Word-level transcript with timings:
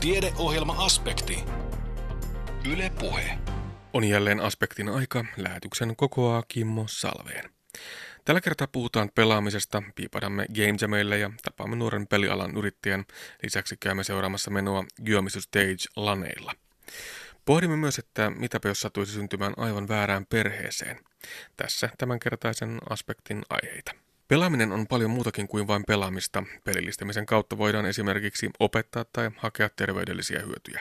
Tiedeohjelma-aspekti. 0.00 1.44
Yle 2.72 2.92
Puhe. 3.00 3.38
On 3.92 4.04
jälleen 4.04 4.40
aspektin 4.40 4.88
aika. 4.88 5.24
Lähetyksen 5.36 5.96
kokoaa 5.96 6.42
Kimmo 6.48 6.84
Salveen. 6.88 7.50
Tällä 8.24 8.40
kertaa 8.40 8.66
puhutaan 8.66 9.10
pelaamisesta, 9.14 9.82
piipadamme 9.94 10.46
Game 10.46 10.74
Jamille 10.80 11.18
ja 11.18 11.30
tapaamme 11.42 11.76
nuoren 11.76 12.06
pelialan 12.06 12.56
yrittäjän. 12.56 13.04
Lisäksi 13.42 13.76
käymme 13.80 14.04
seuraamassa 14.04 14.50
menoa 14.50 14.84
Geomisy 15.04 15.40
Stage 15.40 15.84
laneilla. 15.96 16.52
Pohdimme 17.44 17.76
myös, 17.76 17.98
että 17.98 18.30
mitäpä 18.30 18.68
jos 18.68 18.80
satuisi 18.80 19.12
syntymään 19.12 19.54
aivan 19.56 19.88
väärään 19.88 20.26
perheeseen. 20.26 21.00
Tässä 21.56 21.90
tämänkertaisen 21.98 22.78
aspektin 22.90 23.42
aiheita. 23.50 23.92
Pelaaminen 24.30 24.72
on 24.72 24.86
paljon 24.86 25.10
muutakin 25.10 25.48
kuin 25.48 25.66
vain 25.66 25.84
pelaamista. 25.86 26.42
Pelillistämisen 26.64 27.26
kautta 27.26 27.58
voidaan 27.58 27.86
esimerkiksi 27.86 28.50
opettaa 28.60 29.04
tai 29.12 29.30
hakea 29.36 29.68
terveydellisiä 29.76 30.40
hyötyjä. 30.46 30.80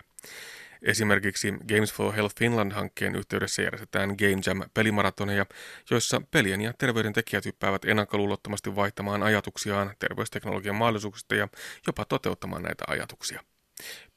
Esimerkiksi 0.82 1.52
Games 1.52 1.94
for 1.94 2.14
Health 2.14 2.36
Finland-hankkeen 2.40 3.16
yhteydessä 3.16 3.62
järjestetään 3.62 4.10
Game 4.10 4.42
Jam-pelimaratoneja, 4.46 5.46
joissa 5.92 6.22
pelien 6.32 6.62
ja 6.62 6.74
terveyden 6.74 7.14
tekijät 7.14 7.46
hyppäävät 7.46 7.86
ennakkoluulottomasti 7.86 8.76
vaihtamaan 8.76 9.24
ajatuksiaan 9.24 9.94
terveysteknologian 10.00 10.76
mahdollisuuksista 10.76 11.36
ja 11.36 11.48
jopa 11.88 12.06
toteuttamaan 12.06 12.64
näitä 12.64 12.84
ajatuksia. 12.88 13.44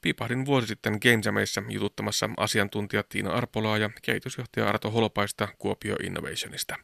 Piipahdin 0.01 0.45
vuosi 0.45 0.67
sitten 0.67 0.93
Game 1.01 1.21
Jamissa 1.25 1.63
jututtamassa 1.69 2.29
asiantuntija 2.37 3.03
Tiina 3.09 3.31
Arpolaa 3.31 3.77
ja 3.77 3.89
kehitysjohtaja 4.01 4.69
Arto 4.69 4.91
Holopaista 4.91 5.47
Kuopio 5.57 5.95
Innovationista. 6.03 6.75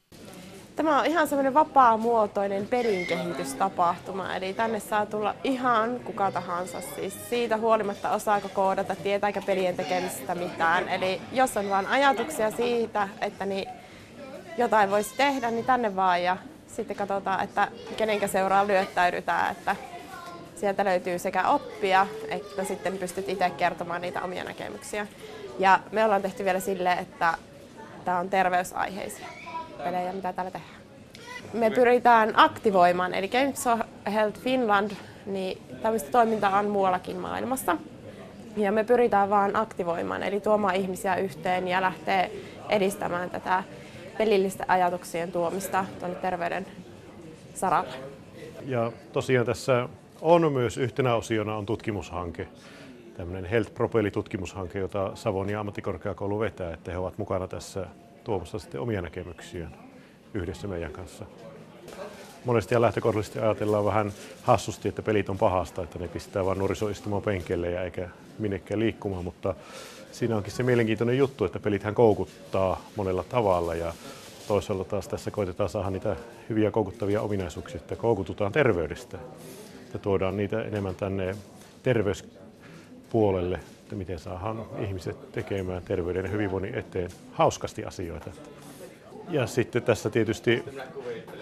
Tämä 0.79 0.99
on 0.99 1.05
ihan 1.05 1.27
semmoinen 1.27 1.53
vapaamuotoinen 1.53 2.67
pelinkehitystapahtuma, 2.67 4.35
eli 4.35 4.53
tänne 4.53 4.79
saa 4.79 5.05
tulla 5.05 5.35
ihan 5.43 5.99
kuka 5.99 6.31
tahansa. 6.31 6.81
Siis 6.81 7.29
siitä 7.29 7.57
huolimatta 7.57 8.11
osaako 8.11 8.49
koodata, 8.53 8.95
tietääkö 8.95 9.41
pelien 9.45 9.75
tekemistä 9.75 10.35
mitään. 10.35 10.89
Eli 10.89 11.21
jos 11.31 11.57
on 11.57 11.69
vain 11.69 11.87
ajatuksia 11.87 12.51
siitä, 12.51 13.09
että 13.21 13.45
niin 13.45 13.69
jotain 14.57 14.91
voisi 14.91 15.17
tehdä, 15.17 15.51
niin 15.51 15.65
tänne 15.65 15.95
vaan 15.95 16.23
ja 16.23 16.37
sitten 16.67 16.97
katsotaan, 16.97 17.43
että 17.43 17.67
kenenkä 17.97 18.27
seuraa 18.27 18.67
lyöttäydytään. 18.67 19.51
Että 19.51 19.75
sieltä 20.55 20.85
löytyy 20.85 21.19
sekä 21.19 21.47
oppia, 21.47 22.07
että 22.27 22.63
sitten 22.63 22.97
pystyt 22.97 23.29
itse 23.29 23.49
kertomaan 23.49 24.01
niitä 24.01 24.21
omia 24.21 24.43
näkemyksiä. 24.43 25.07
Ja 25.59 25.79
me 25.91 26.05
ollaan 26.05 26.21
tehty 26.21 26.45
vielä 26.45 26.59
silleen, 26.59 26.99
että 26.99 27.33
tämä 28.05 28.19
on 28.19 28.29
terveysaiheisia 28.29 29.38
pelejä, 29.83 30.13
mitä 30.13 30.33
täällä 30.33 30.51
tehdään. 30.51 30.79
Me 31.53 31.69
pyritään 31.69 32.33
aktivoimaan, 32.35 33.13
eli 33.13 33.27
Games 33.27 33.67
of 33.67 33.79
Health 34.13 34.39
Finland, 34.39 34.91
niin 35.25 35.61
tämmöistä 35.81 36.11
toimintaa 36.11 36.59
on 36.59 36.69
muuallakin 36.69 37.17
maailmassa. 37.17 37.77
Ja 38.57 38.71
me 38.71 38.83
pyritään 38.83 39.29
vaan 39.29 39.55
aktivoimaan, 39.55 40.23
eli 40.23 40.39
tuomaan 40.39 40.75
ihmisiä 40.75 41.15
yhteen 41.15 41.67
ja 41.67 41.81
lähtee 41.81 42.31
edistämään 42.69 43.29
tätä 43.29 43.63
pelillisten 44.17 44.69
ajatuksien 44.69 45.31
tuomista 45.31 45.85
tuonne 45.99 46.17
terveyden 46.17 46.65
saralle. 47.55 47.93
Ja 48.65 48.91
tosiaan 49.13 49.45
tässä 49.45 49.89
on 50.21 50.53
myös 50.53 50.77
yhtenä 50.77 51.15
osiona 51.15 51.55
on 51.55 51.65
tutkimushanke, 51.65 52.47
tämmöinen 53.17 53.45
Health 53.45 53.73
Propelli-tutkimushanke, 53.73 54.79
jota 54.79 55.11
Savonia 55.15 55.59
ammattikorkeakoulu 55.59 56.39
vetää, 56.39 56.73
että 56.73 56.91
he 56.91 56.97
ovat 56.97 57.17
mukana 57.17 57.47
tässä 57.47 57.85
tuomassa 58.23 58.59
sitten 58.59 58.81
omia 58.81 59.01
näkemyksiään 59.01 59.77
yhdessä 60.33 60.67
meidän 60.67 60.91
kanssa. 60.91 61.25
Monesti 62.45 62.75
ja 62.75 62.81
lähtökohtaisesti 62.81 63.39
ajatellaan 63.39 63.85
vähän 63.85 64.13
hassusti, 64.43 64.89
että 64.89 65.01
pelit 65.01 65.29
on 65.29 65.37
pahasta, 65.37 65.83
että 65.83 65.99
ne 65.99 66.07
pistää 66.07 66.45
vain 66.45 66.59
nuoriso 66.59 66.89
istumaan 66.89 67.21
penkeille 67.21 67.71
ja 67.71 67.83
eikä 67.83 68.09
minnekään 68.39 68.79
liikkumaan, 68.79 69.23
mutta 69.23 69.55
siinä 70.11 70.37
onkin 70.37 70.51
se 70.51 70.63
mielenkiintoinen 70.63 71.17
juttu, 71.17 71.45
että 71.45 71.59
pelithän 71.59 71.95
koukuttaa 71.95 72.81
monella 72.95 73.23
tavalla 73.23 73.75
ja 73.75 73.93
toisaalta 74.47 74.83
taas 74.83 75.07
tässä 75.07 75.31
koitetaan 75.31 75.69
saada 75.69 75.89
niitä 75.89 76.15
hyviä 76.49 76.71
koukuttavia 76.71 77.21
ominaisuuksia, 77.21 77.77
että 77.77 77.95
koukututaan 77.95 78.51
terveydestä, 78.51 79.17
että 79.85 79.97
tuodaan 79.99 80.37
niitä 80.37 80.61
enemmän 80.61 80.95
tänne 80.95 81.35
terveyspuolelle 81.83 83.59
että 83.89 83.95
miten 83.95 84.19
saadaan 84.19 84.65
ihmiset 84.79 85.31
tekemään 85.31 85.81
terveyden 85.83 86.25
ja 86.25 86.31
hyvinvoinnin 86.31 86.75
eteen 86.75 87.09
hauskasti 87.31 87.85
asioita. 87.85 88.31
Ja 89.29 89.47
sitten 89.47 89.83
tässä 89.83 90.09
tietysti, 90.09 90.63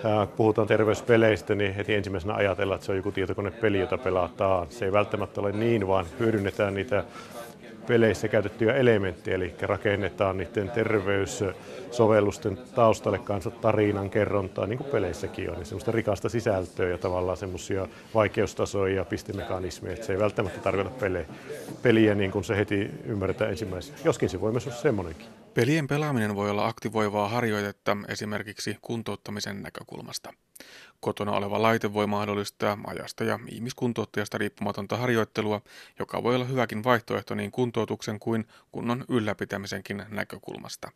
kun 0.01 0.27
puhutaan 0.37 0.67
terveyspeleistä, 0.67 1.55
niin 1.55 1.75
heti 1.75 1.93
ensimmäisenä 1.95 2.33
ajatellaan, 2.33 2.75
että 2.75 2.85
se 2.85 2.91
on 2.91 2.97
joku 2.97 3.11
tietokonepeli, 3.11 3.79
jota 3.79 3.97
pelataan. 3.97 4.67
Se 4.69 4.85
ei 4.85 4.91
välttämättä 4.91 5.41
ole 5.41 5.51
niin, 5.51 5.87
vaan 5.87 6.05
hyödynnetään 6.19 6.73
niitä 6.73 7.03
peleissä 7.87 8.27
käytettyjä 8.27 8.73
elementtejä, 8.73 9.35
eli 9.35 9.55
rakennetaan 9.61 10.37
niiden 10.37 10.71
terveyssovellusten 10.71 12.57
taustalle 12.75 13.19
kanssa 13.19 13.51
tarinan 13.51 14.09
kerrontaa, 14.09 14.67
niin 14.67 14.77
kuin 14.77 14.89
peleissäkin 14.89 15.49
on, 15.49 15.55
niin 15.55 15.65
semmoista 15.65 15.91
rikasta 15.91 16.29
sisältöä 16.29 16.89
ja 16.89 16.97
tavallaan 16.97 17.37
semmoisia 17.37 17.87
vaikeustasoja 18.13 18.95
ja 18.95 19.05
pistemekanismeja, 19.05 19.93
että 19.93 20.05
se 20.05 20.13
ei 20.13 20.19
välttämättä 20.19 20.59
tarvita 20.59 20.89
peliä, 20.89 21.25
peliä 21.81 22.15
niin 22.15 22.31
kuin 22.31 22.43
se 22.43 22.57
heti 22.57 22.89
ymmärretään 23.05 23.51
ensimmäisenä. 23.51 23.97
Joskin 24.05 24.29
se 24.29 24.41
voi 24.41 24.51
myös 24.51 24.67
olla 24.67 24.77
semmoinenkin. 24.77 25.27
Pelien 25.53 25.87
pelaaminen 25.87 26.35
voi 26.35 26.49
olla 26.49 26.67
aktivoivaa 26.67 27.29
harjoitetta 27.29 27.97
esimerkiksi 28.07 28.77
kuntouttamisen 28.81 29.61
näkökulmasta. 29.61 30.33
Kotona 30.99 31.31
oleva 31.31 31.61
laite 31.61 31.93
voi 31.93 32.07
mahdollistaa 32.07 32.77
ajasta 32.87 33.23
ja 33.23 33.39
ihmiskuntouttajasta 33.51 34.37
riippumatonta 34.37 34.97
harjoittelua, 34.97 35.61
joka 35.99 36.23
voi 36.23 36.35
olla 36.35 36.45
hyväkin 36.45 36.83
vaihtoehto 36.83 37.35
niin 37.35 37.51
kuntoutuksen 37.51 38.19
kuin 38.19 38.47
kunnon 38.71 39.05
ylläpitämisenkin 39.09 40.03
näkökulmasta. 40.09 40.91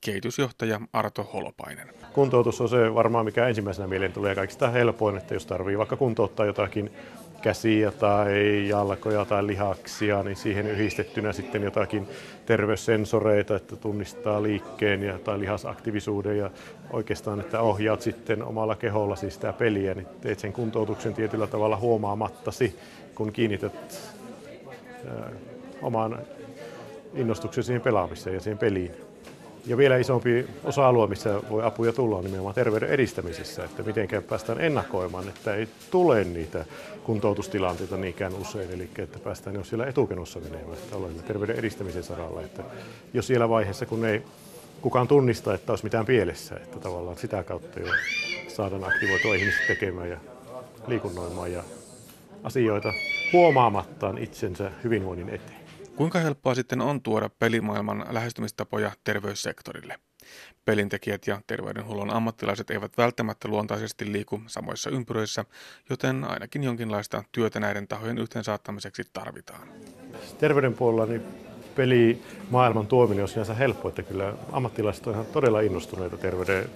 Kehitysjohtaja 0.00 0.80
Arto 0.92 1.30
Holopainen. 1.32 1.88
Kuntoutus 2.12 2.60
on 2.60 2.68
se 2.68 2.94
varmaan 2.94 3.24
mikä 3.24 3.48
ensimmäisenä 3.48 3.88
mieleen 3.88 4.12
tulee 4.12 4.34
kaikista 4.34 4.70
helpoin, 4.70 5.16
että 5.16 5.34
jos 5.34 5.46
tarvii 5.46 5.78
vaikka 5.78 5.96
kuntouttaa 5.96 6.46
jotakin 6.46 6.90
käsiä 7.42 7.92
tai 7.92 8.68
jalkoja 8.68 9.24
tai 9.24 9.46
lihaksia, 9.46 10.22
niin 10.22 10.36
siihen 10.36 10.66
yhdistettynä 10.66 11.32
sitten 11.32 11.62
jotakin 11.62 12.08
terveyssensoreita, 12.46 13.56
että 13.56 13.76
tunnistaa 13.76 14.42
liikkeen 14.42 15.02
ja, 15.02 15.18
tai 15.18 15.40
lihasaktiivisuuden 15.40 16.38
ja 16.38 16.50
oikeastaan, 16.92 17.40
että 17.40 17.60
ohjaat 17.60 18.02
sitten 18.02 18.42
omalla 18.42 18.76
keholla 18.76 19.16
siis 19.16 19.34
sitä 19.34 19.52
peliä, 19.52 19.94
niin 19.94 20.06
teet 20.20 20.38
sen 20.38 20.52
kuntoutuksen 20.52 21.14
tietyllä 21.14 21.46
tavalla 21.46 21.76
huomaamattasi, 21.76 22.78
kun 23.14 23.32
kiinnität 23.32 23.72
ää, 25.08 25.30
oman 25.82 26.18
innostuksen 27.14 27.64
siihen 27.64 27.82
pelaamiseen 27.82 28.34
ja 28.34 28.40
siihen 28.40 28.58
peliin. 28.58 29.09
Ja 29.66 29.76
vielä 29.76 29.96
isompi 29.96 30.46
osa-alue, 30.64 31.06
missä 31.06 31.40
voi 31.50 31.64
apuja 31.64 31.92
tulla, 31.92 32.16
on 32.16 32.24
nimenomaan 32.24 32.54
terveyden 32.54 32.88
edistämisessä, 32.88 33.64
että 33.64 33.82
miten 33.82 34.08
päästään 34.28 34.60
ennakoimaan, 34.60 35.28
että 35.28 35.54
ei 35.54 35.68
tule 35.90 36.24
niitä 36.24 36.64
kuntoutustilanteita 37.04 37.96
niinkään 37.96 38.34
usein, 38.34 38.70
eli 38.70 38.88
että 38.98 39.18
päästään 39.18 39.56
jo 39.56 39.64
siellä 39.64 39.86
etukenossa 39.86 40.40
menemään, 40.40 40.72
että 40.72 40.96
olemme 40.96 41.22
terveyden 41.22 41.56
edistämisen 41.56 42.02
saralla, 42.02 42.42
että 42.42 42.62
jos 43.14 43.26
siellä 43.26 43.48
vaiheessa, 43.48 43.86
kun 43.86 44.04
ei 44.04 44.22
kukaan 44.80 45.08
tunnista, 45.08 45.54
että 45.54 45.72
olisi 45.72 45.84
mitään 45.84 46.06
pielessä, 46.06 46.56
että 46.56 46.78
tavallaan 46.78 47.18
sitä 47.18 47.42
kautta 47.42 47.80
jo 47.80 47.86
saadaan 48.48 48.84
aktivoitua 48.84 49.34
ihmiset 49.34 49.66
tekemään 49.66 50.10
ja 50.10 50.16
liikunnoimaan 50.86 51.52
ja 51.52 51.62
asioita 52.42 52.92
huomaamattaan 53.32 54.18
itsensä 54.18 54.70
hyvinvoinnin 54.84 55.28
eteen. 55.28 55.59
Kuinka 56.00 56.18
helppoa 56.18 56.54
sitten 56.54 56.80
on 56.80 57.02
tuoda 57.02 57.30
pelimaailman 57.38 58.04
lähestymistapoja 58.10 58.92
terveyssektorille? 59.04 59.98
Pelintekijät 60.64 61.26
ja 61.26 61.40
terveydenhuollon 61.46 62.10
ammattilaiset 62.10 62.70
eivät 62.70 62.98
välttämättä 62.98 63.48
luontaisesti 63.48 64.12
liiku 64.12 64.40
samoissa 64.46 64.90
ympyröissä, 64.90 65.44
joten 65.90 66.24
ainakin 66.24 66.64
jonkinlaista 66.64 67.24
työtä 67.32 67.60
näiden 67.60 67.88
tahojen 67.88 68.18
yhteensaattamiseksi 68.18 69.02
tarvitaan. 69.12 69.68
Terveyden 70.38 70.74
puolella 70.74 71.06
niin 71.06 71.22
pelimaailman 71.74 72.86
tuominen 72.86 73.22
on 73.22 73.28
sinänsä 73.28 73.54
helppo, 73.54 73.88
että 73.88 74.02
kyllä 74.02 74.34
ammattilaiset 74.52 75.06
ihan 75.06 75.26
todella 75.26 75.60
innostuneita 75.60 76.16
terveyden 76.16 76.70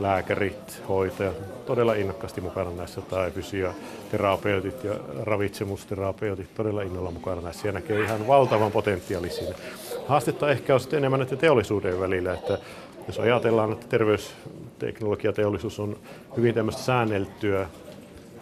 lääkärit, 0.00 0.82
hoitajat, 0.88 1.66
todella 1.66 1.94
innokkaasti 1.94 2.40
mukana 2.40 2.70
näissä, 2.70 3.00
tai 3.00 3.30
fysioterapeutit 3.30 4.84
ja 4.84 4.94
ravitsemusterapeutit 5.22 6.54
todella 6.54 6.82
innolla 6.82 7.10
mukana 7.10 7.40
näissä 7.40 7.68
ja 7.68 7.72
näkee 7.72 8.00
ihan 8.00 8.26
valtavan 8.26 8.72
potentiaalin 8.72 9.30
siinä. 9.30 9.54
Haastetta 10.06 10.50
ehkä 10.50 10.74
on 10.74 10.80
sitten 10.80 10.98
enemmän 10.98 11.20
näiden 11.20 11.38
teollisuuden 11.38 12.00
välillä, 12.00 12.34
että 12.34 12.58
jos 13.06 13.18
ajatellaan, 13.18 13.72
että 13.72 13.86
terveysteknologiateollisuus 13.88 15.80
on 15.80 15.96
hyvin 16.36 16.54
tämmöistä 16.54 16.82
säänneltyä 16.82 17.66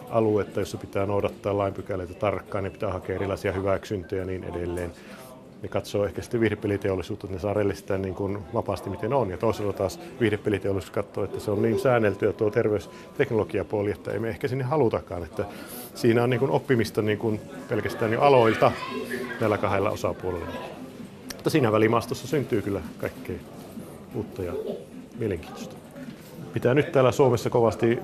aluetta, 0.09 0.59
jossa 0.59 0.77
pitää 0.77 1.05
noudattaa 1.05 1.57
lainpykäleitä 1.57 2.13
tarkkaan, 2.13 2.63
niin 2.63 2.71
pitää 2.71 2.91
hakea 2.91 3.15
erilaisia 3.15 3.51
hyväksyntöjä 3.51 4.21
ja 4.21 4.25
niin 4.25 4.43
edelleen, 4.43 4.91
ne 5.61 5.69
katsoo 5.69 6.05
ehkä 6.05 6.21
sitten 6.21 6.39
viihdepeliteollisuutta, 6.39 7.27
että 7.27 7.35
ne 7.35 7.41
saa 7.41 7.53
relistää 7.53 7.97
niin 7.97 8.15
kuin 8.15 8.37
vapaasti 8.53 8.89
miten 8.89 9.13
on. 9.13 9.29
Ja 9.29 9.37
toisaalta 9.37 9.77
taas 9.77 9.99
viihdepeliteollisuus 10.19 10.91
katsoo, 10.91 11.23
että 11.23 11.39
se 11.39 11.51
on 11.51 11.61
niin 11.61 11.79
säänneltyä 11.79 12.33
tuo 12.33 12.49
terveysteknologiapuoli, 12.49 13.91
että 13.91 14.11
ei 14.11 14.19
me 14.19 14.29
ehkä 14.29 14.47
sinne 14.47 14.63
halutakaan. 14.63 15.23
Että 15.23 15.45
siinä 15.95 16.23
on 16.23 16.29
niin 16.29 16.39
kuin 16.39 16.51
oppimista 16.51 17.01
niin 17.01 17.17
kuin 17.17 17.41
pelkästään 17.69 18.13
jo 18.13 18.21
aloilta 18.21 18.71
näillä 19.39 19.57
kahdella 19.57 19.89
osapuolella. 19.89 20.45
Mutta 21.33 21.49
siinä 21.49 21.71
välimaastossa 21.71 22.27
syntyy 22.27 22.61
kyllä 22.61 22.81
kaikkea 22.97 23.35
uutta 24.15 24.43
ja 24.43 24.53
mielenkiintoista. 25.19 25.75
Mitä 26.53 26.73
nyt 26.73 26.91
täällä 26.91 27.11
Suomessa 27.11 27.49
kovasti 27.49 27.99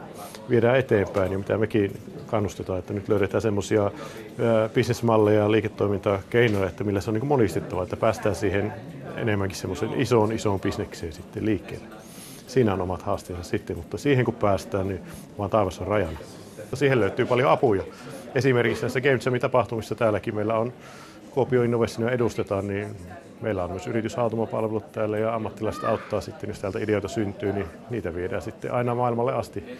viedään 0.50 0.80
eteenpäin 0.80 1.32
ja 1.32 1.38
mitä 1.38 1.58
mekin 1.58 1.98
kannustetaan, 2.32 2.80
että 2.80 2.94
nyt 2.94 3.10
löydetään 3.10 3.42
semmoisia 3.42 3.92
bisnesmalleja 4.74 5.40
ja 5.40 5.52
liiketoimintakeinoja, 5.52 6.68
että 6.68 6.84
millä 6.84 7.02
se 7.02 7.10
on 7.10 7.14
niin 7.14 7.28
monistettava, 7.28 7.84
että 7.84 7.98
päästään 7.98 8.36
siihen 8.36 8.74
enemmänkin 9.16 9.58
semmoisen 9.58 10.02
isoon, 10.02 10.32
isoon 10.32 10.60
bisnekseen 10.60 11.14
sitten 11.14 11.46
liikkeelle. 11.46 11.86
Siinä 12.48 12.74
on 12.74 12.82
omat 12.82 13.02
haasteensa 13.02 13.44
sitten, 13.44 13.78
mutta 13.78 13.98
siihen 13.98 14.26
kun 14.26 14.34
päästään, 14.34 14.88
niin 14.88 15.02
vaan 15.38 15.50
taivas 15.50 15.80
on 15.80 15.88
rajana. 15.88 16.18
Siihen 16.74 17.00
löytyy 17.00 17.26
paljon 17.26 17.52
apuja. 17.52 17.84
Esimerkiksi 18.36 18.84
näissä 18.84 19.02
Game 19.02 19.20
Jam-tapahtumissa 19.26 19.96
täälläkin 19.96 20.36
meillä 20.36 20.58
on 20.58 20.74
Kuopio 21.32 21.64
Innovation 21.64 22.10
edustetaan, 22.10 22.68
niin 22.68 22.96
meillä 23.42 23.64
on 23.64 23.72
myös 23.72 23.88
yrityshautomapalvelut 23.88 24.92
täällä 24.92 25.18
ja 25.18 25.36
ammattilaiset 25.36 25.84
auttaa 25.84 26.22
sitten, 26.22 26.48
jos 26.48 26.60
täältä 26.60 26.80
ideoita 26.80 27.08
syntyy, 27.08 27.54
niin 27.54 27.66
niitä 27.90 28.16
viedään 28.16 28.42
sitten 28.42 28.74
aina 28.74 28.96
maailmalle 28.96 29.34
asti, 29.34 29.78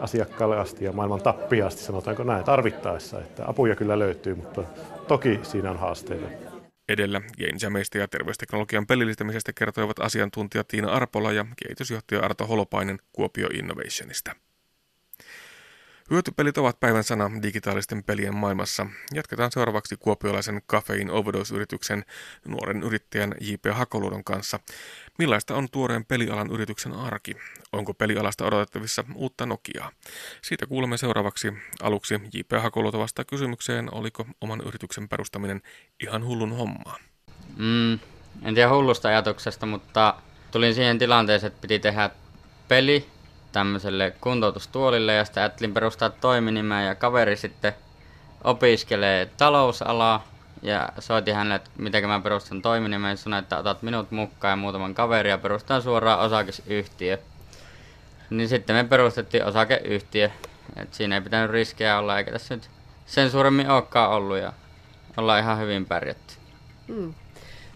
asiakkaalle 0.00 0.58
asti 0.58 0.84
ja 0.84 0.92
maailman 0.92 1.22
tappia 1.22 1.66
asti, 1.66 1.82
sanotaanko 1.82 2.24
näin, 2.24 2.44
tarvittaessa. 2.44 3.18
Että 3.18 3.44
apuja 3.46 3.76
kyllä 3.76 3.98
löytyy, 3.98 4.34
mutta 4.34 4.62
toki 5.08 5.40
siinä 5.42 5.70
on 5.70 5.78
haasteita. 5.78 6.26
Edellä 6.88 7.20
Gamejameista 7.20 7.98
ja 7.98 8.08
terveysteknologian 8.08 8.86
pelillistämisestä 8.86 9.52
kertoivat 9.52 9.98
asiantuntijat 9.98 10.68
Tiina 10.68 10.92
Arpola 10.92 11.32
ja 11.32 11.46
kehitysjohtaja 11.64 12.20
Arto 12.20 12.46
Holopainen 12.46 12.98
Kuopio 13.12 13.48
Innovationista. 13.54 14.34
Hyötypelit 16.10 16.58
ovat 16.58 16.80
päivän 16.80 17.04
sana 17.04 17.30
digitaalisten 17.42 18.04
pelien 18.04 18.34
maailmassa. 18.34 18.86
Jatketaan 19.14 19.52
seuraavaksi 19.52 19.96
kuopiolaisen 19.96 20.62
Caffein 20.70 21.10
Overdose-yrityksen 21.10 22.04
nuoren 22.48 22.82
yrittäjän 22.82 23.34
J.P. 23.40 23.64
Hakoluodon 23.72 24.24
kanssa. 24.24 24.60
Millaista 25.18 25.54
on 25.54 25.68
tuoreen 25.70 26.04
pelialan 26.04 26.50
yrityksen 26.50 26.92
arki? 26.92 27.36
Onko 27.72 27.94
pelialasta 27.94 28.44
odotettavissa 28.46 29.04
uutta 29.14 29.46
Nokiaa? 29.46 29.90
Siitä 30.42 30.66
kuulemme 30.66 30.96
seuraavaksi. 30.96 31.52
Aluksi 31.82 32.14
J.P. 32.14 32.52
Hakoluoto 32.62 32.98
vastaa 32.98 33.24
kysymykseen, 33.24 33.94
oliko 33.94 34.26
oman 34.40 34.60
yrityksen 34.66 35.08
perustaminen 35.08 35.62
ihan 36.02 36.24
hullun 36.24 36.56
hommaa. 36.56 36.96
Mm, 37.56 37.92
en 38.42 38.54
tiedä 38.54 38.70
hullusta 38.70 39.08
ajatuksesta, 39.08 39.66
mutta 39.66 40.14
tulin 40.50 40.74
siihen 40.74 40.98
tilanteeseen, 40.98 41.48
että 41.48 41.60
piti 41.60 41.78
tehdä 41.78 42.10
peli, 42.68 43.06
tämmöiselle 43.52 44.12
kuntoutustuolille 44.20 45.14
ja 45.14 45.24
sitten 45.24 45.42
ajattelin 45.42 45.74
perustaa 45.74 46.10
toiminimeä 46.10 46.82
ja 46.82 46.94
kaveri 46.94 47.36
sitten 47.36 47.72
opiskelee 48.44 49.30
talousalaa 49.36 50.28
ja 50.62 50.88
soitin 50.98 51.34
hänelle, 51.34 51.54
että 51.54 51.70
miten 51.78 52.08
mä 52.08 52.20
perustan 52.20 52.62
toiminimen 52.62 53.10
ja 53.10 53.16
sanoi, 53.16 53.38
että 53.38 53.58
otat 53.58 53.82
minut 53.82 54.10
mukaan 54.10 54.52
ja 54.52 54.56
muutaman 54.56 54.94
kaveria 54.94 55.30
ja 55.30 55.38
perustan 55.38 55.82
suoraan 55.82 56.20
osakesyhtiö. 56.20 57.18
Niin 58.30 58.48
sitten 58.48 58.76
me 58.76 58.84
perustettiin 58.84 59.44
osakeyhtiö, 59.44 60.30
että 60.76 60.96
siinä 60.96 61.14
ei 61.14 61.20
pitänyt 61.20 61.50
riskejä 61.50 61.98
olla 61.98 62.18
eikä 62.18 62.32
tässä 62.32 62.54
nyt 62.54 62.70
sen 63.06 63.30
suuremmin 63.30 63.70
olekaan 63.70 64.10
ollut 64.10 64.38
ja 64.38 64.52
ollaan 65.16 65.40
ihan 65.40 65.58
hyvin 65.58 65.86
pärjätty. 65.86 66.34
Mm. 66.88 67.14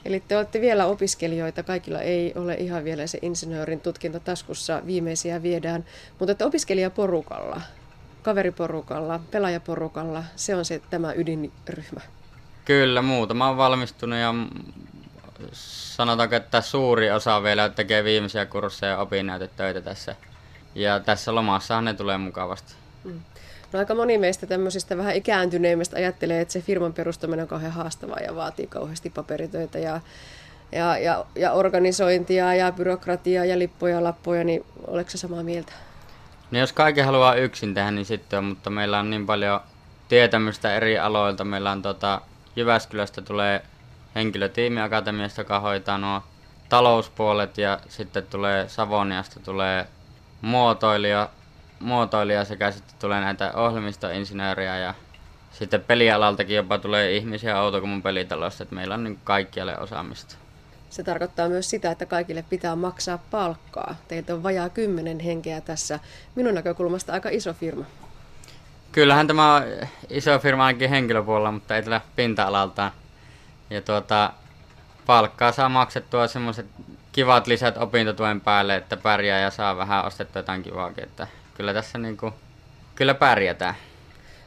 Eli 0.05 0.23
te 0.29 0.37
olette 0.37 0.61
vielä 0.61 0.87
opiskelijoita, 0.87 1.63
kaikilla 1.63 2.01
ei 2.01 2.33
ole 2.37 2.55
ihan 2.55 2.85
vielä 2.85 3.07
se 3.07 3.19
insinöörin 3.23 3.81
tutkinto 3.81 4.21
taskussa, 4.21 4.83
viimeisiä 4.87 5.43
viedään, 5.43 5.85
mutta 6.19 6.33
että 6.33 6.47
opiskelijaporukalla, 6.47 7.61
kaveriporukalla, 8.23 9.21
pelaajaporukalla, 9.31 10.25
se 10.37 10.57
on 10.57 10.65
se 10.65 10.81
tämä 10.91 11.13
ydinryhmä. 11.13 12.01
Kyllä, 12.65 13.03
muutama 13.03 13.49
on 13.49 13.57
valmistunut 13.57 14.19
ja 14.19 14.35
sanotaanko, 15.53 16.35
että 16.35 16.61
suuri 16.61 17.11
osa 17.11 17.43
vielä 17.43 17.69
tekee 17.69 18.05
viimeisiä 18.05 18.47
kursseja 18.47 18.93
ja 18.93 18.99
opinnäytetöitä 18.99 19.81
tässä. 19.81 20.17
Ja 20.75 21.01
tässä 21.01 21.35
lomassahan 21.35 21.85
ne 21.85 21.95
tulee 21.95 22.19
mukavasti. 22.19 22.75
Mm. 23.05 23.21
No 23.75 23.79
aika 23.81 23.95
moni 23.95 24.19
meistä 24.19 24.47
tämmöisistä 24.47 24.97
vähän 24.97 25.17
ikääntyneimmistä 25.17 25.97
ajattelee, 25.97 26.41
että 26.41 26.53
se 26.53 26.61
firman 26.61 26.93
perustaminen 26.93 27.43
on 27.43 27.49
kauhean 27.49 27.73
haastavaa 27.73 28.21
ja 28.21 28.35
vaatii 28.35 28.67
kauheasti 28.67 29.11
paperitöitä 29.11 29.79
ja, 29.79 30.01
ja, 30.73 30.99
ja, 30.99 31.25
ja 31.35 31.53
organisointia 31.53 32.55
ja 32.55 32.73
byrokratiaa 32.73 33.45
ja 33.45 33.59
lippuja 33.59 33.95
ja 33.95 34.05
lappuja, 34.05 34.45
niin 34.45 34.65
oletko 34.87 35.19
samaa 35.19 35.43
mieltä? 35.43 35.73
No 36.51 36.59
jos 36.59 36.73
kaikki 36.73 37.01
haluaa 37.01 37.35
yksin 37.35 37.75
tehdä, 37.75 37.91
niin 37.91 38.05
sitten 38.05 38.39
on, 38.39 38.45
mutta 38.45 38.71
meillä 38.71 38.99
on 38.99 39.11
niin 39.11 39.27
paljon 39.27 39.61
tietämystä 40.09 40.75
eri 40.75 40.99
aloilta. 40.99 41.45
Meillä 41.45 41.71
on 41.71 41.83
tota, 41.83 42.21
Jyväskylästä 42.57 43.23
tulee 43.23 43.63
henkilötiimi 44.15 44.81
Akatemiasta, 44.81 45.41
joka 45.41 45.61
hoitaa 45.61 45.99
nuo 45.99 46.23
talouspuolet 46.69 47.59
ja 47.59 47.81
sitten 47.89 48.27
tulee 48.27 48.69
Savoniasta 48.69 49.41
tulee 49.41 49.87
muotoilija, 50.41 51.29
muotoilija 51.85 52.45
sekä 52.45 52.71
sitten 52.71 52.95
tulee 53.01 53.21
näitä 53.21 53.53
ohjelmistoinsinööriä 53.55 54.79
ja 54.79 54.95
sitten 55.53 55.81
pelialaltakin 55.81 56.57
jopa 56.57 56.79
tulee 56.79 57.17
ihmisiä 57.17 57.61
Outokummun 57.61 58.03
pelitalosta, 58.03 58.63
että 58.63 58.75
meillä 58.75 58.95
on 58.95 59.05
niin 59.05 59.19
kaikkialle 59.25 59.79
osaamista. 59.79 60.37
Se 60.91 61.03
tarkoittaa 61.03 61.49
myös 61.49 61.71
sitä, 61.71 61.91
että 61.91 62.07
kaikille 62.07 62.45
pitää 62.51 62.77
maksaa 62.77 63.19
palkkaa. 63.31 63.95
Teitä 64.09 64.35
on 64.35 64.43
vajaa 64.43 64.69
kymmenen 64.69 65.21
henkeä 65.21 65.61
tässä. 65.61 65.99
Minun 66.35 66.55
näkökulmasta 66.55 67.13
aika 67.13 67.29
iso 67.29 67.55
firma. 67.55 67.85
Kyllähän 68.93 69.27
tämä 69.27 69.55
on 69.55 69.63
iso 70.11 70.39
firma 70.39 70.67
ainakin 70.67 70.91
henkilöpuolella, 70.91 71.53
mutta 71.53 71.77
ei 71.77 71.83
tällä 71.83 72.01
pinta-alaltaan. 72.17 72.93
Ja 73.71 73.81
tuota, 73.81 74.33
palkkaa 75.07 75.53
saa 75.53 75.69
maksettua 75.69 76.27
semmoiset 76.27 76.67
kivat 77.13 77.47
lisät 77.47 77.77
opintotuen 77.77 78.41
päälle, 78.41 78.77
että 78.77 78.97
pärjää 78.97 79.41
ja 79.41 79.51
saa 79.51 79.77
vähän 79.77 80.05
ostettua 80.05 80.41
jotain 80.41 80.63
kivaakin. 80.63 81.05
Että 81.05 81.27
kyllä 81.55 81.75
tässä 81.75 81.99
niin 81.99 82.17
kuin, 82.17 82.35
kyllä 82.95 83.15
pärjätään. 83.15 83.75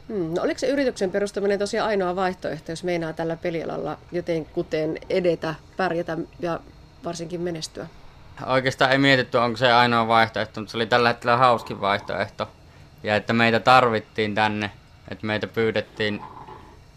Hmm, 0.08 0.34
no 0.34 0.42
oliko 0.42 0.58
se 0.58 0.66
yrityksen 0.66 1.10
perustaminen 1.10 1.58
tosiaan 1.58 1.88
ainoa 1.88 2.16
vaihtoehto, 2.16 2.72
jos 2.72 2.84
meinaa 2.84 3.12
tällä 3.12 3.36
pelialalla 3.36 3.98
joten 4.12 4.44
kuten 4.44 4.98
edetä, 5.10 5.54
pärjätä 5.76 6.18
ja 6.40 6.60
varsinkin 7.04 7.40
menestyä? 7.40 7.86
Oikeastaan 8.46 8.92
ei 8.92 8.98
mietitty, 8.98 9.38
onko 9.38 9.56
se 9.56 9.72
ainoa 9.72 10.08
vaihtoehto, 10.08 10.60
mutta 10.60 10.70
se 10.70 10.76
oli 10.76 10.86
tällä 10.86 11.08
hetkellä 11.08 11.36
hauskin 11.36 11.80
vaihtoehto. 11.80 12.48
Ja 13.02 13.16
että 13.16 13.32
meitä 13.32 13.60
tarvittiin 13.60 14.34
tänne, 14.34 14.70
että 15.10 15.26
meitä 15.26 15.46
pyydettiin 15.46 16.20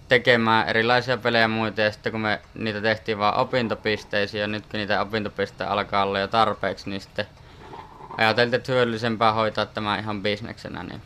tekemään 0.08 0.68
erilaisia 0.68 1.18
pelejä 1.18 1.42
ja 1.42 1.48
muita, 1.48 1.82
ja 1.82 1.92
sitten 1.92 2.12
kun 2.12 2.22
me 2.22 2.40
niitä 2.54 2.82
tehtiin 2.82 3.18
vaan 3.18 3.38
opintopisteisiin, 3.38 4.42
ja 4.42 4.48
nyt 4.48 4.66
kun 4.66 4.78
niitä 4.78 5.02
opintopisteitä 5.02 5.72
alkaa 5.72 6.04
olla 6.04 6.20
jo 6.20 6.28
tarpeeksi, 6.28 6.90
niin 6.90 7.02
sitten 7.02 7.28
ajateltiin, 8.18 8.58
että 8.58 8.72
hyödyllisempää 8.72 9.34
hoitaa 9.34 9.66
tämä 9.66 10.00
ihan 10.00 10.24
bisneksenä, 10.24 10.84
niin 10.84 11.02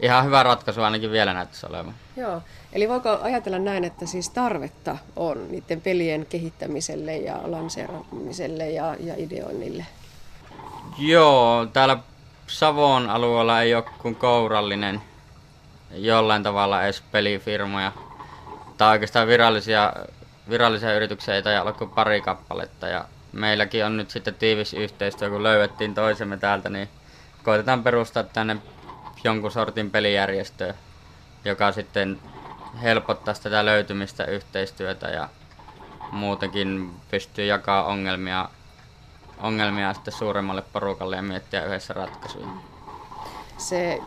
ihan 0.00 0.24
hyvä 0.24 0.42
ratkaisu 0.42 0.82
ainakin 0.82 1.10
vielä 1.10 1.34
näyttäisi 1.34 1.66
olevan. 1.66 1.94
Joo, 2.16 2.42
eli 2.72 2.88
voiko 2.88 3.18
ajatella 3.22 3.58
näin, 3.58 3.84
että 3.84 4.06
siis 4.06 4.30
tarvetta 4.30 4.96
on 5.16 5.50
niiden 5.50 5.80
pelien 5.80 6.26
kehittämiselle 6.26 7.16
ja 7.16 7.40
lanseeraamiselle 7.44 8.70
ja, 8.70 8.96
ja 9.00 9.14
ideoinnille? 9.16 9.86
Joo, 10.98 11.66
täällä 11.72 11.98
Savon 12.46 13.10
alueella 13.10 13.62
ei 13.62 13.74
ole 13.74 13.84
kuin 13.98 14.16
kourallinen 14.16 15.00
jollain 15.94 16.42
tavalla 16.42 16.82
edes 16.82 17.02
pelifirmoja. 17.12 17.92
Tai 18.76 18.90
oikeastaan 18.92 19.28
virallisia, 19.28 19.92
virallisia 20.50 20.94
yrityksiä 20.94 21.34
ei 21.34 21.42
taida 21.42 21.62
olla 21.62 21.72
kuin 21.72 21.90
pari 21.90 22.20
kappaletta. 22.20 22.88
Ja 22.88 23.04
meilläkin 23.32 23.84
on 23.84 23.96
nyt 23.96 24.10
sitten 24.10 24.34
tiivis 24.34 24.74
yhteistyö, 24.74 25.30
kun 25.30 25.42
löydettiin 25.42 25.94
toisemme 25.94 26.36
täältä, 26.36 26.70
niin 26.70 26.88
koitetaan 27.42 27.82
perustaa 27.82 28.22
tänne 28.22 28.56
jonkun 29.24 29.50
sortin 29.50 29.90
pelijärjestöä, 29.90 30.74
joka 31.44 31.72
sitten 31.72 32.20
helpottaa 32.82 33.34
tätä 33.34 33.64
löytymistä, 33.64 34.24
yhteistyötä 34.24 35.08
ja 35.08 35.28
muutenkin 36.12 36.90
pystyy 37.10 37.44
jakaa 37.44 37.84
ongelmia, 37.84 38.48
ongelmia 39.38 39.94
sitten 39.94 40.14
suuremmalle 40.14 40.62
porukalle 40.72 41.16
ja 41.16 41.22
miettiä 41.22 41.64
yhdessä 41.64 41.94
ratkaisuja. 41.94 42.46
Se 43.58 43.98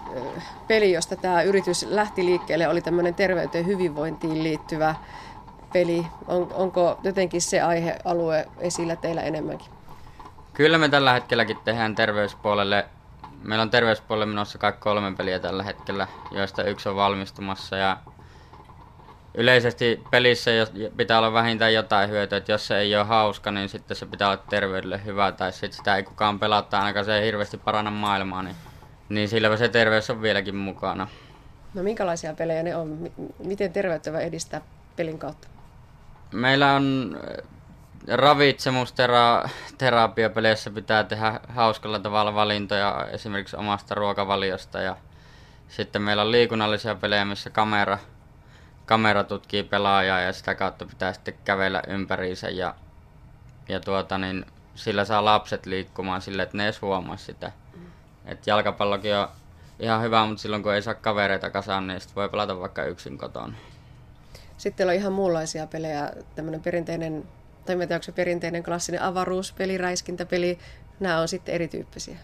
peli, 0.67 0.91
josta 0.91 1.15
tämä 1.15 1.41
yritys 1.41 1.85
lähti 1.89 2.25
liikkeelle, 2.25 2.67
oli 2.67 2.81
tämmöinen 2.81 3.13
terveyteen 3.13 3.65
hyvinvointiin 3.65 4.43
liittyvä 4.43 4.95
peli. 5.75 6.07
On, 6.27 6.47
onko 6.53 6.99
jotenkin 7.03 7.41
se 7.41 7.61
aihealue 7.61 8.47
esillä 8.59 8.95
teillä 8.95 9.21
enemmänkin? 9.21 9.67
Kyllä 10.53 10.77
me 10.77 10.89
tällä 10.89 11.13
hetkelläkin 11.13 11.57
tehdään 11.65 11.95
terveyspuolelle. 11.95 12.85
Meillä 13.43 13.61
on 13.61 13.69
terveyspuolelle 13.69 14.25
menossa 14.25 14.57
kaikki 14.57 14.81
kolme 14.81 15.15
peliä 15.17 15.39
tällä 15.39 15.63
hetkellä, 15.63 16.07
joista 16.31 16.63
yksi 16.63 16.89
on 16.89 16.95
valmistumassa. 16.95 17.75
Ja 17.77 17.97
yleisesti 19.33 20.03
pelissä 20.11 20.51
pitää 20.97 21.17
olla 21.17 21.33
vähintään 21.33 21.73
jotain 21.73 22.09
hyötyä, 22.09 22.37
että 22.37 22.51
jos 22.51 22.67
se 22.67 22.77
ei 22.77 22.95
ole 22.95 23.03
hauska, 23.03 23.51
niin 23.51 23.69
sitten 23.69 23.97
se 23.97 24.05
pitää 24.05 24.27
olla 24.27 24.43
terveydelle 24.49 25.05
hyvä, 25.05 25.31
tai 25.31 25.51
sitten 25.51 25.73
sitä 25.73 25.95
ei 25.95 26.03
kukaan 26.03 26.39
pelata, 26.39 26.79
ainakaan 26.79 27.05
se 27.05 27.17
ei 27.17 27.25
hirveästi 27.25 27.57
paranna 27.57 27.91
maailmaa, 27.91 28.43
niin, 28.43 28.55
niin 29.09 29.29
sillä 29.29 29.57
se 29.57 29.69
terveys 29.69 30.09
on 30.09 30.21
vieläkin 30.21 30.55
mukana. 30.55 31.07
No 31.73 31.83
minkälaisia 31.83 32.33
pelejä 32.33 32.63
ne 32.63 32.75
on? 32.75 33.11
Miten 33.39 33.73
terveyttä 33.73 34.13
voi 34.13 34.23
edistää 34.23 34.61
pelin 34.95 35.19
kautta? 35.19 35.54
Meillä 36.35 36.73
on 36.73 37.15
äh, 37.15 37.21
ravitsemusterapiapeleissä 38.07 40.71
pitää 40.71 41.03
tehdä 41.03 41.39
hauskalla 41.47 41.99
tavalla 41.99 42.35
valintoja 42.35 43.07
esimerkiksi 43.11 43.55
omasta 43.55 43.95
ruokavaliosta 43.95 44.81
ja 44.81 44.97
sitten 45.67 46.01
meillä 46.01 46.21
on 46.21 46.31
liikunnallisia 46.31 46.95
pelejä, 46.95 47.25
missä 47.25 47.49
kamera, 47.49 47.97
kamera 48.85 49.23
tutkii 49.23 49.63
pelaajaa 49.63 50.19
ja 50.19 50.33
sitä 50.33 50.55
kautta 50.55 50.85
pitää 50.85 51.13
sitten 51.13 51.33
kävellä 51.45 51.81
ympäriinsä 51.87 52.49
ja, 52.49 52.75
ja 53.69 53.79
tuota, 53.79 54.17
niin 54.17 54.45
sillä 54.75 55.05
saa 55.05 55.25
lapset 55.25 55.65
liikkumaan 55.65 56.21
sille, 56.21 56.43
että 56.43 56.57
ne 56.57 56.63
edes 56.63 56.81
huomaa 56.81 57.17
sitä. 57.17 57.51
Et 58.25 58.47
jalkapallokin 58.47 59.15
on 59.15 59.27
ihan 59.79 60.01
hyvä, 60.01 60.25
mutta 60.25 60.41
silloin 60.41 60.63
kun 60.63 60.73
ei 60.73 60.81
saa 60.81 60.93
kavereita 60.93 61.49
kasaan, 61.49 61.87
niin 61.87 62.01
voi 62.15 62.29
pelata 62.29 62.59
vaikka 62.59 62.83
yksin 62.83 63.17
kotona. 63.17 63.53
Sitten 64.57 64.87
on 64.87 64.93
ihan 64.93 65.13
muunlaisia 65.13 65.67
pelejä, 65.67 66.11
tämmöinen 66.35 66.61
perinteinen, 66.61 67.23
tai 67.65 67.73
en 67.81 67.87
tiedä, 67.87 68.01
se 68.01 68.11
perinteinen 68.11 68.63
klassinen 68.63 69.01
avaruuspeli, 69.01 69.77
räiskintäpeli, 69.77 70.59
nämä 70.99 71.19
on 71.19 71.27
sitten 71.27 71.55
erityyppisiä. 71.55 72.17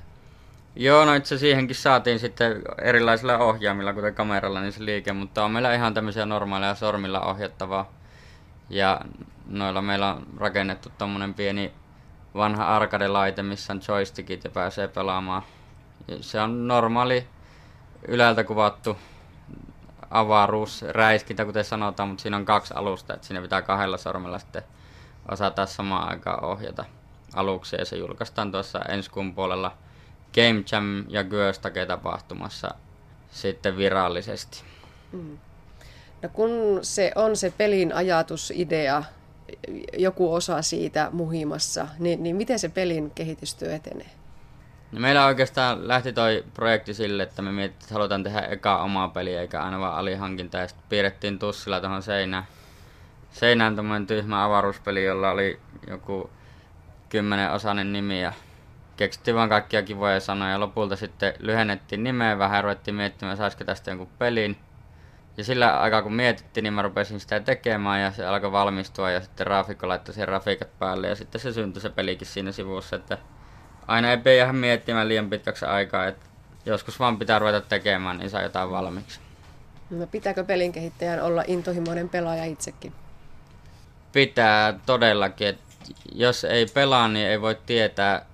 Joo, 0.76 1.06
no 1.06 1.14
itse 1.14 1.38
siihenkin 1.38 1.76
saatiin 1.76 2.20
sitten 2.20 2.62
erilaisilla 2.82 3.38
ohjaamilla, 3.38 3.94
kuten 3.94 4.16
kameralla, 4.16 4.62
niin 4.62 4.74
se 4.74 4.86
liike, 4.86 5.14
mutta 5.14 5.46
on 5.46 5.52
meillä 5.52 5.74
ihan 5.74 5.94
tämmöisiä 5.94 6.26
normaaleja 6.26 6.76
sormilla 6.76 7.22
ohjattavaa. 7.22 7.92
Ja 8.70 9.02
noilla 9.46 9.82
meillä 9.82 10.14
on 10.14 10.28
rakennettu 10.38 10.90
tommonen 10.98 11.34
pieni 11.34 11.74
vanha 12.36 12.78
arcade-laite, 12.78 13.44
missä 13.44 13.74
on 13.74 13.82
joystickit 13.88 14.44
ja 14.44 14.50
pääsee 14.50 14.88
pelaamaan. 14.88 15.44
Se 16.22 16.40
on 16.40 16.68
normaali 16.68 17.28
ylältä 18.08 18.44
kuvattu 18.44 18.98
avaruusräiskintä, 20.12 21.46
kuten 21.46 21.65
sanotaan, 21.65 22.10
mutta 22.10 22.22
siinä 22.22 22.38
on 22.38 22.46
kaksi 22.46 22.74
alusta, 22.74 23.13
että 23.13 23.27
siinä 23.27 23.41
pitää 23.41 23.62
kahdella 23.62 23.98
sormella 23.98 24.39
sitten 24.39 24.63
osata 25.32 25.65
samaan 25.65 26.10
aikaan 26.10 26.44
ohjata 26.44 26.86
aluksi 27.34 27.75
ja 27.75 27.86
se 27.86 27.96
julkaistaan 27.96 28.51
tuossa 28.51 28.80
ensi 28.80 29.10
kuun 29.10 29.36
puolella 29.36 29.77
Game 30.34 30.63
Jam 30.72 31.06
ja 31.10 31.24
Göstage 31.24 31.86
tapahtumassa 31.86 32.75
sitten 33.32 33.77
virallisesti. 33.77 34.63
Mm. 35.12 35.38
No 36.22 36.30
kun 36.30 36.80
se 36.82 37.12
on 37.15 37.36
se 37.36 37.53
pelin 37.58 37.94
ajatusidea, 37.94 39.03
joku 39.98 40.34
osa 40.34 40.62
siitä 40.62 41.10
muhimassa, 41.12 41.88
niin, 42.00 42.24
niin 42.24 42.36
miten 42.36 42.60
se 42.60 42.70
pelin 42.70 43.12
kehitystyö 43.12 43.75
etenee? 43.75 44.21
No 44.91 45.00
meillä 45.00 45.25
oikeastaan 45.25 45.88
lähti 45.88 46.13
toi 46.13 46.45
projekti 46.53 46.93
sille, 46.93 47.24
että 47.24 47.41
me 47.41 47.51
mietittiin, 47.51 47.86
että 47.86 47.93
halutaan 47.93 48.24
tehdä 48.24 48.39
eka 48.39 48.77
omaa 48.77 49.07
peliä 49.07 49.41
eikä 49.41 49.63
aina 49.63 49.79
vaan 49.79 49.95
alihankinta. 49.95 50.57
Ja 50.57 50.67
sitten 50.67 50.86
piirrettiin 50.89 51.39
tussilla 51.39 51.79
tuohon 51.79 52.03
seinään, 52.03 52.43
seinään 53.31 53.75
tämmöinen 53.75 54.07
tyhmä 54.07 54.45
avaruuspeli, 54.45 55.03
jolla 55.03 55.31
oli 55.31 55.60
joku 55.88 56.29
kymmenen 57.10 57.51
osainen 57.51 57.93
nimi 57.93 58.21
ja 58.21 58.33
keksittiin 58.98 59.36
vaan 59.36 59.50
kaikkia 59.50 59.81
kivoja 59.81 60.19
sanoja. 60.19 60.51
Ja 60.51 60.60
lopulta 60.60 60.95
sitten 60.95 61.33
lyhennettiin 61.39 62.03
nimeä 62.03 62.38
vähän 62.38 62.63
ruvettiin 62.63 62.95
miettimään, 62.95 63.38
saisiko 63.38 63.63
tästä 63.63 63.91
jonkun 63.91 64.10
pelin. 64.19 64.57
Ja 65.38 65.43
sillä 65.43 65.79
aikaa 65.79 66.01
kun 66.01 66.13
mietittiin, 66.13 66.63
niin 66.63 66.74
mä 66.74 66.81
rupesin 66.81 67.19
sitä 67.19 67.39
tekemään 67.39 68.01
ja 68.01 68.12
se 68.12 68.25
alkoi 68.25 68.51
valmistua 68.51 69.12
ja 69.12 69.21
sitten 69.21 69.48
Raafikko 69.48 69.88
laittoi 69.88 70.15
sen 70.15 70.27
rafiikat 70.27 70.79
päälle 70.79 71.07
ja 71.07 71.15
sitten 71.15 71.41
se 71.41 71.53
syntyi 71.53 71.81
se 71.81 71.89
pelikin 71.89 72.27
siinä 72.27 72.51
sivussa, 72.51 72.95
että 72.95 73.17
aina 73.91 74.12
ei 74.12 74.17
pidä 74.17 74.36
jäädä 74.36 74.53
miettimään 74.53 75.07
liian 75.07 75.29
pitkäksi 75.29 75.65
aikaa, 75.65 76.07
että 76.07 76.25
joskus 76.65 77.00
vaan 77.00 77.19
pitää 77.19 77.39
ruveta 77.39 77.62
tekemään, 77.62 78.17
niin 78.17 78.29
saa 78.29 78.41
jotain 78.41 78.71
valmiiksi. 78.71 79.19
No 79.89 80.07
pitääkö 80.07 80.43
pelin 80.43 80.71
kehittäjän 80.71 81.21
olla 81.21 81.43
intohimoinen 81.48 82.10
pelaaja 82.10 82.45
itsekin? 82.45 82.93
Pitää 84.13 84.74
todellakin, 84.86 85.48
että 85.48 85.63
jos 86.15 86.43
ei 86.43 86.65
pelaa, 86.65 87.07
niin 87.07 87.27
ei 87.27 87.41
voi 87.41 87.57
tietää, 87.65 88.25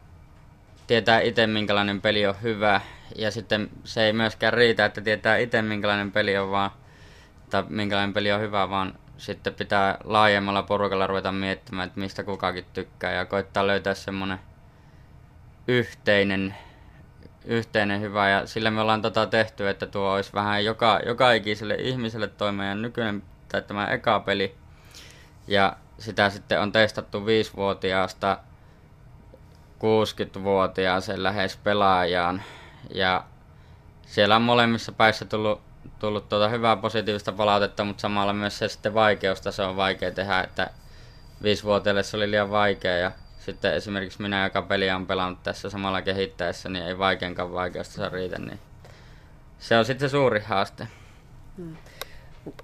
tietää 0.88 1.20
itse 1.20 1.48
minkälainen 1.48 2.02
peli 2.02 2.28
on 2.28 2.36
hyvä. 2.42 2.82
Ja 3.16 3.32
sitten 3.32 3.70
se 3.84 4.04
ei 4.04 4.14
myöskään 4.14 4.54
riitä, 4.54 4.86
että 4.86 5.02
tietää 5.02 5.38
itse 5.38 5.62
minkälainen 5.62 6.12
peli 6.12 6.38
on 6.38 6.52
vaan, 6.52 6.72
tai 7.50 7.64
minkälainen 7.70 8.14
peli 8.14 8.32
on 8.32 8.42
hyvä, 8.42 8.70
vaan 8.70 8.94
sitten 9.18 9.54
pitää 9.54 9.98
laajemmalla 10.04 10.64
porukalla 10.64 11.08
ruveta 11.08 11.32
miettimään, 11.32 11.88
että 11.88 12.00
mistä 12.00 12.24
kukakin 12.24 12.66
tykkää 12.74 13.12
ja 13.12 13.26
koittaa 13.26 13.68
löytää 13.68 13.94
semmoinen 13.94 14.40
yhteinen, 15.68 16.56
yhteinen 17.46 18.02
hyvä 18.02 18.30
ja 18.30 18.48
sillä 18.48 18.72
me 18.72 18.82
ollaan 18.82 19.02
tota 19.02 19.26
tehty, 19.26 19.70
että 19.70 19.86
tuo 19.86 20.14
olisi 20.14 20.34
vähän 20.34 20.66
joka, 20.66 21.00
joka 21.06 21.32
ikiselle 21.32 21.76
ihmiselle 21.76 22.28
toi 22.28 22.52
meidän 22.52 22.82
nykyinen 22.82 23.24
tai 23.52 23.62
tämä 23.62 23.88
eka 23.88 24.20
peli. 24.20 24.56
Ja 25.48 25.78
sitä 26.00 26.30
sitten 26.30 26.62
on 26.62 26.72
testattu 26.72 27.20
5-vuotiaasta 27.20 28.38
60-vuotiaaseen 29.78 31.24
lähes 31.24 31.58
pelaajaan. 31.58 32.44
Ja 32.94 33.24
siellä 34.06 34.36
on 34.36 34.42
molemmissa 34.42 34.92
päissä 34.92 35.26
tullut, 35.26 35.62
tullut 36.00 36.30
tuota 36.30 36.50
hyvää 36.50 36.76
positiivista 36.76 37.32
palautetta, 37.32 37.84
mutta 37.84 38.02
samalla 38.02 38.34
myös 38.34 38.58
se 38.58 38.68
sitten 38.68 38.94
vaikeusta 38.94 39.52
se 39.52 39.64
on 39.64 39.76
vaikea 39.76 40.12
tehdä, 40.12 40.42
että 40.42 40.70
5-vuotiaille 41.44 42.04
se 42.04 42.18
oli 42.18 42.32
liian 42.32 42.52
vaikea 42.52 42.98
ja 42.98 43.12
sitten 43.48 43.74
esimerkiksi 43.74 44.22
minä, 44.22 44.44
joka 44.44 44.62
peliä 44.62 44.96
on 44.96 45.08
pelannut 45.08 45.44
tässä 45.44 45.70
samalla 45.70 46.02
kehittäessä, 46.02 46.70
niin 46.70 46.86
ei 46.86 46.98
vaikeinkaan 46.98 47.54
vaikeasta 47.54 47.96
saa 47.96 48.10
riitä, 48.10 48.40
niin 48.40 48.60
se 49.60 49.78
on 49.78 49.86
sitten 49.86 50.10
se 50.10 50.12
suuri 50.12 50.40
haaste. 50.40 50.88
Hmm. 51.58 51.78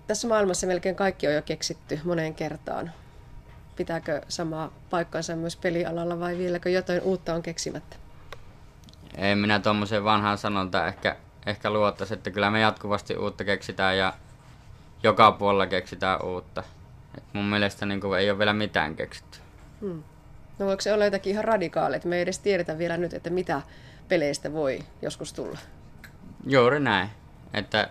Tässä 0.08 0.28
maailmassa 0.28 0.68
melkein 0.68 0.96
kaikki 0.96 1.28
on 1.28 1.34
jo 1.34 1.42
keksitty 1.42 2.00
moneen 2.04 2.36
kertaan. 2.36 2.92
Pitääkö 3.76 4.22
samaa 4.28 4.74
paikkansa 4.90 5.36
myös 5.36 5.56
pelialalla 5.56 6.20
vai 6.20 6.38
vieläkö 6.38 6.70
jotain 6.70 7.02
uutta 7.02 7.34
on 7.34 7.44
keksimättä? 7.44 7.96
Ei 9.18 9.36
minä 9.36 9.60
tuommoiseen 9.60 10.04
vanhaan 10.04 10.38
sanonta 10.38 10.88
ehkä, 10.88 11.16
ehkä 11.46 11.70
luottaisi, 11.70 12.14
että 12.14 12.32
kyllä 12.32 12.52
me 12.52 12.60
jatkuvasti 12.60 13.18
uutta 13.18 13.44
keksitään 13.44 13.98
ja 13.98 14.14
joka 15.04 15.32
puolella 15.32 15.68
keksitään 15.68 16.26
uutta. 16.26 16.64
Et 17.18 17.24
mun 17.34 17.46
mielestä 17.46 17.86
niin 17.86 18.02
ei 18.20 18.30
ole 18.30 18.40
vielä 18.40 18.54
mitään 18.54 18.96
keksitty. 18.96 19.40
Hmm. 19.82 20.04
No 20.60 20.66
voiko 20.66 20.82
se 20.82 20.94
olla 20.94 21.06
jotakin 21.06 21.32
ihan 21.32 21.44
radikaalia, 21.44 21.96
että 21.96 22.08
me 22.08 22.16
ei 22.16 22.22
edes 22.22 22.40
tiedetä 22.40 22.78
vielä 22.78 22.98
nyt, 22.98 23.14
että 23.14 23.30
mitä 23.30 23.62
peleistä 24.08 24.54
voi 24.54 24.80
joskus 25.02 25.34
tulla? 25.34 25.58
Juuri 26.48 26.80
näin. 26.80 27.10
Että 27.54 27.90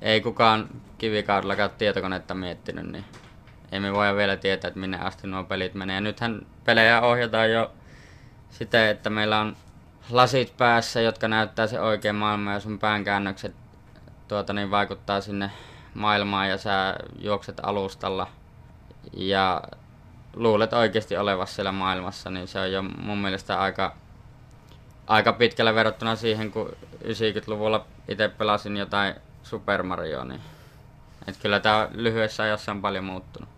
ei 0.00 0.20
kukaan 0.20 0.68
kivikaudellakaan 0.98 1.70
tietokonetta 1.78 2.34
miettinyt, 2.34 2.92
niin 2.92 3.04
ei 3.72 3.80
me 3.80 3.92
voida 3.92 4.16
vielä 4.16 4.36
tietää, 4.36 4.68
että 4.68 4.80
minne 4.80 4.98
asti 4.98 5.26
nuo 5.26 5.44
pelit 5.44 5.74
menee. 5.74 5.94
Ja 5.94 6.00
nythän 6.00 6.46
pelejä 6.64 7.00
ohjataan 7.00 7.52
jo 7.52 7.72
sitä, 8.50 8.90
että 8.90 9.10
meillä 9.10 9.40
on 9.40 9.56
lasit 10.10 10.56
päässä, 10.56 11.00
jotka 11.00 11.28
näyttää 11.28 11.66
se 11.66 11.80
oikein 11.80 12.14
maailma 12.14 12.52
ja 12.52 12.60
sun 12.60 12.78
päänkäännökset 12.78 13.54
tuota, 14.28 14.52
niin 14.52 14.70
vaikuttaa 14.70 15.20
sinne 15.20 15.50
maailmaan 15.94 16.48
ja 16.48 16.58
sä 16.58 16.96
juokset 17.18 17.60
alustalla. 17.62 18.26
Ja 19.12 19.62
luulet 20.36 20.72
oikeasti 20.72 21.16
olevassa 21.16 21.54
siellä 21.54 21.72
maailmassa, 21.72 22.30
niin 22.30 22.48
se 22.48 22.60
on 22.60 22.72
jo 22.72 22.82
mun 22.82 23.18
mielestä 23.18 23.60
aika, 23.60 23.96
aika 25.06 25.32
pitkällä 25.32 25.74
verrattuna 25.74 26.16
siihen, 26.16 26.50
kun 26.50 26.76
90-luvulla 27.04 27.86
itse 28.08 28.28
pelasin 28.28 28.76
jotain 28.76 29.14
Super 29.42 29.82
Mario, 29.82 30.24
niin 30.24 30.40
et 31.28 31.36
kyllä 31.36 31.60
tämä 31.60 31.88
lyhyessä 31.92 32.42
ajassa 32.42 32.72
on 32.72 32.82
paljon 32.82 33.04
muuttunut. 33.04 33.48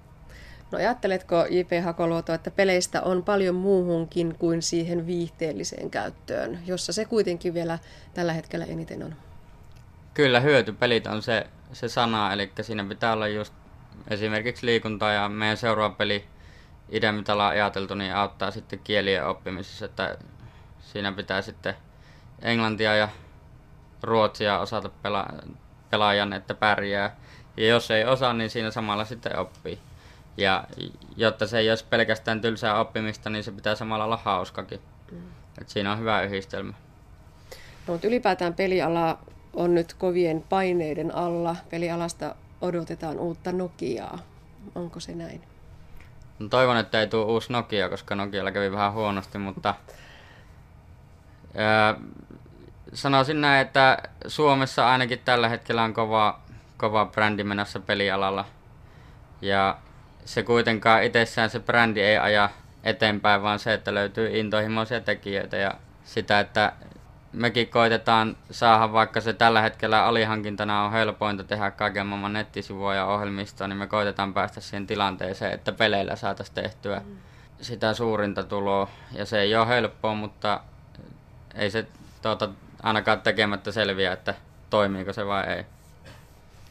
No 0.71 0.79
ajatteletko 0.79 1.47
J.P. 1.51 1.85
Hakoluoto, 1.85 2.35
että 2.35 2.51
peleistä 2.51 3.03
on 3.03 3.23
paljon 3.23 3.55
muuhunkin 3.55 4.35
kuin 4.39 4.63
siihen 4.63 5.07
viihteelliseen 5.07 5.91
käyttöön, 5.91 6.59
jossa 6.67 6.93
se 6.93 7.05
kuitenkin 7.05 7.55
vielä 7.55 7.79
tällä 8.15 8.33
hetkellä 8.33 8.65
eniten 8.65 9.03
on? 9.03 9.15
Kyllä, 10.15 10.41
hyötypelit 10.41 11.07
on 11.07 11.23
se, 11.23 11.47
se 11.73 11.89
sana, 11.89 12.33
eli 12.33 12.53
siinä 12.61 12.85
pitää 12.85 13.13
olla 13.13 13.29
just 13.29 13.55
esimerkiksi 14.09 14.67
liikuntaa 14.67 15.13
ja 15.13 15.29
meidän 15.29 15.57
seuraava 15.57 15.95
peli 15.95 16.25
idea, 16.89 17.13
mitä 17.13 17.33
ollaan 17.33 17.53
ajateltu, 17.53 17.95
niin 17.95 18.15
auttaa 18.15 18.51
sitten 18.51 18.79
kielien 18.79 19.27
oppimisessa, 19.27 19.85
että 19.85 20.19
siinä 20.81 21.13
pitää 21.13 21.43
sitten 21.43 21.75
englantia 22.43 22.97
ja 22.97 23.09
ruotsia 24.03 24.59
osata 24.59 24.89
pela- 24.89 25.55
pelaajan, 25.91 26.33
että 26.33 26.55
pärjää. 26.55 27.17
Ja 27.57 27.67
jos 27.67 27.91
ei 27.91 28.05
osaa, 28.05 28.33
niin 28.33 28.51
siinä 28.51 28.71
samalla 28.71 29.05
sitten 29.05 29.39
oppii. 29.39 29.79
Ja 30.37 30.65
jotta 31.17 31.47
se 31.47 31.59
ei 31.59 31.71
olisi 31.71 31.85
pelkästään 31.91 32.41
tylsää 32.41 32.81
oppimista, 32.81 33.31
niin 33.31 33.45
se 33.45 33.53
pitää 33.53 33.75
samalla 33.75 34.05
olla 34.05 34.17
hauskakin. 34.17 34.81
Mm. 35.13 35.23
Et 35.61 35.69
siinä 35.69 35.93
on 35.93 35.99
hyvä 35.99 36.23
yhdistelmä. 36.23 36.73
No, 37.87 37.93
mutta 37.93 38.07
ylipäätään 38.07 38.55
peliala 38.55 39.19
on 39.53 39.75
nyt 39.75 39.95
kovien 39.95 40.45
paineiden 40.49 41.15
alla. 41.15 41.57
Pelialasta 41.71 42.35
odotetaan 42.61 43.19
uutta 43.19 43.53
Nokiaa. 43.53 44.19
Onko 44.75 45.01
se 45.01 45.15
näin? 45.15 45.54
No 46.39 46.49
toivon, 46.49 46.77
että 46.77 47.01
ei 47.01 47.07
tule 47.07 47.25
uusi 47.25 47.53
Nokia, 47.53 47.89
koska 47.89 48.15
Nokialla 48.15 48.53
kävi 48.53 48.73
vähän 48.73 48.93
huonosti, 48.93 49.39
mutta 49.39 49.75
ää, 51.57 51.95
sanoisin 52.93 53.41
näin, 53.41 53.67
että 53.67 53.99
Suomessa 54.27 54.91
ainakin 54.91 55.21
tällä 55.25 55.49
hetkellä 55.49 55.83
on 55.83 55.95
kova, 55.95 56.41
kova 56.77 57.07
brändi 57.07 57.45
menossa 57.45 57.81
pelialalla. 57.81 58.45
Ja 59.43 59.77
se 60.25 60.43
kuitenkaan 60.43 61.03
itsessään 61.05 61.51
se 61.51 61.61
brändi 61.61 62.01
ei 62.01 62.19
aja 62.19 62.51
eteenpäin, 62.85 63.43
vaan 63.43 63.59
se, 63.59 63.75
että 63.75 63.95
löytyy 63.95 64.39
intohimoisia 64.39 65.01
tekijöitä 65.01 65.57
ja 65.57 65.75
sitä, 66.05 66.41
että 66.41 66.73
mekin 67.35 67.69
koitetaan 67.69 68.37
saada, 68.51 68.93
vaikka 68.93 69.21
se 69.21 69.33
tällä 69.33 69.61
hetkellä 69.63 70.05
alihankintana 70.07 70.85
on 70.85 70.93
helpointa 70.93 71.45
tehdä 71.45 71.71
kaiken 71.71 72.07
maailman 72.07 72.33
nettisivua 72.33 72.95
ja 72.95 73.07
ohjelmistoa, 73.07 73.69
niin 73.69 73.77
me 73.77 73.87
koitetaan 73.87 74.35
päästä 74.35 74.61
siihen 74.61 74.87
tilanteeseen, 74.87 75.53
että 75.53 75.73
peleillä 75.73 76.17
saataisiin 76.17 76.55
tehtyä 76.55 77.03
mm. 77.07 77.17
sitä 77.61 77.95
suurinta 77.95 78.43
tuloa. 78.43 78.89
Ja 79.13 79.27
se 79.27 79.41
ei 79.41 79.57
ole 79.57 79.69
helppoa, 79.69 80.15
mutta 80.15 80.61
ei 81.55 81.71
se 81.71 81.87
tuota, 82.23 82.49
ainakaan 82.83 83.21
tekemättä 83.21 83.73
selviä, 83.73 84.13
että 84.13 84.35
toimiiko 84.71 85.13
se 85.13 85.27
vai 85.27 85.45
ei. 85.45 85.65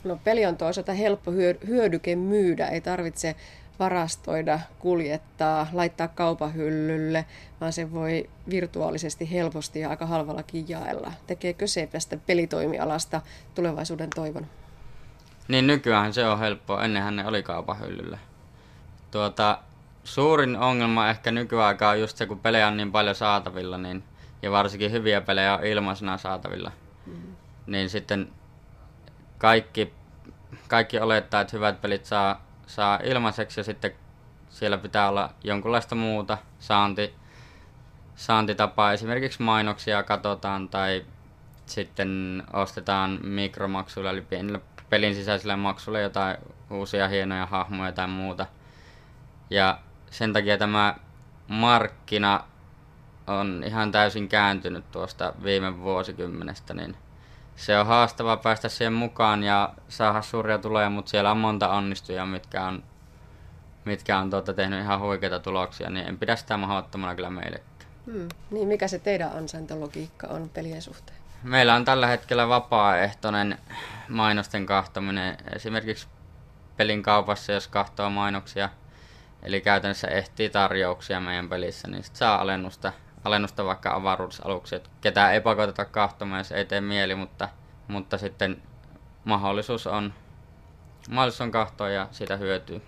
No 0.03 0.19
peli 0.23 0.45
on 0.45 0.57
toisaalta 0.57 0.93
helppo 0.93 1.31
hyödyke 1.67 2.15
myydä, 2.15 2.67
ei 2.67 2.81
tarvitse 2.81 3.35
varastoida, 3.79 4.59
kuljettaa, 4.79 5.67
laittaa 5.73 6.07
kaupahyllylle, 6.07 7.25
vaan 7.61 7.73
se 7.73 7.91
voi 7.91 8.29
virtuaalisesti 8.49 9.31
helposti 9.31 9.79
ja 9.79 9.89
aika 9.89 10.05
halvallakin 10.05 10.69
jaella. 10.69 11.11
Tekeekö 11.27 11.67
se 11.67 11.87
tästä 11.87 12.17
pelitoimialasta 12.17 13.21
tulevaisuuden 13.55 14.09
toivon? 14.15 14.47
Niin 15.47 15.67
nykyään 15.67 16.13
se 16.13 16.27
on 16.27 16.39
helppoa, 16.39 16.83
ennenhän 16.83 17.15
ne 17.15 17.27
oli 17.27 17.43
kaupahyllyllä. 17.43 18.17
Tuota, 19.11 19.59
suurin 20.03 20.57
ongelma 20.57 21.09
ehkä 21.09 21.31
nykyaikaa 21.31 21.91
on 21.91 21.99
just 21.99 22.17
se, 22.17 22.25
kun 22.25 22.39
pelejä 22.39 22.67
on 22.67 22.77
niin 22.77 22.91
paljon 22.91 23.15
saatavilla, 23.15 23.77
niin, 23.77 24.03
ja 24.41 24.51
varsinkin 24.51 24.91
hyviä 24.91 25.21
pelejä 25.21 25.57
on 25.57 25.65
ilmaisena 25.65 26.17
saatavilla, 26.17 26.71
mm-hmm. 27.05 27.35
niin 27.67 27.89
sitten 27.89 28.31
kaikki, 29.37 29.93
kaikki 30.67 30.99
olettaa, 30.99 31.41
että 31.41 31.57
hyvät 31.57 31.81
pelit 31.81 32.05
saa 32.05 32.52
saa 32.75 32.99
ilmaiseksi 33.03 33.59
ja 33.59 33.63
sitten 33.63 33.91
siellä 34.49 34.77
pitää 34.77 35.09
olla 35.09 35.29
jonkunlaista 35.43 35.95
muuta 35.95 36.37
saanti, 36.59 37.15
saantitapaa. 38.15 38.93
Esimerkiksi 38.93 39.41
mainoksia 39.41 40.03
katsotaan 40.03 40.69
tai 40.69 41.05
sitten 41.65 42.43
ostetaan 42.53 43.19
mikromaksuilla 43.23 44.09
eli 44.09 44.21
pienillä 44.21 44.59
pelin 44.89 45.15
sisäisillä 45.15 45.57
maksuilla 45.57 45.99
jotain 45.99 46.37
uusia 46.69 47.07
hienoja 47.07 47.45
hahmoja 47.45 47.91
tai 47.91 48.07
muuta. 48.07 48.45
Ja 49.49 49.79
sen 50.09 50.33
takia 50.33 50.57
tämä 50.57 50.95
markkina 51.47 52.43
on 53.27 53.63
ihan 53.65 53.91
täysin 53.91 54.29
kääntynyt 54.29 54.91
tuosta 54.91 55.33
viime 55.43 55.79
vuosikymmenestä, 55.79 56.73
niin 56.73 56.97
se 57.55 57.79
on 57.79 57.87
haastavaa 57.87 58.37
päästä 58.37 58.69
siihen 58.69 58.93
mukaan 58.93 59.43
ja 59.43 59.73
saada 59.89 60.21
suuria 60.21 60.57
tuloja, 60.57 60.89
mutta 60.89 61.09
siellä 61.09 61.31
on 61.31 61.37
monta 61.37 61.69
onnistujaa, 61.69 62.25
mitkä 62.25 62.65
on, 62.65 62.83
mitkä 63.85 64.17
on 64.17 64.29
tuota, 64.29 64.53
tehnyt 64.53 64.81
ihan 64.81 64.99
huikeita 64.99 65.39
tuloksia, 65.39 65.89
niin 65.89 66.07
en 66.07 66.17
pidä 66.17 66.35
sitä 66.35 66.57
mahdottomana 66.57 67.15
kyllä 67.15 67.29
meillekään. 67.29 67.73
Hmm. 68.05 68.27
Niin, 68.51 68.67
mikä 68.67 68.87
se 68.87 68.99
teidän 68.99 69.31
ansaintologiikka 69.37 70.27
on 70.27 70.49
pelien 70.49 70.81
suhteen? 70.81 71.17
Meillä 71.43 71.75
on 71.75 71.85
tällä 71.85 72.07
hetkellä 72.07 72.47
vapaaehtoinen 72.47 73.57
mainosten 74.09 74.65
kahtominen. 74.65 75.37
Esimerkiksi 75.55 76.07
pelin 76.77 77.03
kaupassa, 77.03 77.51
jos 77.51 77.67
kahtoo 77.67 78.09
mainoksia, 78.09 78.69
eli 79.43 79.61
käytännössä 79.61 80.07
ehtii 80.07 80.49
tarjouksia 80.49 81.19
meidän 81.19 81.49
pelissä, 81.49 81.87
niin 81.87 82.03
sit 82.03 82.15
saa 82.15 82.41
alennusta 82.41 82.93
alennusta 83.23 83.65
vaikka 83.65 83.95
avaruusaluksi. 83.95 84.83
Ketään 85.01 85.33
ei 85.33 85.41
pakoteta 85.41 85.85
kahtomaan, 85.85 86.39
jos 86.39 86.51
ei 86.51 86.65
tee 86.65 86.81
mieli, 86.81 87.15
mutta, 87.15 87.49
mutta 87.87 88.17
sitten 88.17 88.61
mahdollisuus 89.25 89.87
on, 89.87 90.13
mahdollisuus 91.09 91.41
on 91.41 91.51
kahtoa 91.51 91.89
ja 91.89 92.07
siitä 92.11 92.37
hyötyy 92.37 92.81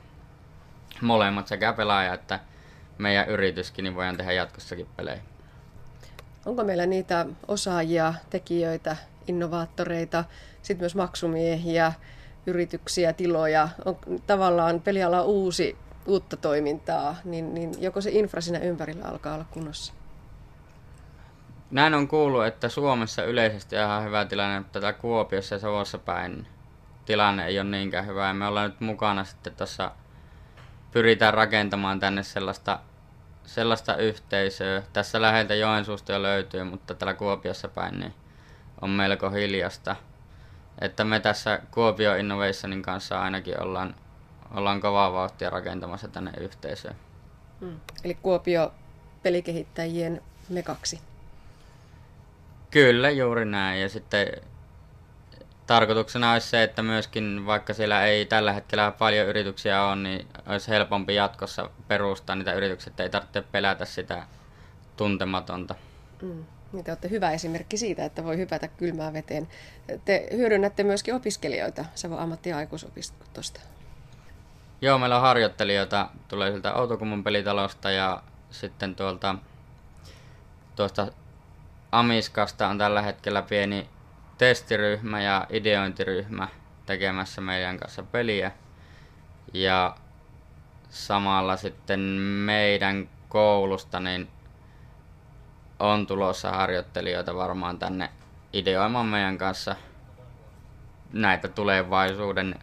molemmat 1.02 1.48
sekä 1.48 1.74
pelaaja 1.74 2.14
että 2.14 2.40
meidän 2.98 3.30
yrityskin, 3.30 3.84
niin 3.84 3.96
voidaan 3.96 4.18
tehdä 4.18 4.32
jatkossakin 4.32 4.88
pelejä. 4.96 5.22
Onko 6.46 6.64
meillä 6.64 6.86
niitä 6.86 7.26
osaajia, 7.48 8.14
tekijöitä, 8.30 8.98
innovaattoreita, 9.28 10.24
sitten 10.62 10.84
myös 10.84 10.96
maksumiehiä, 10.96 11.94
yrityksiä, 12.46 13.14
tiloja, 13.14 13.70
on 13.86 13.98
tavallaan 14.28 14.82
peliala 14.82 15.22
uusi, 15.22 15.78
uutta 16.06 16.38
toimintaa, 16.38 17.16
niin, 17.24 17.54
niin 17.54 17.72
joko 17.80 18.02
se 18.02 18.10
infra 18.12 18.42
siinä 18.42 18.60
ympärillä 18.60 19.06
alkaa 19.06 19.36
olla 19.36 19.46
kunnossa? 19.52 19.94
Näin 21.72 21.94
on 21.94 22.08
kuullut, 22.08 22.46
että 22.46 22.70
Suomessa 22.70 23.24
yleisesti 23.24 23.78
on 23.78 23.84
ihan 23.84 24.04
hyvä 24.04 24.26
tilanne, 24.26 24.60
mutta 24.60 24.80
tätä 24.80 24.94
Kuopiossa 24.94 25.56
ja 25.56 25.60
Savossa 25.60 25.98
päin 25.98 26.48
tilanne 27.06 27.46
ei 27.46 27.60
ole 27.60 27.70
niinkään 27.70 28.08
hyvä. 28.08 28.28
Ja 28.28 28.34
me 28.34 28.48
ollaan 28.48 28.70
nyt 28.70 28.82
mukana 28.82 29.24
sitten 29.24 29.56
tuossa, 29.56 29.92
pyritään 30.92 31.34
rakentamaan 31.34 32.00
tänne 32.00 32.24
sellaista, 32.24 32.80
sellaista 33.46 33.98
yhteisöä. 33.98 34.84
Tässä 34.94 35.22
läheltä 35.22 35.56
Joensuusta 35.56 36.12
jo 36.12 36.22
löytyy, 36.22 36.64
mutta 36.64 36.94
täällä 36.94 37.14
Kuopiossa 37.14 37.68
päin 37.68 38.00
niin 38.00 38.14
on 38.82 38.90
melko 38.90 39.30
hiljasta. 39.30 39.96
Että 40.82 41.04
me 41.04 41.20
tässä 41.20 41.62
Kuopio 41.72 42.16
Innovationin 42.16 42.82
kanssa 42.82 43.22
ainakin 43.22 43.64
ollaan, 43.64 43.96
ollaan 44.54 44.82
kovaa 44.82 45.14
vauhtia 45.14 45.50
rakentamassa 45.50 46.08
tänne 46.08 46.32
yhteisöön. 46.40 46.96
Hmm. 47.60 47.80
Eli 48.04 48.14
Kuopio 48.14 48.74
pelikehittäjien 49.24 50.22
me 50.50 50.64
kaksi. 50.64 51.02
Kyllä, 52.76 53.10
juuri 53.10 53.46
näin. 53.46 53.82
Ja 53.82 53.90
sitten 53.90 54.28
tarkoituksena 55.68 56.32
olisi 56.34 56.50
se, 56.50 56.64
että 56.64 56.84
myöskin 56.84 57.46
vaikka 57.46 57.74
siellä 57.74 58.06
ei 58.06 58.26
tällä 58.26 58.54
hetkellä 58.54 58.92
paljon 58.92 59.28
yrityksiä 59.28 59.84
ole, 59.84 59.96
niin 59.96 60.28
olisi 60.48 60.68
helpompi 60.68 61.16
jatkossa 61.16 61.70
perustaa 61.88 62.36
niitä 62.36 62.54
yrityksiä, 62.54 62.90
että 62.90 63.04
ei 63.04 63.10
tarvitse 63.10 63.42
pelätä 63.42 63.86
sitä 63.86 64.24
tuntematonta. 64.98 65.76
Mm. 66.22 66.46
Niin 66.74 66.84
te 66.84 66.92
olette 66.92 67.10
hyvä 67.10 67.32
esimerkki 67.32 67.78
siitä, 67.78 68.06
että 68.06 68.24
voi 68.24 68.38
hypätä 68.38 68.68
kylmään 68.68 69.14
veteen. 69.14 69.48
Te 70.06 70.28
hyödynnätte 70.32 70.84
myöskin 70.84 71.16
opiskelijoita 71.16 71.86
Savon 71.96 72.20
ammatti- 72.20 72.50
ja 72.50 72.58
aikuisopistosta. 72.58 73.60
Joo, 74.82 74.98
meillä 74.98 75.16
on 75.16 75.22
harjoittelijoita, 75.22 76.10
tulee 76.28 76.52
sieltä 76.52 76.74
Outokummun 76.74 77.24
pelitalosta 77.24 77.92
ja 77.92 78.24
sitten 78.52 78.96
tuolta 78.96 79.36
tuosta 80.76 81.08
Amiskasta 81.96 82.68
on 82.68 82.78
tällä 82.78 83.02
hetkellä 83.02 83.42
pieni 83.42 83.90
testiryhmä 84.38 85.22
ja 85.22 85.48
ideointiryhmä 85.50 86.48
tekemässä 86.86 87.42
meidän 87.42 87.78
kanssa 87.78 88.04
peliä. 88.04 88.52
Ja 89.54 89.96
samalla 90.90 91.58
sitten 91.58 92.00
meidän 92.00 93.10
koulusta 93.30 94.00
niin 94.00 94.28
on 95.80 96.08
tulossa 96.08 96.52
harjoittelijoita 96.52 97.36
varmaan 97.36 97.80
tänne 97.80 98.10
ideoimaan 98.54 99.06
meidän 99.06 99.38
kanssa 99.38 99.76
näitä 101.14 101.48
tulevaisuuden 101.48 102.56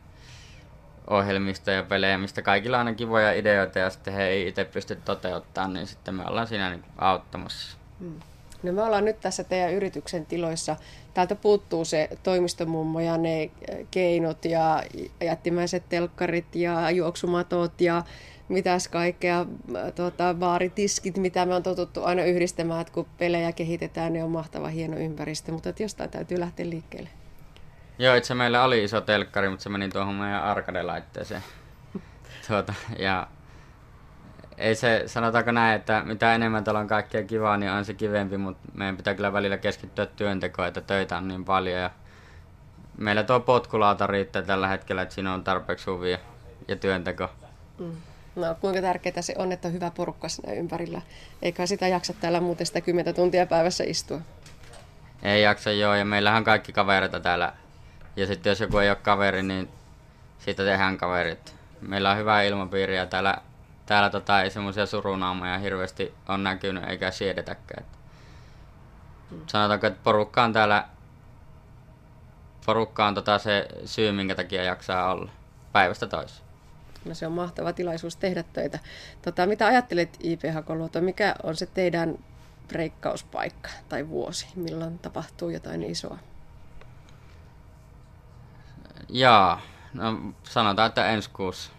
ohjelmista 1.07 1.71
ja 1.71 1.83
pelejä, 1.83 2.19
mistä 2.19 2.43
kaikilla 2.43 2.79
on 2.79 2.97
kivoja 2.97 3.33
ideoita 3.33 3.79
ja 3.79 3.91
sitten 3.91 4.15
he 4.15 4.25
ei 4.25 4.49
itse 4.49 4.65
pysty 4.65 4.97
toteuttamaan, 4.97 5.73
niin 5.73 5.87
sitten 5.87 6.15
me 6.15 6.25
ollaan 6.27 6.47
siinä 6.47 6.71
niin 6.71 6.85
auttamassa. 6.99 7.79
Hmm. 8.01 8.21
No 8.63 8.73
me 8.73 8.83
ollaan 8.83 9.05
nyt 9.05 9.21
tässä 9.21 9.45
teidän 9.45 9.73
yrityksen 9.73 10.27
tiloissa. 10.27 10.77
Täältä 11.15 11.35
puuttuu 11.35 11.85
se 11.85 12.09
toimistomummo 12.23 13.01
ja 13.01 13.17
ne 13.17 13.51
keinot 13.91 14.45
ja 14.45 14.83
jättimäiset 15.21 15.89
telkkarit 15.89 16.57
ja 16.57 16.91
juoksumatot 16.91 17.81
ja 17.81 18.03
mitäs 18.49 18.89
kaikkea, 18.89 19.47
tuota, 19.95 20.35
baaritiskit, 20.35 21.17
mitä 21.17 21.47
me 21.47 21.55
on 21.55 21.63
totuttu 21.63 22.05
aina 22.05 22.25
yhdistämään, 22.25 22.81
että 22.81 22.93
kun 22.93 23.07
pelejä 23.19 23.53
kehitetään, 23.53 24.13
niin 24.13 24.25
on 24.25 24.31
mahtava 24.31 24.69
hieno 24.69 24.97
ympäristö, 24.97 25.53
mutta 25.53 25.69
että 25.69 25.83
jostain 25.83 26.11
täytyy 26.11 26.41
lähteä 26.41 26.71
liikkeelle. 26.71 27.09
Joo, 27.99 28.15
itse 28.15 28.35
meillä 28.35 28.65
oli 28.65 28.85
iso 28.85 29.01
telkkari, 29.01 29.49
mutta 29.49 29.63
se 29.63 29.69
meni 29.69 29.89
tuohon 29.89 30.15
meidän 30.15 30.43
arcade-laitteeseen. 30.43 31.43
tuota, 32.49 32.75
ja 32.99 33.27
ei 34.63 34.75
se, 34.75 35.03
sanotaanko 35.07 35.53
näin, 35.53 35.77
että 35.77 36.03
mitä 36.05 36.35
enemmän 36.35 36.65
täällä 36.65 36.81
on 36.81 36.87
kaikkea 36.87 37.23
kivaa, 37.23 37.57
niin 37.57 37.73
on 37.73 37.85
se 37.85 37.95
kivempi, 37.95 38.37
mutta 38.37 38.69
meidän 38.75 38.97
pitää 38.97 39.15
kyllä 39.15 39.33
välillä 39.33 39.59
keskittyä 39.59 40.07
työntekoon, 40.07 40.69
että 40.69 40.81
töitä 40.81 41.17
on 41.17 41.29
niin 41.29 41.45
paljon. 41.45 41.81
Ja 41.81 41.91
meillä 42.99 43.23
tuo 43.23 43.41
potkulauta 43.41 44.07
riittää 44.07 44.43
tällä 44.43 44.69
hetkellä, 44.69 45.03
että 45.03 45.15
siinä 45.15 45.35
on 45.35 45.45
tarpeeksi 45.45 45.91
huvia 45.91 46.19
ja 46.69 46.77
työnteko. 46.77 47.29
Mm. 47.79 47.93
No 48.37 48.57
kuinka 48.61 48.81
tärkeää 48.81 49.23
se 49.23 49.35
on, 49.39 49.53
että 49.53 49.69
on 49.69 49.75
hyvä 49.75 49.91
porukka 49.91 50.29
siinä 50.29 50.53
ympärillä. 50.53 51.03
Eikä 51.43 51.67
sitä 51.67 51.89
jaksa 51.89 52.13
täällä 52.13 52.41
muuten 52.41 52.67
sitä 52.67 52.81
10 52.81 53.15
tuntia 53.15 53.47
päivässä 53.47 53.85
istua. 53.85 54.19
Ei 55.23 55.43
jaksa 55.43 55.73
joo, 55.73 55.95
ja 55.95 56.05
meillähän 56.05 56.39
on 56.39 56.45
kaikki 56.45 56.73
kavereita 56.73 57.21
täällä. 57.21 57.53
Ja 58.17 58.27
sitten 58.27 58.51
jos 58.51 58.61
joku 58.61 58.79
ei 58.79 58.89
ole 58.89 58.97
kaveri, 58.97 59.43
niin 59.43 59.69
siitä 60.39 60.65
tehdään 60.65 60.99
kaverit. 60.99 61.55
Meillä 61.81 62.11
on 62.11 62.17
hyvä 62.17 62.43
ilmapiiri 62.43 62.97
ja 62.97 63.07
täällä, 63.07 63.39
täällä 63.87 64.11
tota, 64.11 64.43
ei 64.43 64.51
semmoisia 64.51 64.87
surunaamoja 64.87 65.59
hirveästi 65.59 66.15
on 66.29 66.45
näkynyt 66.45 66.85
eikä 66.85 67.11
siedetäkään. 67.11 67.85
Sanotaanko, 69.47 69.87
että 69.87 70.01
porukka 70.05 70.43
on 70.43 70.53
täällä 70.53 70.89
porukka 72.67 73.07
on 73.07 73.15
tota 73.15 73.39
se 73.39 73.69
syy, 73.85 74.13
minkä 74.13 74.35
takia 74.35 74.63
jaksaa 74.63 75.13
olla 75.13 75.31
päivästä 75.73 76.07
toiseen. 76.07 76.43
No 77.05 77.15
se 77.15 77.27
on 77.27 77.33
mahtava 77.33 77.73
tilaisuus 77.73 78.17
tehdä 78.17 78.43
töitä. 78.43 78.79
Tota, 79.23 79.47
mitä 79.47 79.67
ajattelet 79.67 80.17
IP 80.21 80.41
Hakoluoto, 80.55 81.01
mikä 81.01 81.35
on 81.43 81.57
se 81.57 81.67
teidän 81.67 82.19
breikkauspaikka 82.69 83.71
tai 83.89 84.09
vuosi, 84.09 84.47
milloin 84.55 84.99
tapahtuu 84.99 85.49
jotain 85.49 85.83
isoa? 85.83 86.19
Jaa, 89.09 89.61
no 89.93 90.35
sanotaan, 90.43 90.89
että 90.89 91.07
ensi 91.07 91.31
kuussa. 91.31 91.71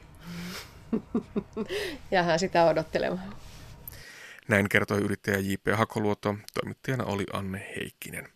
Jäähän 2.12 2.39
sitä 2.39 2.65
odottelemaan. 2.65 3.36
Näin 4.47 4.69
kertoi 4.69 4.99
yrittäjä 4.99 5.38
J.P. 5.38 5.67
Hakoluoto, 5.77 6.36
toimittajana 6.53 7.03
oli 7.03 7.23
Anne 7.34 7.73
Heikkinen. 7.75 8.29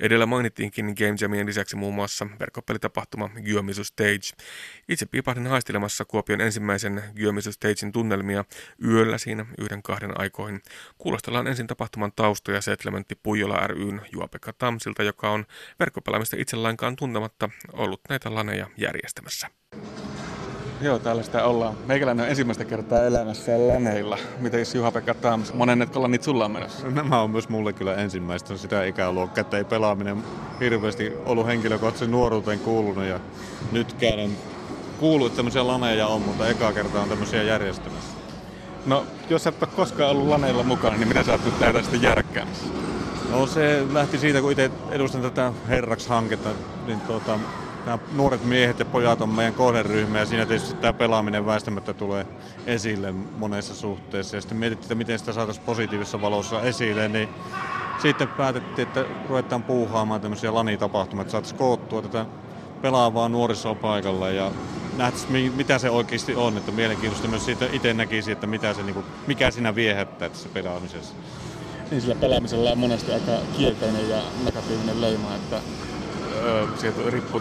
Edellä 0.00 0.26
mainittiinkin 0.26 0.86
Game 0.86 1.16
Jamien 1.20 1.46
lisäksi 1.46 1.76
muun 1.76 1.94
muassa 1.94 2.26
verkkopelitapahtuma 2.40 3.28
Gyömisu 3.28 3.84
Stage. 3.84 4.44
Itse 4.88 5.06
piipahdin 5.06 5.46
haistelemassa 5.46 6.04
Kuopion 6.04 6.40
ensimmäisen 6.40 7.02
Gyömisu 7.14 7.52
Stagein 7.52 7.92
tunnelmia 7.92 8.44
yöllä 8.84 9.18
siinä 9.18 9.46
yhden 9.58 9.82
kahden 9.82 10.20
aikoihin. 10.20 10.62
Kuulostellaan 10.98 11.46
ensin 11.46 11.66
tapahtuman 11.66 12.12
taustoja 12.16 12.60
Settlementti 12.60 13.14
Puijola 13.22 13.66
ryn 13.66 14.00
Juopekka 14.12 14.52
Tamsilta, 14.52 15.02
joka 15.02 15.30
on 15.30 15.46
verkkopelaamista 15.78 16.36
itse 16.38 16.56
lainkaan 16.56 16.96
tuntematta 16.96 17.50
ollut 17.72 18.00
näitä 18.08 18.34
laneja 18.34 18.66
järjestämässä. 18.76 19.48
Joo, 20.80 20.98
täällä 20.98 21.22
sitä 21.22 21.44
ollaan. 21.44 21.74
Meikäläinen 21.86 22.24
on 22.24 22.30
ensimmäistä 22.30 22.64
kertaa 22.64 23.04
elämässä 23.04 23.52
läneillä. 23.68 24.18
Miten 24.38 24.60
Juha-Pekka 24.74 25.14
Tams, 25.14 25.54
monen 25.54 25.78
niitä 25.78 26.24
sulla 26.24 26.44
on 26.44 26.50
menossa? 26.50 26.86
No, 26.86 26.90
nämä 26.90 27.22
on 27.22 27.30
myös 27.30 27.48
mulle 27.48 27.72
kyllä 27.72 27.94
ensimmäistä 27.94 28.56
sitä 28.56 28.84
ikäluokkaa, 28.84 29.40
että 29.40 29.56
ei 29.56 29.64
pelaaminen 29.64 30.24
hirveästi 30.60 31.12
ollut 31.26 31.46
henkilökohtaisen 31.46 32.10
nuoruuteen 32.10 32.58
kuulunut 32.58 33.04
ja 33.04 33.20
nytkään 33.72 34.20
on 34.20 34.30
kuullut, 34.98 35.26
että 35.26 35.36
tämmöisiä 35.36 35.66
laneja 35.66 36.06
on, 36.06 36.22
mutta 36.22 36.48
eka 36.48 36.72
kertaa 36.72 37.02
on 37.02 37.08
tämmöisiä 37.08 37.42
järjestämässä. 37.42 38.10
No, 38.86 39.06
jos 39.30 39.46
et 39.46 39.62
ole 39.62 39.70
koskaan 39.76 40.10
ollut 40.10 40.28
laneilla 40.28 40.62
mukana, 40.62 40.96
niin 40.96 41.08
mitä 41.08 41.22
sä 41.22 41.32
oot 41.32 41.44
nyt 41.44 41.84
sitten 41.84 42.02
järkkäämässä? 42.02 42.66
No 43.30 43.46
se 43.46 43.86
lähti 43.92 44.18
siitä, 44.18 44.40
kun 44.40 44.52
itse 44.52 44.70
edustan 44.90 45.22
tätä 45.22 45.52
Herraks-hanketta, 45.68 46.50
niin 46.86 47.00
tuota, 47.00 47.38
nämä 47.86 47.98
nuoret 48.12 48.44
miehet 48.44 48.78
ja 48.78 48.84
pojat 48.84 49.20
on 49.20 49.28
meidän 49.28 49.54
kohderyhmä 49.54 50.18
ja 50.18 50.26
siinä 50.26 50.46
tietysti 50.46 50.74
tämä 50.74 50.92
pelaaminen 50.92 51.46
väistämättä 51.46 51.92
tulee 51.92 52.26
esille 52.66 53.12
monessa 53.12 53.74
suhteessa. 53.74 54.36
Ja 54.36 54.40
sitten 54.40 54.58
mietittiin, 54.58 54.84
että 54.84 54.94
miten 54.94 55.18
sitä 55.18 55.32
saataisiin 55.32 55.66
positiivisessa 55.66 56.20
valossa 56.20 56.62
esille, 56.62 57.08
niin 57.08 57.28
sitten 58.02 58.28
päätettiin, 58.28 58.88
että 58.88 59.04
ruvetaan 59.28 59.62
puuhaamaan 59.62 60.20
tämmöisiä 60.20 60.54
lanitapahtumia, 60.54 61.22
että 61.22 61.32
saataisiin 61.32 61.58
koottua 61.58 62.02
tätä 62.02 62.26
pelaavaa 62.82 63.28
nuorisopaikalla 63.28 64.30
ja 64.30 64.50
nähtäisiin, 64.96 65.52
mitä 65.52 65.78
se 65.78 65.90
oikeasti 65.90 66.34
on. 66.34 66.56
Että 66.56 66.72
mielenkiintoista 66.72 67.28
myös 67.28 67.44
siitä 67.44 67.66
itse 67.72 67.94
näkisi, 67.94 68.32
että 68.32 68.46
mitä 68.46 68.74
se, 68.74 68.82
niin 68.82 69.04
mikä 69.26 69.50
siinä 69.50 69.74
viehättää 69.74 70.28
tässä 70.28 70.48
pelaamisessa. 70.48 71.14
Niin 71.90 72.00
sillä 72.00 72.14
pelaamisella 72.14 72.70
on 72.70 72.78
monesti 72.78 73.12
aika 73.12 73.32
kielteinen 73.56 74.10
ja 74.10 74.22
negatiivinen 74.44 75.00
leima, 75.00 75.34
että 75.34 75.60
sieltä 76.76 77.10
riippuu, 77.10 77.40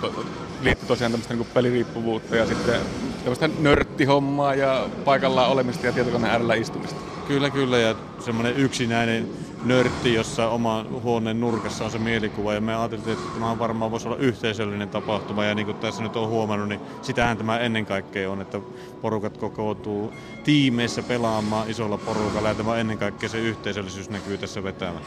liittyy 0.62 0.88
tosiaan 0.88 1.12
tämmöistä 1.12 1.34
niin 1.34 1.48
peliriippuvuutta 1.54 2.36
ja 2.36 2.46
sitten 2.46 2.76
tämmöistä 3.24 3.50
nörttihommaa 3.60 4.56
ja 4.56 4.88
paikallaan 5.06 5.50
olemista 5.50 5.86
ja 5.86 5.92
tietokoneen 5.92 6.32
äärellä 6.32 6.54
istumista. 6.54 6.96
Kyllä, 7.28 7.50
kyllä. 7.50 7.78
Ja 7.78 7.96
semmoinen 8.20 8.56
yksinäinen 8.56 9.30
nörtti, 9.66 10.14
jossa 10.14 10.50
oma 10.50 10.86
huoneen 11.04 11.40
nurkassa 11.40 11.86
on 11.86 11.92
se 11.92 11.98
mielikuva. 11.98 12.54
Ja 12.54 12.62
me 12.62 12.76
ajattelin, 12.76 13.10
että 13.10 13.34
tämä 13.34 13.60
varmaan 13.60 13.92
voisi 13.92 14.08
olla 14.08 14.18
yhteisöllinen 14.18 14.90
tapahtuma. 14.90 15.46
Ja 15.46 15.56
niin 15.56 15.66
kuin 15.66 15.78
tässä 15.78 16.04
nyt 16.04 16.16
on 16.16 16.30
huomannut, 16.30 16.70
niin 16.70 16.82
sitähän 17.02 17.38
tämä 17.38 17.60
ennen 17.60 17.86
kaikkea 17.86 18.32
on, 18.32 18.42
että 18.42 18.60
porukat 19.02 19.38
kokoutuu 19.38 20.14
tiimeissä 20.44 21.04
pelaamaan 21.04 21.70
isolla 21.70 21.98
porukalla. 21.98 22.50
Ja 22.50 22.56
tämä 22.56 22.78
ennen 22.78 22.98
kaikkea 22.98 23.30
se 23.30 23.40
yhteisöllisyys 23.40 24.10
näkyy 24.10 24.38
tässä 24.38 24.64
vetämään. 24.64 25.06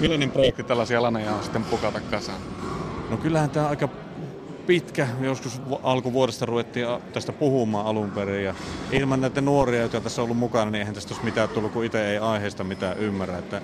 Millainen 0.00 0.30
projekti 0.30 0.62
tällaisia 0.62 1.02
laneja 1.02 1.34
on 1.34 1.42
sitten 1.42 1.64
pukata 1.64 2.00
kasaan? 2.00 2.61
No 3.12 3.18
kyllähän 3.18 3.50
tämä 3.50 3.68
aika 3.68 3.88
pitkä, 4.66 5.08
joskus 5.20 5.62
alkuvuodesta 5.82 6.46
ruvettiin 6.46 6.86
tästä 7.12 7.32
puhumaan 7.32 7.86
alun 7.86 8.10
perin 8.10 8.44
ja 8.44 8.54
ilman 8.92 9.20
näitä 9.20 9.40
nuoria, 9.40 9.80
joita 9.80 10.00
tässä 10.00 10.22
on 10.22 10.24
ollut 10.24 10.38
mukana, 10.38 10.70
niin 10.70 10.78
eihän 10.78 10.94
tästä 10.94 11.14
olisi 11.14 11.24
mitään 11.24 11.48
tullut, 11.48 11.72
kun 11.72 11.84
itse 11.84 12.10
ei 12.10 12.18
aiheesta 12.18 12.64
mitään 12.64 12.98
ymmärrä. 12.98 13.38
Että 13.38 13.62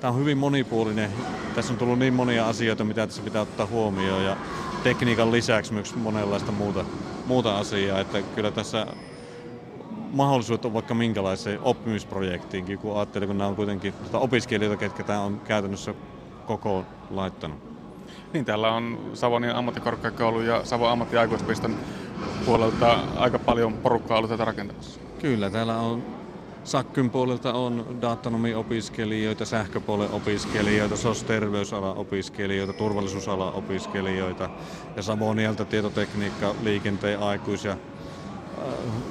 tämä 0.00 0.12
on 0.12 0.20
hyvin 0.20 0.38
monipuolinen. 0.38 1.10
Tässä 1.54 1.72
on 1.72 1.78
tullut 1.78 1.98
niin 1.98 2.14
monia 2.14 2.48
asioita, 2.48 2.84
mitä 2.84 3.06
tässä 3.06 3.22
pitää 3.22 3.42
ottaa 3.42 3.66
huomioon 3.66 4.24
ja 4.24 4.36
tekniikan 4.82 5.32
lisäksi 5.32 5.72
myös 5.72 5.94
monenlaista 5.94 6.52
muuta, 6.52 6.84
muuta 7.26 7.58
asiaa. 7.58 8.00
Että 8.00 8.22
kyllä 8.22 8.50
tässä 8.50 8.86
mahdollisuudet 10.12 10.64
on 10.64 10.74
vaikka 10.74 10.94
minkälaiseen 10.94 11.60
oppimisprojektiinkin, 11.62 12.78
kun 12.78 12.96
ajattelee, 12.96 13.26
kun 13.26 13.38
nämä 13.38 13.48
on 13.48 13.56
kuitenkin 13.56 13.92
tuota 13.92 14.18
opiskelijoita, 14.18 14.80
ketkä 14.80 15.04
tämä 15.04 15.20
on 15.20 15.40
käytännössä 15.40 15.94
koko 16.46 16.84
laittanut. 17.10 17.73
Niin, 18.32 18.44
täällä 18.44 18.72
on 18.72 19.10
Savonin 19.14 19.50
ammattikorkeakoulu 19.50 20.40
ja 20.40 20.64
Savon 20.64 20.90
ammattiaikuispiston 20.90 21.78
puolelta 22.44 22.94
aika 22.94 23.38
paljon 23.38 23.78
porukkaa 23.78 24.16
ollut 24.18 24.30
tätä 24.30 24.44
rakentamassa. 24.44 25.00
Kyllä, 25.18 25.50
täällä 25.50 25.78
on 25.78 26.24
Sakkyn 26.64 27.10
puolelta 27.10 27.52
on 27.52 27.98
datanomiopiskelijoita, 28.00 29.44
sähköpuolen 29.44 30.10
opiskelijoita, 30.10 30.96
SOS-terveysalan 30.96 31.96
opiskelijoita, 31.96 32.74
turvallisuusalan 32.74 33.52
opiskelijoita 33.52 34.50
ja 34.96 35.02
Savonialta 35.02 35.66
tietotekniikka, 35.66 36.54
liikenteen 36.58 37.20
aikuisia, 37.20 37.72
äh, 37.72 37.78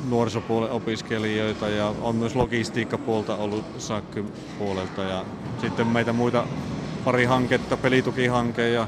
nuorisopuolen 0.03 0.71
opiskelijoita 0.71 1.69
ja 1.69 1.87
on 1.87 2.15
myös 2.15 2.35
logistiikkapuolta 2.35 3.35
ollut 3.35 3.65
Sakkyn 3.77 4.33
puolelta 4.57 5.03
ja 5.03 5.25
sitten 5.57 5.87
meitä 5.87 6.13
muita 6.13 6.47
pari 7.03 7.25
hanketta, 7.25 7.77
pelitukihanke 7.77 8.69
ja 8.69 8.87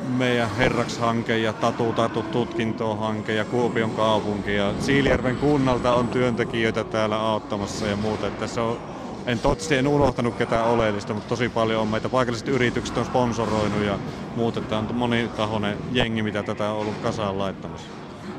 meidän 0.00 0.50
Herraks-hanke 0.50 1.38
ja 1.38 1.54
Tatu 1.54 1.92
Tatu 1.92 2.22
tutkintohanke 2.22 3.34
ja 3.34 3.44
Kuopion 3.44 3.94
kaupunki 3.94 4.54
ja 4.54 4.74
Siilijärven 4.78 5.38
kunnalta 5.38 5.94
on 5.94 6.10
työntekijöitä 6.10 6.84
täällä 6.84 7.20
auttamassa 7.20 7.86
ja 7.86 7.96
muuta. 7.96 8.26
Että 8.26 8.38
tässä 8.38 8.62
on, 8.62 8.80
en 9.26 9.40
totisesti 9.40 9.74
en 9.76 9.86
unohtanut 9.88 10.36
ketään 10.36 10.66
oleellista, 10.66 11.14
mutta 11.14 11.28
tosi 11.28 11.48
paljon 11.48 11.82
on 11.82 11.88
meitä 11.88 12.08
paikalliset 12.08 12.48
yritykset 12.48 12.96
on 12.98 13.06
sponsoroinut 13.06 13.82
ja 13.82 13.98
muuta. 14.34 14.62
Tämä 14.62 14.78
on 14.78 14.88
monitahoinen 14.92 15.80
jengi, 15.88 16.22
mitä 16.22 16.42
tätä 16.42 16.70
on 16.70 16.76
ollut 16.78 16.98
kasaan 16.98 17.38
laittamassa 17.38 17.97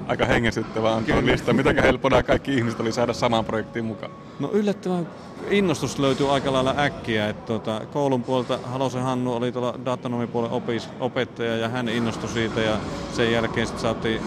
aika 0.10 0.26
hengestyttävää 0.26 0.96
on 0.96 1.06
tuo 1.06 1.16
lista. 1.26 1.54
Miten 1.54 1.84
helppoa 1.84 2.24
kaikki 2.24 2.54
ihmiset 2.56 2.80
oli 2.80 2.92
saada 2.92 3.14
samaan 3.14 3.46
projektiin 3.46 3.86
mukaan? 3.86 4.12
No 4.40 4.50
yllättävän 4.54 5.08
innostus 5.50 6.00
löytyy 6.00 6.34
aika 6.34 6.54
lailla 6.54 6.76
äkkiä. 6.78 7.30
Että 7.30 7.46
tuota, 7.46 7.82
koulun 7.94 8.24
puolelta 8.24 8.60
Halosen 8.64 9.04
Hannu 9.04 9.34
oli 9.34 9.52
tuolla 9.52 9.80
datanomipuolen 9.86 10.52
opis, 10.52 10.90
opettaja 11.00 11.58
ja 11.58 11.70
hän 11.70 11.90
innostui 11.90 12.30
siitä 12.30 12.62
ja 12.62 12.78
sen 13.14 13.32
jälkeen 13.32 13.68
sitten 13.68 13.82
saatiin 13.82 14.22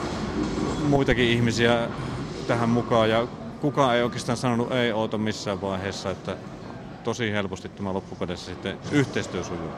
muitakin 0.89 1.29
ihmisiä 1.29 1.89
tähän 2.47 2.69
mukaan 2.69 3.11
ja 3.11 3.27
kukaan 3.61 3.97
ei 3.97 4.03
oikeastaan 4.03 4.39
sanonut 4.39 4.73
ei 4.73 4.93
oota 4.93 5.19
missään 5.19 5.61
vaiheessa, 5.61 6.11
että 6.11 6.37
tosi 7.05 7.33
helposti 7.33 7.69
tämä 7.69 7.93
loppukädessä 7.93 8.47
sitten 8.47 8.79
yhteistyö 8.93 9.45
sujuu. 9.45 9.71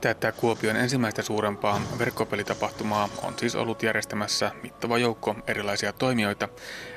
Tätä 0.00 0.32
Kuopion 0.32 0.76
ensimmäistä 0.76 1.22
suurempaa 1.22 1.80
verkkopelitapahtumaa 1.98 3.08
on 3.22 3.34
siis 3.38 3.56
ollut 3.56 3.82
järjestämässä 3.82 4.50
mittava 4.62 4.98
joukko 4.98 5.36
erilaisia 5.46 5.92
toimijoita. 5.92 6.48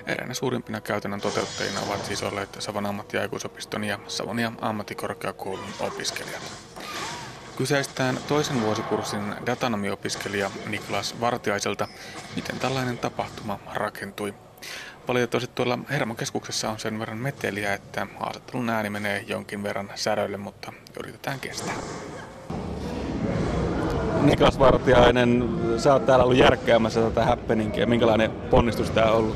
Eräänä 0.06 0.34
suurimpina 0.34 0.82
käytännön 0.82 1.22
toteuttajina 1.22 1.80
ovat 1.80 2.06
siis 2.06 2.24
olleet 2.24 2.56
Savon 2.60 2.86
ammattiaikuisopiston 2.86 3.84
ja 3.84 4.00
Savonia 4.08 4.52
ammattikorkeakoulun 4.62 5.74
opiskelijat. 5.80 6.42
Kyseistään 7.58 8.20
toisen 8.28 8.62
vuosikurssin 8.62 9.36
datanomiopiskelija 9.46 10.52
Niklas 10.68 11.20
Vartiaiselta, 11.20 11.88
miten 12.36 12.60
tällainen 12.60 12.98
tapahtuma 12.98 13.60
rakentui. 13.74 14.34
Valitettavasti 15.08 15.52
tuolla 15.56 15.80
Hermokeskuksessa 15.90 16.70
on 16.70 16.80
sen 16.80 17.00
verran 17.00 17.18
meteliä, 17.18 17.74
että 17.74 18.08
haastattelun 18.20 18.70
ääni 18.70 18.90
menee 18.90 19.24
jonkin 19.28 19.64
verran 19.64 19.92
säröille, 19.96 20.38
mutta 20.38 20.74
yritetään 21.00 21.40
kestää. 21.40 21.74
Niklas 24.24 24.60
Vartiainen, 24.60 25.50
sä 25.78 25.94
oot 25.94 26.06
täällä 26.06 26.24
ollut 26.24 26.38
järkkäämässä 26.38 27.02
tätä 27.02 27.26
happeningia. 27.26 27.88
Minkälainen 27.88 28.32
ponnistus 28.32 28.92
tää 28.92 29.12
on 29.12 29.18
ollut? 29.18 29.36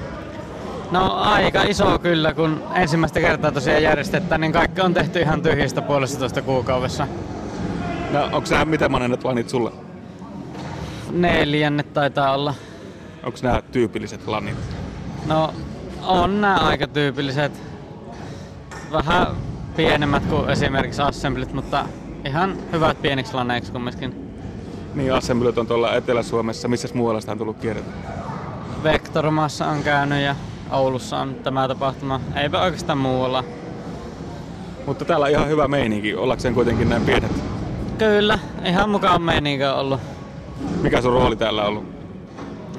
No 0.91 1.13
aika 1.13 1.63
iso 1.63 1.99
kyllä, 1.99 2.33
kun 2.33 2.63
ensimmäistä 2.75 3.19
kertaa 3.19 3.51
tosiaan 3.51 3.83
järjestetään, 3.83 4.41
niin 4.41 4.53
kaikki 4.53 4.81
on 4.81 4.93
tehty 4.93 5.19
ihan 5.19 5.41
tyhjistä 5.41 5.81
puolesta 5.81 6.41
kuukaudessa. 6.41 7.07
No 8.11 8.23
onko 8.23 8.45
sä, 8.45 8.65
mitä 8.65 8.89
monen 8.89 9.17
planit 9.21 9.49
sulle? 9.49 9.71
Neljännet 11.11 11.93
taitaa 11.93 12.33
olla. 12.33 12.53
Onko 13.23 13.39
nämä 13.43 13.61
tyypilliset 13.71 14.27
lannit? 14.27 14.55
No, 15.25 15.53
on 16.03 16.41
nämä 16.41 16.55
aika 16.55 16.87
tyypilliset. 16.87 17.51
Vähän 18.91 19.27
pienemmät 19.75 20.25
kuin 20.25 20.49
esimerkiksi 20.49 21.01
assemblit, 21.01 21.53
mutta 21.53 21.85
ihan 22.25 22.57
hyvät 22.71 23.01
pieniksi 23.01 23.33
lanneiksi 23.33 23.71
kumminkin. 23.71 24.26
Niin, 24.95 25.13
assemblyt 25.13 25.57
on 25.57 25.67
tuolla 25.67 25.93
Etelä-Suomessa. 25.93 26.67
Missä 26.67 26.87
muualla 26.93 27.21
sitä 27.21 27.31
on 27.31 27.37
tullut 27.37 27.57
kierretty? 27.57 27.91
Vektormassa 28.83 29.67
on 29.67 29.83
käynyt 29.83 30.23
ja 30.23 30.35
Oulussa 30.71 31.17
on 31.17 31.35
tämä 31.35 31.67
tapahtuma. 31.67 32.21
Eipä 32.35 32.61
oikeastaan 32.61 32.97
muualla. 32.97 33.43
Mutta 34.85 35.05
täällä 35.05 35.23
on 35.23 35.31
ihan 35.31 35.49
hyvä 35.49 35.67
meininki, 35.67 36.15
ollakseen 36.15 36.53
kuitenkin 36.53 36.89
näin 36.89 37.05
pienet. 37.05 37.31
Kyllä, 37.97 38.39
ihan 38.65 38.89
mukaan 38.89 39.21
meininki 39.21 39.63
on 39.63 39.75
ollut. 39.75 39.99
Mikä 40.81 41.01
sun 41.01 41.13
rooli 41.13 41.35
täällä 41.35 41.61
on 41.61 41.67
ollut? 41.67 41.85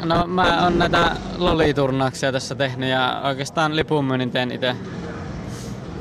No 0.04 0.26
mä 0.26 0.64
oon 0.64 0.78
näitä 0.78 1.16
loliturnauksia 1.38 2.32
tässä 2.32 2.54
tehnyt 2.54 2.88
ja 2.88 3.20
oikeastaan 3.24 3.76
lipunmyynnin 3.76 4.30
teen 4.30 4.52
itse. 4.52 4.76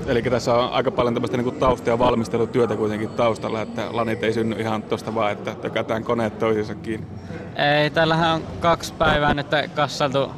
Eli 0.07 0.21
tässä 0.21 0.53
on 0.55 0.71
aika 0.71 0.91
paljon 0.91 1.13
tämmöistä 1.13 1.37
niin 1.37 1.55
tausta- 1.55 1.89
ja 1.89 1.99
valmistelutyötä 1.99 2.75
kuitenkin 2.75 3.09
taustalla, 3.09 3.61
että 3.61 3.87
lanit 3.91 4.23
ei 4.23 4.33
synny 4.33 4.55
ihan 4.59 4.83
tosta 4.83 5.15
vaan, 5.15 5.31
että 5.31 5.55
tökätään 5.55 6.03
koneet 6.03 6.39
toisiinsa 6.39 6.75
kiinni. 6.75 7.07
Ei, 7.55 7.89
täällähän 7.89 8.35
on 8.35 8.41
kaksi 8.59 8.93
päivää 8.93 9.33
nyt 9.33 9.47
kassaltu 9.75 10.31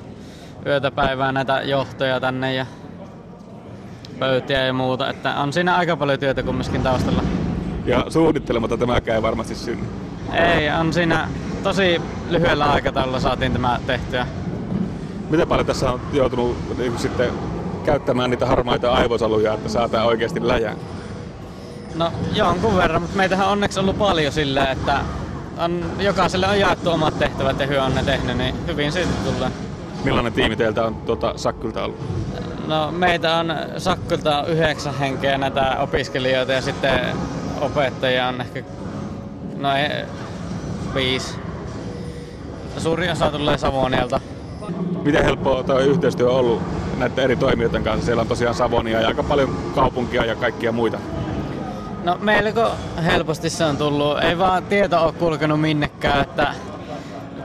yötä 0.65 0.91
päivää 0.91 1.32
näitä 1.32 1.62
johtoja 1.62 2.19
tänne 2.19 2.53
ja 2.53 2.65
pöytiä 4.19 4.65
ja 4.65 4.73
muuta, 4.73 5.10
että 5.10 5.36
on 5.36 5.53
siinä 5.53 5.75
aika 5.75 5.97
paljon 5.97 6.19
työtä 6.19 6.43
kumminkin 6.43 6.84
taustalla. 6.84 7.23
Ja 7.86 8.05
suunnittelematta 8.10 8.77
tämäkään 8.77 9.15
ei 9.15 9.21
varmasti 9.21 9.55
synny. 9.55 9.86
Ei, 10.34 10.69
on 10.69 10.93
siinä 10.93 11.29
tosi 11.63 12.01
lyhyellä 12.29 12.65
aikataululla 12.65 13.19
saatiin 13.19 13.53
tämä 13.53 13.79
tehtyä. 13.88 14.27
Miten 15.29 15.47
paljon 15.47 15.65
tässä 15.67 15.91
on 15.91 16.01
joutunut 16.13 16.77
niin 16.77 16.99
sitten 16.99 17.29
käyttämään 17.84 18.30
niitä 18.30 18.46
harmaita 18.46 18.92
aivosaluja, 18.92 19.54
että 19.54 19.70
saadaan 19.70 20.08
oikeasti 20.08 20.48
läjää? 20.48 20.76
No 21.96 22.12
jonkun 22.34 22.76
verran, 22.76 23.02
mutta 23.02 23.18
meitähän 23.18 23.46
on 23.46 23.52
onneksi 23.52 23.80
ollut 23.80 23.98
paljon 23.98 24.34
sillä, 24.34 24.72
että 24.72 25.00
on, 25.58 25.86
jokaiselle 26.00 26.48
on 26.48 26.60
jaettu 26.60 26.89
omat 26.92 27.20
tehtävät 27.20 27.60
ja 27.60 27.68
hyö 27.68 27.84
on 27.84 27.96
ne 27.96 28.04
tehnyt, 28.04 28.38
niin 28.38 28.68
hyvin 28.68 28.92
siitä 28.92 29.10
tulee. 29.26 29.52
Millainen 30.04 30.34
tiimi 30.34 30.56
teiltä 30.56 30.86
on 30.86 30.96
tuota, 30.96 31.34
Sakkylta 31.36 31.84
ollut? 31.84 32.00
No 32.68 32.92
meitä 32.92 33.36
on 33.36 33.54
Sakkylta 33.78 34.46
yhdeksän 34.48 34.98
henkeä 35.00 35.38
näitä 35.38 35.78
opiskelijoita 35.80 36.52
ja 36.52 36.62
sitten 36.62 37.00
opettajia 37.62 38.28
on 38.28 38.42
ehkä 38.42 38.63
noin 39.58 39.92
viisi. 40.96 41.36
Suuri 42.78 43.10
osa 43.10 43.32
tulee 43.32 43.58
Savonialta. 43.58 44.22
Miten 45.04 45.24
helppoa 45.24 45.63
tuo 45.63 45.80
yhteistyö 45.80 46.30
on 46.30 46.36
ollut 46.36 46.62
näiden 46.99 47.23
eri 47.23 47.35
toimijoiden 47.35 47.83
kanssa? 47.83 48.05
Siellä 48.05 48.21
on 48.21 48.27
tosiaan 48.27 48.55
Savonia 48.55 49.01
ja 49.01 49.07
aika 49.07 49.23
paljon 49.23 49.57
kaupunkia 49.75 50.25
ja 50.25 50.35
kaikkia 50.35 50.71
muita. 50.71 50.97
No 52.03 52.17
melko 52.21 52.71
helposti 53.05 53.49
se 53.49 53.65
on 53.65 53.77
tullut. 53.77 54.23
Ei 54.23 54.38
vaan 54.38 54.63
tieto 54.63 55.03
ole 55.03 55.12
kulkenut 55.13 55.62
minnekään, 55.62 56.21
että 56.21 56.53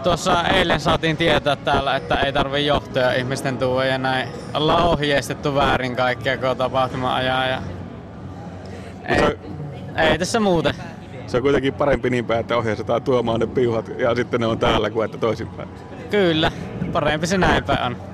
tuossa 0.03 0.43
eilen 0.49 0.81
saatiin 0.81 1.17
tietää 1.17 1.57
täällä, 1.57 1.97
että 1.97 2.15
ei 2.15 2.33
tarvi 2.33 2.67
johtoja 2.67 3.13
ihmisten 3.13 3.59
tuoda 3.59 3.85
ja 3.85 3.99
näin. 3.99 4.29
Ollaan 4.55 4.83
ohjeistettu 4.85 5.55
väärin 5.55 5.97
kaikkia 5.97 6.37
koko 6.37 6.55
tapahtuma 6.55 7.15
ajaa 7.15 7.47
ja 7.47 7.63
ei, 9.09 9.19
se- 9.19 9.39
ei 9.97 10.19
tässä 10.19 10.41
muuten. 10.41 10.75
Se 11.27 11.37
on 11.37 11.43
kuitenkin 11.43 11.75
parempi 11.75 12.11
niin 12.11 12.25
päin, 12.25 12.41
että 12.41 12.57
ohjeistetaan 12.57 13.03
tuomaan 13.03 13.41
ne 13.41 13.47
piuhat 13.47 13.91
ja 13.99 14.15
sitten 14.15 14.41
ne 14.41 14.47
on 14.47 14.59
täällä 14.59 14.91
kuin 14.91 15.05
että 15.05 15.19
toisinpäin. 15.19 15.69
Kyllä, 16.11 16.53
parempi 16.93 17.27
se 17.27 17.39
näin 17.39 17.65
päin 17.65 17.83
on. 17.83 18.14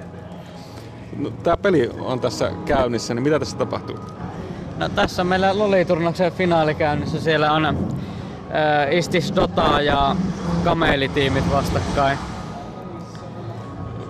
No, 1.16 1.30
tämä 1.42 1.56
peli 1.56 1.90
on 2.00 2.20
tässä 2.20 2.50
käynnissä, 2.64 3.14
niin 3.14 3.22
mitä 3.22 3.38
tässä 3.38 3.56
tapahtuu? 3.56 3.96
No, 4.78 4.88
tässä 4.88 5.22
on 5.22 5.28
meillä 5.28 5.58
Loli-turnauksen 5.58 6.32
finaali 6.32 6.74
käynnissä. 6.74 7.20
Siellä 7.20 7.52
on 7.52 7.66
äh, 7.66 7.74
Istis 8.90 9.32
Dota 9.36 9.80
ja 9.80 10.16
Kamelitiimit 10.64 11.52
vastakkain. 11.52 12.18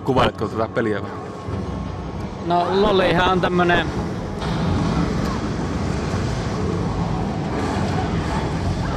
Kuvailetko 0.05 0.47
tätä 0.47 0.67
peliä 0.73 1.01
vähän? 1.01 1.17
No 2.45 2.67
Lolihan 2.81 3.31
on 3.31 3.41
tämmönen... 3.41 3.87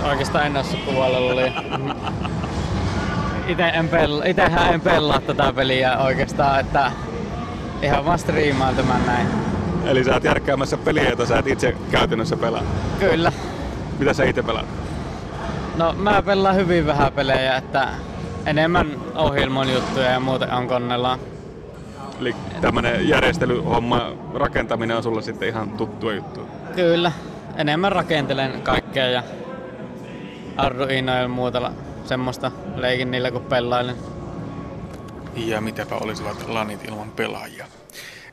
Oikeastaan 0.05 0.47
en 0.47 0.57
osaa 0.57 0.81
kuvailla. 0.87 1.41
Ite 3.49 3.69
en 3.69 3.89
pel- 3.89 4.29
itehän 4.29 4.75
en 4.75 4.81
pelaa 4.81 5.21
tätä 5.21 5.53
peliä 5.53 5.99
oikeastaan, 5.99 6.61
että 6.61 6.93
ihan 7.85 8.05
vaan 8.05 8.19
striimaan 8.19 8.77
tämän 8.77 9.07
näin. 9.07 9.27
Eli 9.85 10.05
sä 10.05 10.15
oot 10.15 10.25
järkkäämässä 10.25 10.77
peliä, 10.77 11.11
jota 11.11 11.27
sä 11.27 11.39
et 11.39 11.47
itse 11.47 11.77
käytännössä 11.91 12.37
pelaa. 12.37 12.63
Kyllä. 13.01 13.33
Mitä 13.99 14.13
sä 14.13 14.25
itse 14.25 14.43
pelaat? 14.43 14.67
No 15.77 15.95
mä 15.99 16.23
pelaan 16.23 16.57
hyvin 16.57 16.87
vähän 16.87 17.13
pelejä, 17.13 17.57
että 17.57 17.89
enemmän 18.47 18.87
ohjelmon 19.15 19.73
juttuja 19.73 20.11
ja 20.11 20.21
muuten 20.21 20.53
on 20.53 20.69
konnella. 20.69 21.19
Eli 22.21 22.35
tämmönen 22.61 23.09
järjestelyhomma, 23.09 24.13
rakentaminen 24.35 24.97
on 24.97 25.03
sulle 25.03 25.23
sitten 25.23 25.49
ihan 25.49 25.71
tuttua 25.71 26.13
juttua. 26.13 26.45
Kyllä, 26.75 27.13
enemmän 27.57 27.93
rakentelen 27.93 28.63
kaikkea 28.63 29.07
ja 29.07 29.23
Arduino 30.57 31.17
ja 31.17 31.29
muuta 31.29 31.73
semmoista 32.05 32.51
leikin 32.77 33.11
niillä 33.11 33.31
kun 33.31 33.43
pelailen. 33.43 33.97
Ja 35.37 35.61
mitäpä 35.61 35.95
olisivat 35.95 36.49
lanit 36.49 36.85
ilman 36.85 37.11
pelaajia. 37.11 37.67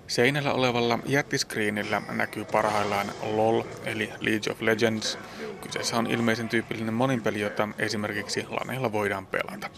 Seinällä 0.07 0.53
olevalla 0.53 0.99
jättiskriinillä 1.05 2.01
näkyy 2.11 2.45
parhaillaan 2.45 3.11
LOL, 3.21 3.63
eli 3.85 4.09
League 4.19 4.51
of 4.51 4.61
Legends. 4.61 5.17
Kyseessä 5.61 5.97
on 5.97 6.07
ilmeisen 6.07 6.49
tyypillinen 6.49 6.93
moninpeli, 6.93 7.39
jota 7.39 7.69
esimerkiksi 7.79 8.45
laneilla 8.49 8.91
voidaan 8.91 9.25
pelata. 9.25 9.69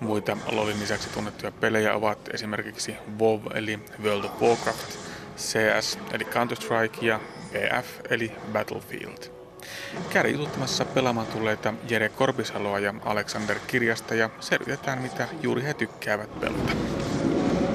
Muita 0.00 0.36
LOLin 0.50 0.80
lisäksi 0.80 1.08
tunnettuja 1.08 1.52
pelejä 1.52 1.94
ovat 1.94 2.18
esimerkiksi 2.34 2.94
WoW, 3.18 3.40
eli 3.54 3.78
World 4.02 4.24
of 4.24 4.42
Warcraft, 4.42 4.98
CS, 5.36 5.98
eli 6.12 6.24
Counter-Strike 6.24 7.04
ja 7.04 7.20
BF, 7.52 7.86
eli 8.10 8.32
Battlefield. 8.52 9.41
Kärjututtamassa 10.10 10.84
pelaamaan 10.84 11.26
tulleita 11.26 11.74
Jere 11.88 12.08
Korpisaloa 12.08 12.78
ja 12.78 12.94
Alexander 13.04 13.56
Kirjasta 13.66 14.14
ja 14.14 14.30
selvitetään, 14.40 15.02
mitä 15.02 15.28
juuri 15.42 15.62
he 15.62 15.74
tykkäävät 15.74 16.40
pelata. 16.40 16.72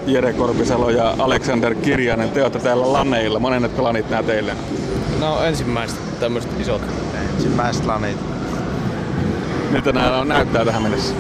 Jere 0.07 0.33
Korpisalo 0.33 0.89
ja 0.89 1.15
Alexander 1.19 1.75
Kirjanen, 1.75 2.31
te 2.31 2.41
olette 2.41 2.59
täällä 2.59 2.93
lanneilla. 2.93 3.39
Monet 3.39 3.77
lanit 3.77 4.09
nää 4.09 4.23
teille? 4.23 4.55
No 5.19 5.43
ensimmäiset 5.43 6.19
tämmöiset 6.19 6.59
isot. 6.59 6.81
Ensimmäiset 7.33 7.85
lanit. 7.85 8.17
Miltä 9.71 9.91
nämä 9.91 10.17
on, 10.17 10.27
näyttää 10.27 10.65
tähän 10.65 10.81
mennessä? 10.81 11.15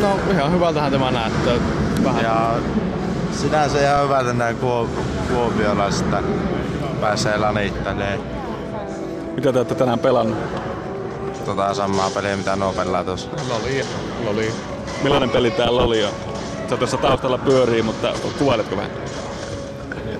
No 0.00 0.18
ihan 0.30 0.52
hyvältähän 0.52 0.92
tämä 0.92 1.10
näyttää. 1.10 1.54
Vähän. 2.04 2.24
Ja 2.24 2.54
sinänsä 3.32 3.80
ihan 3.80 4.04
hyvältä 4.04 4.32
näin 4.32 4.56
kuo- 4.56 4.88
kuopiolaisista 5.28 6.22
pääsee 7.00 7.38
lanittelee. 7.38 8.18
Mitä 9.40 9.52
te 9.52 9.58
olette 9.58 9.74
tänään 9.74 9.98
pelannut? 9.98 10.38
Tota 11.44 11.74
samaa 11.74 12.10
peliä 12.10 12.36
mitä 12.36 12.56
nuo 12.56 12.72
pelaa 12.72 13.04
tuossa. 13.04 13.28
Loli. 13.48 13.84
Loli. 14.24 14.52
Millainen 15.02 15.30
peli 15.30 15.50
täällä 15.50 15.82
oli? 15.82 16.00
Ja 16.00 16.08
sä 16.70 16.76
tuossa 16.76 16.96
taustalla 16.96 17.38
pyörii, 17.38 17.82
mutta 17.82 18.12
kuvailetko 18.38 18.76
vähän? 18.76 18.90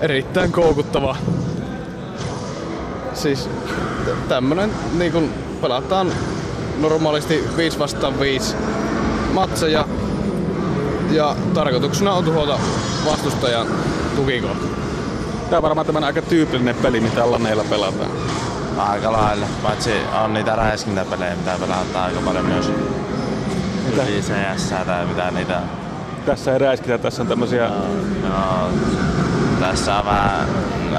Erittäin 0.01 0.51
koukuttava. 0.51 1.15
Siis 3.13 3.49
tämmönen 4.27 4.71
niin 4.97 5.11
kun 5.11 5.29
pelataan 5.61 6.11
normaalisti 6.79 7.43
5 7.57 7.79
vastaan 7.79 8.19
5 8.19 8.55
matseja. 9.33 9.85
Ja 11.11 11.35
tarkoituksena 11.53 12.13
on 12.13 12.23
tuhota 12.23 12.59
vastustajan 13.05 13.67
tukikohta. 14.15 14.65
Tää 15.49 15.59
on 15.59 15.63
varmaan 15.63 15.85
tämmönen 15.85 16.07
aika 16.07 16.21
tyypillinen 16.21 16.75
peli, 16.75 16.99
mitä 16.99 17.31
lanneilla 17.31 17.63
pelataan. 17.69 18.11
Aika 18.89 19.11
lailla. 19.11 19.45
Paitsi 19.63 19.91
on 20.23 20.33
niitä 20.33 20.55
räiskintäpelejä, 20.55 21.35
mitä 21.35 21.55
pelataan 21.59 22.05
aika 22.05 22.19
paljon 22.25 22.45
myös. 22.45 22.71
Mitä? 23.89 24.03
CS 24.03 24.73
tai 24.85 25.05
mitä 25.05 25.31
niitä. 25.31 25.61
Tässä 26.25 26.53
ei 26.53 26.59
räiskitä, 26.59 26.97
tässä 26.97 27.21
on 27.21 27.27
tämmösiä... 27.27 27.69
No, 28.29 28.69
tässä 29.59 29.95
on 29.99 30.05
vähän, 30.05 30.47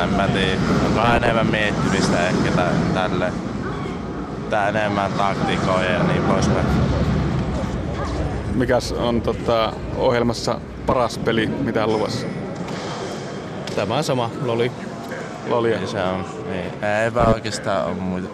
en 0.02 0.08
mä 0.08 0.28
tiedä, 0.28 0.60
onko 0.86 1.16
enemmän 1.16 1.46
miettimistä 1.46 2.28
ehkä 2.28 2.50
tä- 2.50 2.94
tälle. 2.94 3.32
Tää 4.50 4.68
enemmän 4.68 5.12
taktikoja 5.12 5.90
ja 5.90 6.02
niin 6.02 6.22
poispäin. 6.22 6.66
Mikäs 8.54 8.92
on 8.92 9.20
tota, 9.20 9.72
ohjelmassa 9.96 10.60
paras 10.86 11.18
peli, 11.18 11.46
mitä 11.46 11.84
on 11.84 11.92
luvassa? 11.92 12.26
Tämä 13.76 14.02
sama 14.02 14.30
Loli. 14.44 14.72
Lolia. 15.46 15.76
Niin 15.76 15.88
se 15.88 16.02
on. 16.02 16.24
Niin. 16.50 16.84
Eipä 17.04 17.20
oikeastaan 17.20 17.86
ole 17.86 17.94
muita. 17.94 18.28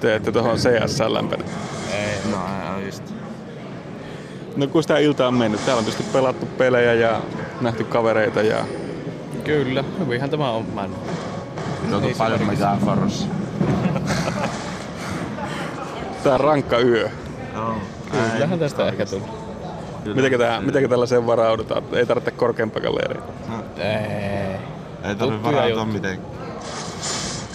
Te 0.00 0.14
ette 0.14 0.32
tuohon 0.32 0.56
CS 0.56 1.00
lämpennyt. 1.08 1.48
Ei, 1.92 2.30
no 2.30 2.38
ei 2.78 2.86
just. 2.86 3.02
No 4.56 4.66
kun 4.66 4.82
sitä 4.82 4.98
iltaa 4.98 5.28
on 5.28 5.34
mennyt, 5.34 5.64
täällä 5.64 5.78
on 5.78 5.84
tietysti 5.84 6.12
pelattu 6.12 6.46
pelejä 6.46 6.94
ja 6.94 7.20
nähty 7.60 7.84
kavereita 7.84 8.42
ja... 8.42 8.64
Kyllä, 9.44 9.84
hyvinhän 9.98 10.30
tämä 10.30 10.50
on 10.50 10.66
mennyt. 10.74 10.98
Tuotu 11.90 12.08
paljon 12.18 12.46
Megaforce. 12.46 13.24
Tää 16.24 16.34
on 16.34 16.40
rankka 16.40 16.78
yö. 16.78 17.10
Joo. 17.54 17.74
Kyllähän 18.32 18.58
tästä 18.58 18.88
ehkä 18.88 19.06
tuli. 19.06 19.22
Mitenkä, 20.14 20.38
tää, 20.38 20.60
mitenkä 20.60 20.88
tällaiseen 20.88 21.26
varaudutaan? 21.26 21.82
Ei 21.92 22.06
tarvitse 22.06 22.30
korkeampaa 22.30 22.82
leiriä. 22.82 23.22
Ei. 23.76 24.58
Ei 25.04 25.14
tarvitse 25.14 25.42
Tuttuja 25.42 25.42
varautua 25.56 25.84
mitenkään. 25.84 26.32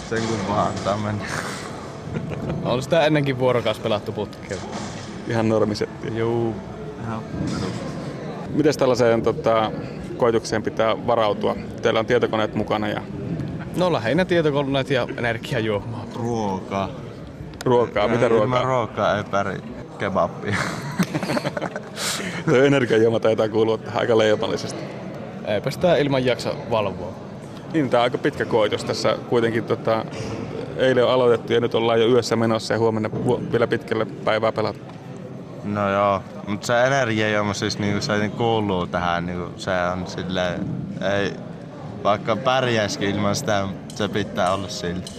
Sen 0.10 0.22
kun 0.22 0.38
vaan 0.50 0.68
antaa 0.68 0.98
mennä. 0.98 1.26
On 2.72 2.84
sitä 2.84 3.06
ennenkin 3.06 3.40
vuorokaus 3.40 3.80
pelattu 3.80 4.12
putkella. 4.12 4.64
Ihan 5.28 5.50
normisetti. 5.50 6.18
Juu. 6.18 6.56
Joo. 7.10 7.24
Miten 8.50 8.74
tällaiseen 8.80 9.22
tota, 9.22 9.72
koitukseen 10.18 10.64
pitää 10.64 11.08
varautua? 11.08 11.56
Teillä 11.82 12.00
on 12.00 12.06
tietokoneet 12.06 12.56
mukana 12.56 12.88
ja 12.88 13.02
No 13.78 13.94
lähinnä 13.94 14.26
tietokoneet 14.26 14.90
ja 14.90 15.08
energiajuomaa. 15.18 16.06
Ruokaa. 16.16 16.90
ruokaa. 17.66 18.08
Mitä 18.08 18.26
Ilman 18.26 18.40
ruokaa? 18.40 18.64
ruokaa 18.64 19.18
ei 19.18 19.24
päri 19.24 19.62
kebabia. 20.00 20.56
Tuo 22.46 22.58
energiajuoma 22.58 23.20
taitaa 23.20 23.50
kuulua 23.50 23.80
aika 23.96 24.18
leipallisesti. 24.18 24.80
Eipä 25.48 25.72
sitä 25.72 25.96
ilman 25.96 26.26
jaksa 26.26 26.54
valvoa. 26.72 27.14
Niin, 27.74 27.90
tämä 27.90 28.02
on 28.02 28.04
aika 28.04 28.18
pitkä 28.18 28.46
koitus 28.46 28.84
tässä 28.84 29.18
kuitenkin. 29.30 29.64
Tota, 29.64 30.06
eilen 30.78 31.06
on 31.06 31.12
aloitettu 31.12 31.54
ja 31.54 31.60
nyt 31.60 31.76
ollaan 31.76 32.02
jo 32.02 32.08
yössä 32.08 32.36
menossa 32.36 32.74
ja 32.74 32.80
huomenna 32.80 33.10
vielä 33.52 33.68
pitkälle 33.68 34.06
päivää 34.06 34.52
pelata. 34.52 34.80
No 35.64 35.90
joo, 35.92 36.22
mutta 36.48 36.68
se 36.68 36.84
energiajuoma 36.84 37.54
siis 37.54 37.80
niinku 37.80 38.02
se 38.02 38.30
kuuluu 38.38 38.88
tähän, 38.88 39.26
niinku 39.26 39.60
se 39.60 39.72
on 39.94 40.08
silleen, 40.08 40.60
ei, 41.16 41.34
vaikka 42.04 42.36
pärjäisikin 42.36 43.10
ilman 43.10 43.36
sitä, 43.36 43.68
se 43.96 44.08
pitää 44.08 44.54
olla 44.54 44.68
silti. 44.68 45.12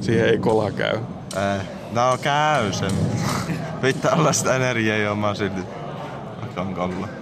Siihen 0.00 0.28
ei 0.28 0.38
kola 0.38 0.70
käy. 0.70 0.96
Ei. 0.96 1.60
No 1.92 2.18
käy 2.22 2.72
se. 2.72 2.86
pitää 3.80 4.14
olla 4.14 4.32
sitä 4.32 4.56
energiajuomaa 4.56 5.34
silti. 5.34 5.60
Vaikka 6.40 6.60
on 6.60 6.74
kolla. 6.74 7.21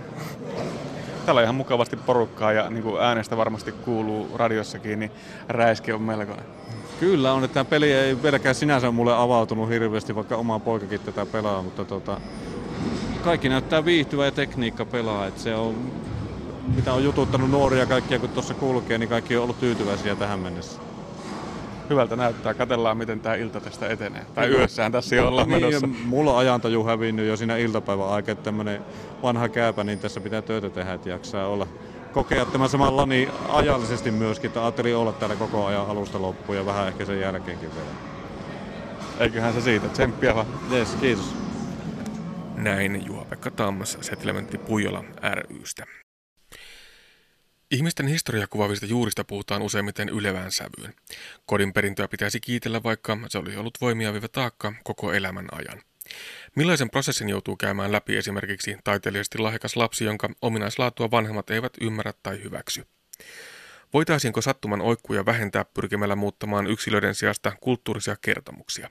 Täällä 1.27 1.39
on 1.39 1.43
ihan 1.43 1.55
mukavasti 1.55 1.97
porukkaa 1.97 2.53
ja 2.53 2.71
niin 2.71 2.83
kuin 2.83 3.03
äänestä 3.03 3.37
varmasti 3.37 3.73
kuuluu 3.73 4.31
radiossakin, 4.35 4.99
niin 5.01 5.11
räiski 5.49 5.93
on 5.93 6.03
melkoinen. 6.03 6.45
Kyllä 7.01 7.33
on, 7.33 7.45
että 7.45 7.55
tämä 7.55 7.65
peli 7.65 7.93
ei 7.93 8.23
vieläkään 8.23 8.55
sinänsä 8.55 8.91
mulle 8.91 9.15
avautunut 9.17 9.69
hirveästi, 9.69 10.15
vaikka 10.15 10.37
oma 10.37 10.59
poikakin 10.59 11.01
tätä 11.01 11.27
pelaa, 11.27 11.63
mutta 11.63 11.85
tota, 11.85 12.21
kaikki 13.25 13.49
näyttää 13.49 13.85
viihtyvä 13.85 14.25
ja 14.25 14.31
tekniikka 14.31 14.85
pelaa. 14.85 15.27
Että 15.27 15.41
se 15.41 15.55
on, 15.55 15.93
mitä 16.77 16.93
on 16.93 17.05
jututtanut 17.05 17.51
nuoria 17.51 17.87
kaikkia, 17.87 18.19
kun 18.19 18.29
tuossa 18.29 18.55
kulkee, 18.55 18.99
niin 18.99 19.09
kaikki 19.09 19.37
on 19.37 19.43
ollut 19.43 19.61
tyytyväisiä 19.61 20.17
tähän 20.17 20.39
mennessä. 20.39 20.90
Hyvältä 21.91 22.17
näyttää. 22.17 22.55
Katellaan, 22.55 22.97
miten 22.97 23.21
tämä 23.21 23.35
ilta 23.35 23.61
tästä 23.61 23.89
etenee. 23.89 24.27
Tai 24.35 24.49
yössähän 24.49 24.93
tässä 24.93 25.17
jo 25.17 25.29
ollaan 25.29 25.49
Niin, 25.49 25.61
menossa. 25.61 25.87
mulla 26.05 26.33
on 26.33 26.39
ajantaju 26.39 26.85
hävinnyt 26.85 27.27
jo 27.27 27.37
siinä 27.37 27.57
iltapäivän 27.57 28.09
aikaa, 28.09 28.33
että 28.33 28.45
tämmönen 28.45 28.81
vanha 29.23 29.49
kääpä, 29.49 29.85
niin 29.85 29.99
tässä 29.99 30.21
pitää 30.21 30.43
töitä 30.43 30.71
tehdä, 30.71 30.93
että 30.93 31.09
jaksaa 31.09 31.47
olla 31.47 31.67
kokea 32.13 32.45
tämä 32.45 32.69
samalla 32.69 33.07
niin 33.07 33.29
ajallisesti 33.49 34.11
myöskin, 34.11 34.49
että 34.49 34.63
ajattelin 34.63 34.97
olla 34.97 35.13
täällä 35.13 35.37
koko 35.37 35.67
ajan 35.67 35.87
alusta 35.87 36.23
loppuun 36.23 36.59
ja 36.59 36.67
vähän 36.67 36.89
ehkä 36.89 37.05
sen 37.05 37.21
jälkeenkin 37.21 37.71
vielä. 37.75 37.91
Eiköhän 39.21 39.53
se 39.53 39.61
siitä. 39.61 39.89
Tsemppiä 39.89 40.35
vaan. 40.35 40.47
Yes, 40.73 40.95
kiitos. 41.01 41.35
Näin 42.57 43.07
Juha-Pekka 43.07 43.51
Tammas 43.51 43.99
Settlementti 44.01 44.59
Puijola 44.59 45.05
rystä. 45.23 45.85
Ihmisten 47.71 48.07
historiaa 48.07 48.47
kuvaavista 48.47 48.87
juurista 48.87 49.25
puhutaan 49.25 49.63
useimmiten 49.63 50.09
ylevään 50.09 50.53
sävyyn. 50.53 50.95
Kodin 51.47 51.73
perintöä 51.73 52.09
pitäisi 52.09 52.41
kiitellä, 52.41 52.83
vaikka 52.83 53.19
se 53.29 53.39
olisi 53.39 53.57
ollut 53.57 53.79
voimia 53.81 54.13
viivä 54.13 54.29
taakka 54.29 54.73
koko 54.85 55.13
elämän 55.13 55.49
ajan. 55.53 55.83
Millaisen 56.57 56.91
prosessin 56.91 57.29
joutuu 57.29 57.57
käymään 57.57 57.93
läpi 57.93 58.17
esimerkiksi 58.17 58.77
taiteellisesti 58.85 59.39
lahjakas 59.39 59.77
lapsi, 59.77 60.05
jonka 60.05 60.31
ominaislaatua 60.43 61.11
vanhemmat 61.11 61.51
eivät 61.51 61.73
ymmärrä 61.81 62.13
tai 62.23 62.43
hyväksy? 62.43 62.87
Voitaisiinko 63.93 64.41
sattuman 64.41 64.81
oikkuja 64.81 65.27
vähentää 65.27 65.65
pyrkimällä 65.65 66.17
muuttamaan 66.17 66.67
yksilöiden 66.67 67.15
sijasta 67.15 67.53
kulttuurisia 67.61 68.17
kertomuksia? 68.21 68.91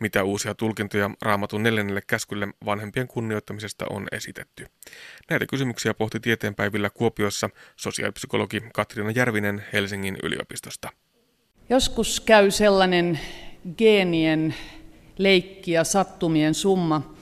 Mitä 0.00 0.24
uusia 0.24 0.54
tulkintoja 0.54 1.10
raamatun 1.22 1.62
neljännelle 1.62 2.02
käskylle 2.06 2.48
vanhempien 2.64 3.08
kunnioittamisesta 3.08 3.86
on 3.90 4.06
esitetty? 4.12 4.66
Näitä 5.30 5.46
kysymyksiä 5.46 5.94
pohti 5.94 6.20
tieteenpäivillä 6.20 6.90
Kuopiossa 6.90 7.50
sosiaalipsykologi 7.76 8.62
Katriina 8.74 9.10
Järvinen 9.10 9.64
Helsingin 9.72 10.16
yliopistosta. 10.22 10.88
Joskus 11.68 12.20
käy 12.20 12.50
sellainen 12.50 13.20
geenien 13.78 14.54
leikki 15.18 15.72
ja 15.72 15.84
sattumien 15.84 16.54
summa, 16.54 17.14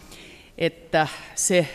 että 0.59 1.09
se 1.35 1.69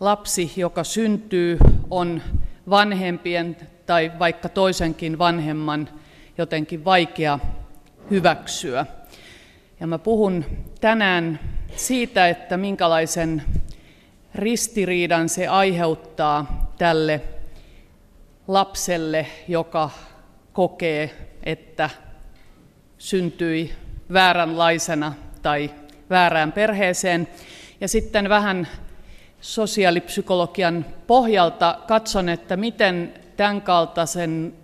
lapsi, 0.00 0.52
joka 0.56 0.84
syntyy, 0.84 1.58
on 1.90 2.22
vanhempien 2.70 3.56
tai 3.86 4.12
vaikka 4.18 4.48
toisenkin 4.48 5.18
vanhemman 5.18 5.88
jotenkin 6.38 6.84
vaikea 6.84 7.38
hyväksyä. 8.10 8.86
Ja 9.80 9.86
mä 9.86 9.98
puhun 9.98 10.44
tänään 10.80 11.40
siitä, 11.76 12.28
että 12.28 12.56
minkälaisen 12.56 13.42
ristiriidan 14.34 15.28
se 15.28 15.46
aiheuttaa 15.46 16.70
tälle 16.78 17.20
lapselle, 18.48 19.26
joka 19.48 19.90
kokee, 20.52 21.10
että 21.42 21.90
syntyi 22.98 23.72
vääränlaisena 24.12 25.12
tai 25.42 25.70
väärään 26.10 26.52
perheeseen. 26.52 27.28
Ja 27.80 27.88
sitten 27.88 28.28
vähän 28.28 28.68
sosiaalipsykologian 29.40 30.86
pohjalta 31.06 31.78
katson, 31.88 32.28
että 32.28 32.56
miten 32.56 33.14
tämän 33.36 33.62
kaltaisen 33.62 34.54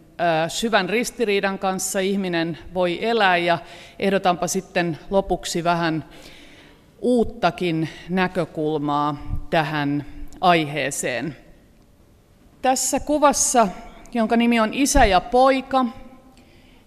syvän 0.49 0.89
ristiriidan 0.89 1.59
kanssa 1.59 2.01
ihminen 2.01 2.59
voi 2.75 3.05
elää 3.05 3.37
ja 3.37 3.59
ehdotanpa 3.99 4.47
sitten 4.47 4.99
lopuksi 5.11 5.65
vähän 5.65 6.05
uuttakin 7.01 7.89
näkökulmaa 8.09 9.41
tähän 9.51 10.07
aiheeseen. 10.41 11.37
Tässä 12.63 13.01
kuvassa, 13.01 13.69
jonka 14.15 14.37
nimi 14.37 14.61
on 14.61 14.75
Isä 14.75 15.05
ja 15.05 15.21
poika, 15.21 15.87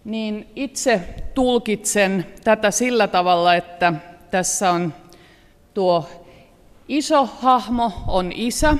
niin 0.05 0.47
itse 0.55 1.01
tulkitsen 1.33 2.25
tätä 2.43 2.71
sillä 2.71 3.07
tavalla, 3.07 3.55
että 3.55 3.93
tässä 4.31 4.71
on 4.71 4.93
tuo 5.73 6.09
iso 6.87 7.25
hahmo 7.25 7.91
on 8.07 8.31
isä 8.35 8.77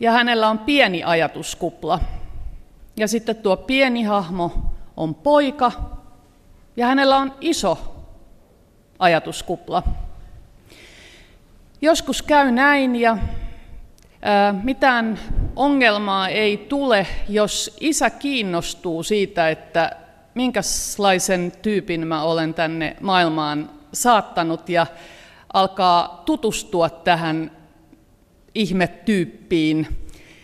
ja 0.00 0.12
hänellä 0.12 0.48
on 0.48 0.58
pieni 0.58 1.04
ajatuskupla. 1.04 2.00
Ja 2.96 3.08
sitten 3.08 3.36
tuo 3.36 3.56
pieni 3.56 4.02
hahmo 4.02 4.72
on 4.96 5.14
poika 5.14 5.72
ja 6.76 6.86
hänellä 6.86 7.16
on 7.16 7.34
iso 7.40 7.96
ajatuskupla. 8.98 9.82
Joskus 11.80 12.22
käy 12.22 12.50
näin 12.50 12.96
ja 12.96 13.18
ää, 14.22 14.52
mitään 14.52 15.18
ongelmaa 15.56 16.28
ei 16.28 16.56
tule, 16.56 17.06
jos 17.28 17.76
isä 17.80 18.10
kiinnostuu 18.10 19.02
siitä, 19.02 19.48
että 19.48 19.96
minkälaisen 20.34 21.52
tyypin 21.62 22.06
mä 22.06 22.22
olen 22.22 22.54
tänne 22.54 22.96
maailmaan 23.00 23.70
saattanut 23.92 24.68
ja 24.68 24.86
alkaa 25.52 26.22
tutustua 26.26 26.90
tähän 26.90 27.50
ihmetyyppiin, 28.54 29.86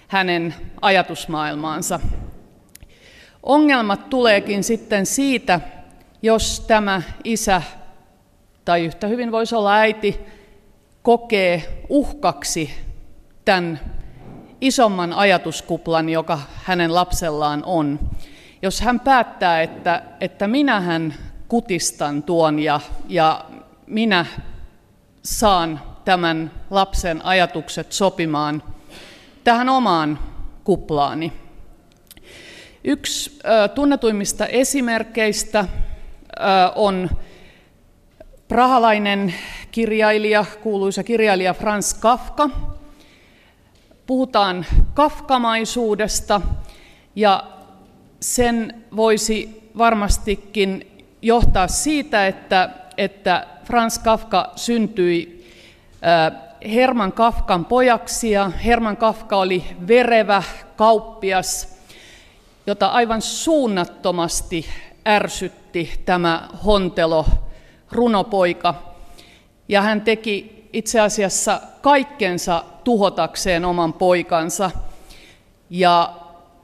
hänen 0.09 0.55
ajatusmaailmaansa. 0.81 2.01
Ongelmat 3.43 4.11
tuleekin 4.11 4.65
sitten 4.65 5.07
siitä, 5.07 5.61
jos 6.23 6.61
tämä 6.61 7.03
isä, 7.25 7.63
tai 8.65 8.85
yhtä 8.85 9.07
hyvin 9.07 9.33
voisi 9.33 9.55
olla 9.55 9.75
äiti, 9.75 10.21
kokee 11.03 11.85
uhkaksi 11.89 12.71
tämän 13.45 13.81
isomman 14.61 15.13
ajatuskuplan, 15.13 16.09
joka 16.09 16.41
hänen 16.65 16.95
lapsellaan 16.95 17.63
on. 17.67 17.99
Jos 18.63 18.81
hän 18.81 19.01
päättää, 19.01 19.63
että, 19.63 20.03
että 20.21 20.49
minähän 20.49 21.15
kutistan 21.49 22.23
tuon 22.23 22.59
ja, 22.59 22.81
ja 23.09 23.45
minä 23.87 24.27
saan 25.23 25.81
tämän 26.05 26.51
lapsen 26.71 27.25
ajatukset 27.25 27.93
sopimaan 27.93 28.63
tähän 29.45 29.69
omaan 29.69 30.19
kuplaani. 30.65 31.33
Yksi 32.89 33.39
tunnetuimmista 33.75 34.47
esimerkkeistä 34.47 35.65
on 36.75 37.11
prahalainen 38.49 39.35
kirjailija, 39.71 40.45
kuuluisa 40.63 41.03
kirjailija 41.03 41.55
Franz 41.55 42.01
Kafka. 42.01 42.51
Puhutaan 44.07 44.67
kafkamaisuudesta 44.95 46.41
ja 47.17 47.45
sen 48.21 48.85
voisi 48.97 49.71
varmastikin 49.79 51.05
johtaa 51.23 51.69
siitä, 51.69 52.27
että, 52.27 52.71
että 52.97 53.47
Franz 53.65 53.99
Kafka 53.99 54.53
syntyi 54.57 55.47
Herman 56.73 57.13
Kafkan 57.13 57.65
pojaksi 57.65 58.31
ja 58.31 58.49
Herman 58.49 58.97
Kafka 58.97 59.37
oli 59.37 59.65
verevä 59.89 60.43
kauppias, 60.77 61.78
jota 62.69 62.87
aivan 62.87 63.23
suunnattomasti 63.23 64.67
ärsytti 65.09 65.93
tämä 66.05 66.49
hontelo 66.65 67.27
runopoika. 67.93 68.75
Ja 69.69 69.83
hän 69.83 70.01
teki 70.01 70.69
itse 70.73 71.01
asiassa 71.01 71.61
kaikkensa 71.83 72.65
tuhotakseen 72.85 73.65
oman 73.65 73.93
poikansa. 73.93 74.71
Ja 75.71 76.15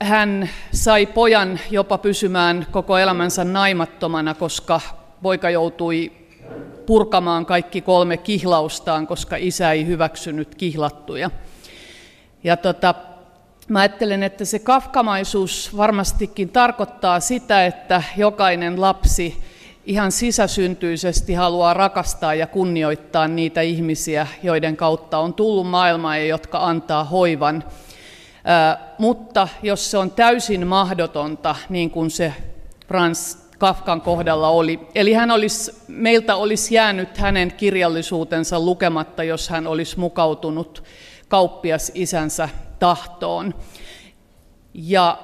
hän 0.03 0.51
sai 0.73 1.07
pojan 1.07 1.61
jopa 1.71 1.99
pysymään 1.99 2.67
koko 2.71 2.99
elämänsä 2.99 3.45
naimattomana, 3.45 4.35
koska 4.35 4.81
poika 5.23 5.51
joutui 5.51 6.13
purkamaan 6.87 7.47
kaikki 7.47 7.81
kolme 7.81 8.17
kihlaustaan, 8.17 9.07
koska 9.07 9.37
isä 9.37 9.73
ei 9.73 9.87
hyväksynyt 9.87 10.55
kihlattuja. 10.55 11.31
Ja 12.45 12.57
tota, 12.57 12.95
mä 13.69 13.81
ajattelen, 13.81 14.23
että 14.23 14.45
se 14.45 14.59
kafkamaisuus 14.59 15.77
varmastikin 15.77 16.49
tarkoittaa 16.49 17.21
sitä, 17.21 17.67
että 17.67 18.03
jokainen 18.17 18.81
lapsi 18.81 19.43
ihan 19.87 20.13
sisäsyntyisesti 20.13 21.35
haluaa 21.35 21.75
rakastaa 21.75 22.35
ja 22.35 22.47
kunnioittaa 22.47 23.29
niitä 23.29 23.61
ihmisiä, 23.61 24.27
joiden 24.43 24.77
kautta 24.77 25.19
on 25.19 25.35
tullut 25.35 25.67
maailmaan 25.67 26.19
ja 26.19 26.27
jotka 26.27 26.67
antaa 26.67 27.05
hoivan. 27.05 27.65
mutta 28.99 29.49
jos 29.63 29.91
se 29.91 29.99
on 29.99 30.11
täysin 30.11 30.67
mahdotonta, 30.67 31.57
niin 31.69 31.91
kuin 31.91 32.11
se 32.11 32.35
Franz 32.89 33.37
Kafkan 33.59 34.01
kohdalla 34.01 34.49
oli. 34.49 34.81
Eli 34.95 35.13
hän 35.13 35.31
olisi, 35.31 35.73
meiltä 35.89 36.37
olisi 36.37 36.75
jäänyt 36.75 37.19
hänen 37.19 37.53
kirjallisuutensa 37.53 38.61
lukematta, 38.61 39.25
jos 39.25 39.49
hän 39.49 39.67
olisi 39.67 39.99
mukautunut 39.99 40.85
kauppias 41.29 41.93
isänsä 41.95 42.49
tahtoon. 42.79 43.55
Ja 44.75 45.19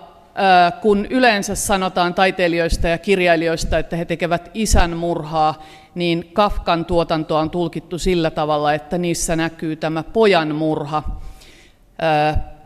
kun 0.80 1.06
yleensä 1.10 1.54
sanotaan 1.54 2.14
taiteilijoista 2.14 2.88
ja 2.88 2.98
kirjailijoista, 2.98 3.78
että 3.78 3.96
he 3.96 4.04
tekevät 4.04 4.50
isän 4.54 4.96
murhaa, 4.96 5.62
niin 5.94 6.30
Kafkan 6.32 6.84
tuotantoa 6.84 7.40
on 7.40 7.50
tulkittu 7.50 7.98
sillä 7.98 8.30
tavalla, 8.30 8.74
että 8.74 8.98
niissä 8.98 9.36
näkyy 9.36 9.76
tämä 9.76 10.02
pojan 10.02 10.54
murha 10.54 11.02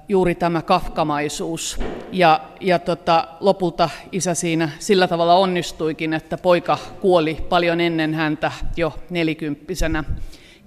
juuri 0.09 0.35
tämä 0.35 0.63
kafkamaisuus. 0.63 1.81
Ja, 2.13 2.41
ja 2.61 2.79
tota, 2.79 3.29
lopulta 3.41 3.91
isä 4.13 4.35
siinä 4.35 4.69
sillä 4.79 5.09
tavalla 5.09 5.35
onnistuikin, 5.35 6.15
että 6.15 6.39
poika 6.39 6.79
kuoli 7.01 7.47
paljon 7.49 7.81
ennen 7.81 8.15
häntä 8.15 8.53
jo 8.77 8.95
nelikymppisenä, 9.11 10.05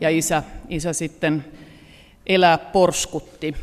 ja 0.02 0.10
isä, 0.10 0.44
isä 0.70 0.94
sitten 0.94 1.46
elää 2.28 2.58
porskutti. 2.58 3.56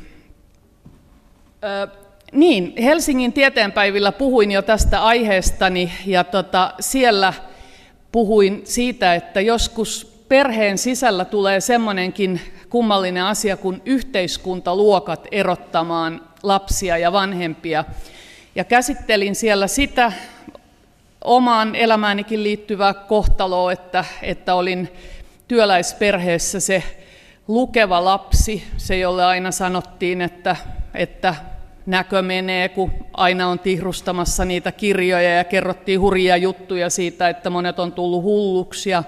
Niin, 2.33 2.75
Helsingin 2.83 3.33
tieteenpäivillä 3.33 4.13
puhuin 4.13 4.51
jo 4.51 4.63
tästä 4.63 5.05
aiheestani, 5.05 5.93
ja 6.07 6.25
tota, 6.25 6.75
siellä 6.81 7.33
puhuin 8.13 8.61
siitä, 8.65 9.15
että 9.15 9.41
joskus 9.41 10.25
perheen 10.29 10.79
sisällä 10.79 11.25
tulee 11.25 11.61
semmoinenkin 11.61 12.41
kummallinen 12.71 13.25
asia 13.25 13.57
kuin 13.57 13.83
yhteiskuntaluokat 13.85 15.27
erottamaan 15.33 16.21
lapsia 16.43 16.99
ja 16.99 17.13
vanhempia. 17.13 17.85
Ja 18.55 18.65
käsittelin 18.65 19.35
siellä 19.35 19.67
sitä 19.67 20.13
omaan 21.25 21.75
elämäänikin 21.75 22.43
liittyvää 22.43 22.95
kohtaloa, 22.95 23.73
että, 23.73 24.05
että 24.23 24.55
olin 24.55 24.93
työläisperheessä 25.49 26.61
se 26.61 26.83
lukeva 27.49 28.05
lapsi, 28.05 28.65
se 28.77 28.99
jolle 28.99 29.25
aina 29.25 29.51
sanottiin, 29.51 30.21
että, 30.21 30.57
että 30.95 31.35
näkö 31.87 32.23
menee, 32.23 32.69
kun 32.69 32.93
aina 33.13 33.49
on 33.49 33.59
tihrustamassa 33.59 34.45
niitä 34.45 34.73
kirjoja 34.73 35.35
ja 35.35 35.45
kerrottiin 35.45 36.01
hurjia 36.01 36.37
juttuja 36.37 36.91
siitä, 36.91 37.29
että 37.29 37.51
monet 37.51 37.79
on 37.79 37.93
tullut 37.93 38.23
hulluksi 38.23 38.91
ja 38.91 39.03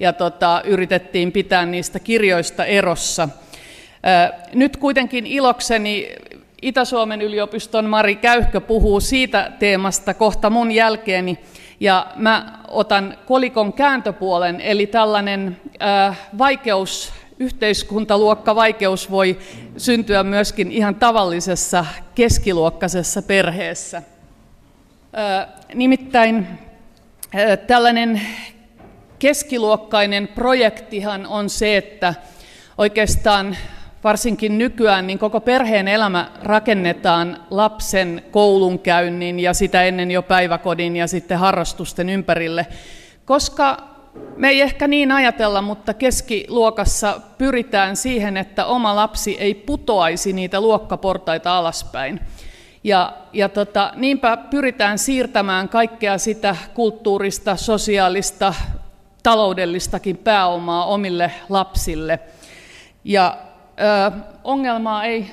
ja 0.00 0.12
tota, 0.12 0.62
yritettiin 0.64 1.32
pitää 1.32 1.66
niistä 1.66 1.98
kirjoista 1.98 2.64
erossa. 2.64 3.28
Nyt 4.54 4.76
kuitenkin 4.76 5.26
ilokseni 5.26 6.08
Itä-Suomen 6.62 7.22
yliopiston 7.22 7.84
Mari 7.84 8.16
Käyhkö 8.16 8.60
puhuu 8.60 9.00
siitä 9.00 9.52
teemasta 9.58 10.14
kohta 10.14 10.50
mun 10.50 10.72
jälkeeni, 10.72 11.38
ja 11.80 12.06
mä 12.16 12.58
otan 12.68 13.18
kolikon 13.26 13.72
kääntöpuolen, 13.72 14.60
eli 14.60 14.86
tällainen 14.86 15.60
äh, 15.82 16.18
vaikeus, 16.38 17.12
yhteiskuntaluokka 17.40 18.54
vaikeus 18.54 19.10
voi 19.10 19.38
syntyä 19.76 20.22
myöskin 20.22 20.72
ihan 20.72 20.94
tavallisessa 20.94 21.86
keskiluokkaisessa 22.14 23.22
perheessä. 23.22 24.02
Nimittäin 25.74 26.46
tällainen 27.66 28.20
keskiluokkainen 29.18 30.28
projektihan 30.28 31.26
on 31.26 31.50
se, 31.50 31.76
että 31.76 32.14
oikeastaan 32.78 33.56
varsinkin 34.04 34.58
nykyään 34.58 35.06
niin 35.06 35.18
koko 35.18 35.40
perheen 35.40 35.88
elämä 35.88 36.30
rakennetaan 36.42 37.44
lapsen 37.50 38.22
koulunkäynnin 38.30 39.40
ja 39.40 39.54
sitä 39.54 39.82
ennen 39.82 40.10
jo 40.10 40.22
päiväkodin 40.22 40.96
ja 40.96 41.06
sitten 41.06 41.38
harrastusten 41.38 42.08
ympärille, 42.08 42.66
koska 43.24 43.97
me 44.36 44.48
ei 44.48 44.60
ehkä 44.60 44.88
niin 44.88 45.12
ajatella, 45.12 45.62
mutta 45.62 45.94
keskiluokassa 45.94 47.20
pyritään 47.38 47.96
siihen, 47.96 48.36
että 48.36 48.66
oma 48.66 48.96
lapsi 48.96 49.36
ei 49.40 49.54
putoaisi 49.54 50.32
niitä 50.32 50.60
luokkaportaita 50.60 51.58
alaspäin. 51.58 52.20
Ja, 52.84 53.12
ja 53.32 53.48
tota, 53.48 53.92
niinpä 53.96 54.36
pyritään 54.36 54.98
siirtämään 54.98 55.68
kaikkea 55.68 56.18
sitä 56.18 56.56
kulttuurista, 56.74 57.56
sosiaalista, 57.56 58.54
taloudellistakin 59.22 60.16
pääomaa 60.16 60.84
omille 60.84 61.32
lapsille. 61.48 62.18
Ja 63.04 63.38
ö, 64.12 64.16
ongelmaa 64.44 65.04
ei 65.04 65.30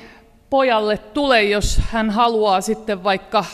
pojalle 0.50 0.98
tule, 0.98 1.44
jos 1.44 1.82
hän 1.92 2.10
haluaa 2.10 2.62
sitten 2.62 3.04
vaikka 3.04 3.46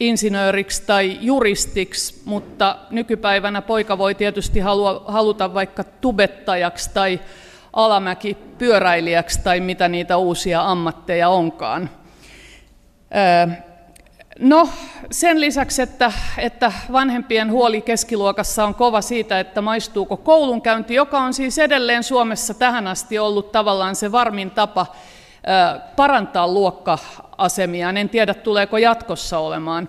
insinööriksi 0.00 0.82
tai 0.86 1.18
juristiksi, 1.20 2.22
mutta 2.24 2.78
nykypäivänä 2.90 3.62
poika 3.62 3.98
voi 3.98 4.14
tietysti 4.14 4.60
halua, 4.60 5.04
haluta 5.06 5.54
vaikka 5.54 5.84
tubettajaksi 5.84 6.90
tai 6.94 7.20
alamäki 7.72 8.36
pyöräilijäksi 8.58 9.40
tai 9.44 9.60
mitä 9.60 9.88
niitä 9.88 10.16
uusia 10.16 10.70
ammatteja 10.70 11.28
onkaan. 11.28 11.90
No 14.38 14.68
sen 15.10 15.40
lisäksi, 15.40 15.82
että, 15.82 16.12
että 16.38 16.72
vanhempien 16.92 17.50
huoli 17.50 17.80
keskiluokassa 17.80 18.64
on 18.64 18.74
kova 18.74 19.00
siitä, 19.00 19.40
että 19.40 19.62
maistuuko 19.62 20.16
koulunkäynti, 20.16 20.94
joka 20.94 21.18
on 21.18 21.34
siis 21.34 21.58
edelleen 21.58 22.02
Suomessa 22.02 22.54
tähän 22.54 22.86
asti 22.86 23.18
ollut 23.18 23.52
tavallaan 23.52 23.96
se 23.96 24.12
varmin 24.12 24.50
tapa 24.50 24.86
parantaa 25.96 26.48
luokka-asemia. 26.48 27.90
En 27.90 28.08
tiedä, 28.08 28.34
tuleeko 28.34 28.78
jatkossa 28.78 29.38
olemaan. 29.38 29.88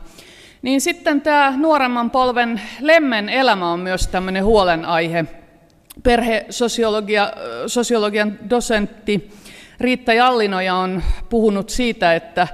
Niin 0.62 0.82
sitten 0.82 1.22
tämä 1.22 1.54
nuoremman 1.58 2.12
polven 2.12 2.62
lemmen 2.80 3.30
elämä 3.30 3.72
on 3.72 3.80
myös 3.80 4.08
tämmöinen 4.08 4.44
huolenaihe. 4.44 5.26
Perhesosiologian 6.04 8.40
dosentti 8.50 9.32
Riitta 9.80 10.14
Jallinoja 10.14 10.76
on 10.76 11.04
puhunut 11.30 11.70
siitä, 11.70 12.16
että 12.16 12.48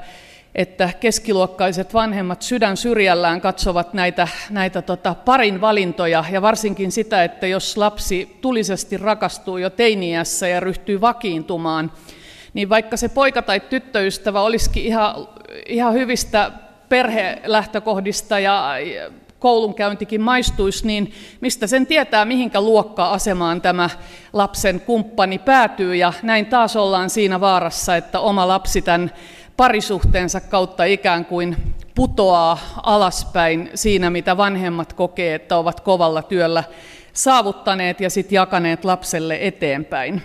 että 0.55 0.89
keskiluokkaiset 0.99 1.93
vanhemmat 1.93 2.41
sydän 2.41 2.77
syrjällään 2.77 3.41
katsovat 3.41 3.93
näitä, 3.93 4.27
näitä 4.49 4.81
tota, 4.81 5.15
parin 5.15 5.61
valintoja 5.61 6.25
ja 6.31 6.41
varsinkin 6.41 6.91
sitä, 6.91 7.23
että 7.23 7.47
jos 7.47 7.77
lapsi 7.77 8.37
tulisesti 8.41 8.97
rakastuu 8.97 9.57
jo 9.57 9.69
teiniässä 9.69 10.47
ja 10.47 10.59
ryhtyy 10.59 11.01
vakiintumaan, 11.01 11.91
niin 12.53 12.69
vaikka 12.69 12.97
se 12.97 13.09
poika 13.09 13.41
tai 13.41 13.59
tyttöystävä 13.59 14.41
olisikin 14.41 14.83
ihan, 14.83 15.27
ihan 15.65 15.93
hyvistä 15.93 16.51
perhelähtökohdista 16.89 18.39
ja 18.39 18.75
koulunkäyntikin 19.39 20.21
maistuisi, 20.21 20.87
niin 20.87 21.13
mistä 21.41 21.67
sen 21.67 21.87
tietää, 21.87 22.25
mihinkä 22.25 22.61
luokka-asemaan 22.61 23.61
tämä 23.61 23.89
lapsen 24.33 24.81
kumppani 24.81 25.39
päätyy. 25.39 25.95
Ja 25.95 26.13
näin 26.23 26.45
taas 26.45 26.75
ollaan 26.75 27.09
siinä 27.09 27.39
vaarassa, 27.39 27.95
että 27.95 28.19
oma 28.19 28.47
lapsi 28.47 28.81
tämän 28.81 29.11
parisuhteensa 29.57 30.41
kautta 30.41 30.83
ikään 30.83 31.25
kuin 31.25 31.57
putoaa 31.95 32.57
alaspäin 32.83 33.69
siinä, 33.75 34.09
mitä 34.09 34.37
vanhemmat 34.37 34.93
kokee, 34.93 35.35
että 35.35 35.57
ovat 35.57 35.79
kovalla 35.79 36.21
työllä 36.21 36.63
saavuttaneet 37.13 38.01
ja 38.01 38.09
sitten 38.09 38.35
jakaneet 38.35 38.85
lapselle 38.85 39.37
eteenpäin. 39.41 40.21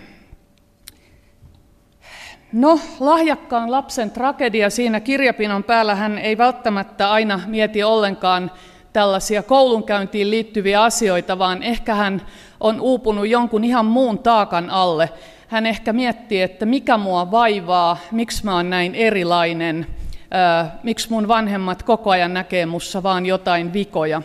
No, 2.56 2.80
lahjakkaan 3.00 3.70
lapsen 3.70 4.10
tragedia 4.10 4.70
siinä 4.70 5.00
kirjapinon 5.00 5.64
päällä 5.64 5.94
hän 5.94 6.18
ei 6.18 6.38
välttämättä 6.38 7.10
aina 7.10 7.40
mieti 7.46 7.82
ollenkaan 7.82 8.50
tällaisia 8.92 9.42
koulunkäyntiin 9.42 10.30
liittyviä 10.30 10.82
asioita, 10.82 11.38
vaan 11.38 11.62
ehkä 11.62 11.94
hän 11.94 12.22
on 12.60 12.80
uupunut 12.80 13.28
jonkun 13.28 13.64
ihan 13.64 13.86
muun 13.86 14.18
taakan 14.18 14.70
alle. 14.70 15.10
Hän 15.48 15.66
ehkä 15.66 15.92
miettii, 15.92 16.42
että 16.42 16.66
mikä 16.66 16.96
mua 16.96 17.30
vaivaa, 17.30 17.96
miksi 18.10 18.44
mä 18.44 18.54
oon 18.54 18.70
näin 18.70 18.94
erilainen, 18.94 19.86
miksi 20.82 21.10
mun 21.10 21.28
vanhemmat 21.28 21.82
koko 21.82 22.10
ajan 22.10 22.34
näkee 22.34 22.66
mussa 22.66 23.02
vaan 23.02 23.26
jotain 23.26 23.72
vikoja. 23.72 24.22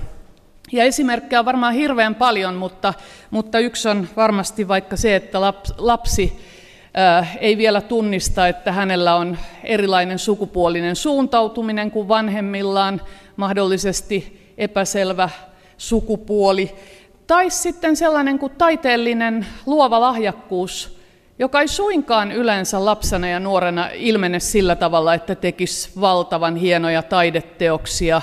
Ja 0.71 0.83
esimerkkejä 0.83 1.39
on 1.39 1.45
varmaan 1.45 1.73
hirveän 1.73 2.15
paljon, 2.15 2.55
mutta, 2.55 2.93
mutta 3.31 3.59
yksi 3.59 3.89
on 3.89 4.07
varmasti 4.15 4.67
vaikka 4.67 4.97
se, 4.97 5.15
että 5.15 5.41
lapsi 5.77 6.50
ei 7.39 7.57
vielä 7.57 7.81
tunnista, 7.81 8.47
että 8.47 8.71
hänellä 8.71 9.15
on 9.15 9.37
erilainen 9.63 10.19
sukupuolinen 10.19 10.95
suuntautuminen 10.95 11.91
kuin 11.91 12.07
vanhemmillaan, 12.07 13.01
mahdollisesti 13.35 14.51
epäselvä 14.57 15.29
sukupuoli, 15.77 16.75
tai 17.27 17.49
sitten 17.49 17.95
sellainen 17.95 18.39
kuin 18.39 18.51
taiteellinen 18.57 19.45
luova 19.65 20.01
lahjakkuus, 20.01 20.99
joka 21.39 21.61
ei 21.61 21.67
suinkaan 21.67 22.31
yleensä 22.31 22.85
lapsena 22.85 23.27
ja 23.27 23.39
nuorena 23.39 23.89
ilmene 23.93 24.39
sillä 24.39 24.75
tavalla, 24.75 25.13
että 25.13 25.35
tekisi 25.35 25.89
valtavan 26.01 26.55
hienoja 26.55 27.03
taideteoksia 27.03 28.21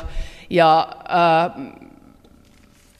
ja 0.50 0.88
ää, 1.08 1.50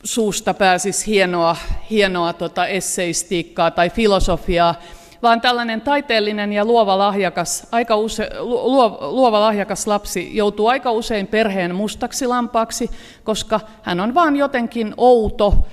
suusta 0.05 0.55
pääsisi 0.55 1.07
hienoa, 1.07 1.57
hienoa 1.91 2.33
tota 2.33 2.67
esseistiikkaa 2.67 3.71
tai 3.71 3.91
filosofiaa, 3.91 4.75
vaan 5.23 5.41
tällainen 5.41 5.81
taiteellinen 5.81 6.53
ja 6.53 6.65
luova 6.65 6.99
lahjakas, 6.99 7.67
aika 7.73 7.97
use, 7.97 8.31
luova, 8.41 9.11
luova 9.11 9.41
lahjakas 9.41 9.87
lapsi 9.87 10.37
joutuu 10.37 10.67
aika 10.67 10.91
usein 10.91 11.27
perheen 11.27 11.75
mustaksi 11.75 12.27
lampaaksi, 12.27 12.91
koska 13.25 13.61
hän 13.83 14.01
on 14.01 14.15
vaan 14.15 14.37
jotenkin 14.37 14.95
outo, 14.97 15.67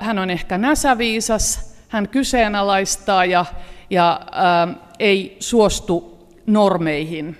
hän 0.00 0.18
on 0.18 0.30
ehkä 0.30 0.58
näsäviisas, 0.58 1.74
hän 1.88 2.08
kyseenalaistaa 2.08 3.24
ja, 3.24 3.44
ja 3.90 4.20
ää, 4.32 4.68
ei 4.98 5.36
suostu 5.40 6.26
normeihin. 6.46 7.38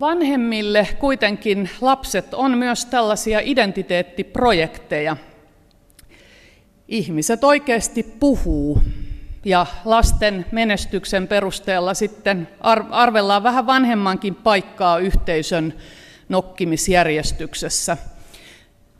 Vanhemmille 0.00 0.88
kuitenkin 0.98 1.70
lapset 1.80 2.34
on 2.34 2.58
myös 2.58 2.84
tällaisia 2.84 3.40
identiteettiprojekteja. 3.42 5.16
Ihmiset 6.88 7.44
oikeasti 7.44 8.02
puhuu 8.02 8.82
ja 9.44 9.66
lasten 9.84 10.46
menestyksen 10.52 11.28
perusteella 11.28 11.94
sitten 11.94 12.48
arvellaan 12.90 13.42
vähän 13.42 13.66
vanhemmankin 13.66 14.34
paikkaa 14.34 14.98
yhteisön 14.98 15.74
nokkimisjärjestyksessä. 16.28 17.96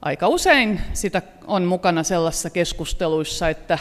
Aika 0.03 0.29
usein 0.29 0.81
sitä 0.93 1.23
on 1.47 1.65
mukana 1.65 2.03
sellaisissa 2.03 2.51
keskusteluissa, 2.51 3.49
että 3.49 3.79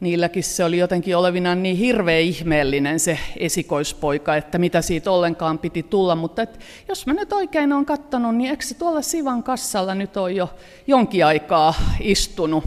niilläkin 0.00 0.44
se 0.44 0.64
oli 0.64 0.78
jotenkin 0.78 1.16
olevinaan 1.16 1.62
niin 1.62 1.76
hirveä 1.76 2.18
ihmeellinen 2.18 3.00
se 3.00 3.18
esikoispoika, 3.36 4.36
että 4.36 4.58
mitä 4.58 4.82
siitä 4.82 5.10
ollenkaan 5.10 5.58
piti 5.58 5.82
tulla. 5.82 6.16
Mutta 6.16 6.42
et, 6.42 6.60
jos 6.88 7.06
mä 7.06 7.12
nyt 7.12 7.32
oikein 7.32 7.72
olen 7.72 7.84
katsonut, 7.84 8.36
niin 8.36 8.50
eikö 8.50 8.64
se 8.64 8.74
tuolla 8.74 9.02
Sivan 9.02 9.42
kassalla 9.42 9.94
nyt 9.94 10.16
ole 10.16 10.32
jo 10.32 10.54
jonkin 10.86 11.26
aikaa 11.26 11.74
istunut? 12.00 12.64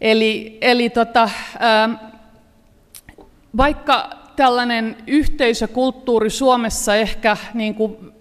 Eli, 0.00 0.58
eli 0.60 0.90
tota, 0.90 1.30
ää, 1.58 2.13
vaikka 3.56 4.10
tällainen 4.36 4.96
yhteisökulttuuri 5.06 6.30
Suomessa 6.30 6.96
ehkä 6.96 7.36
niin 7.54 7.74
kuin 7.74 8.14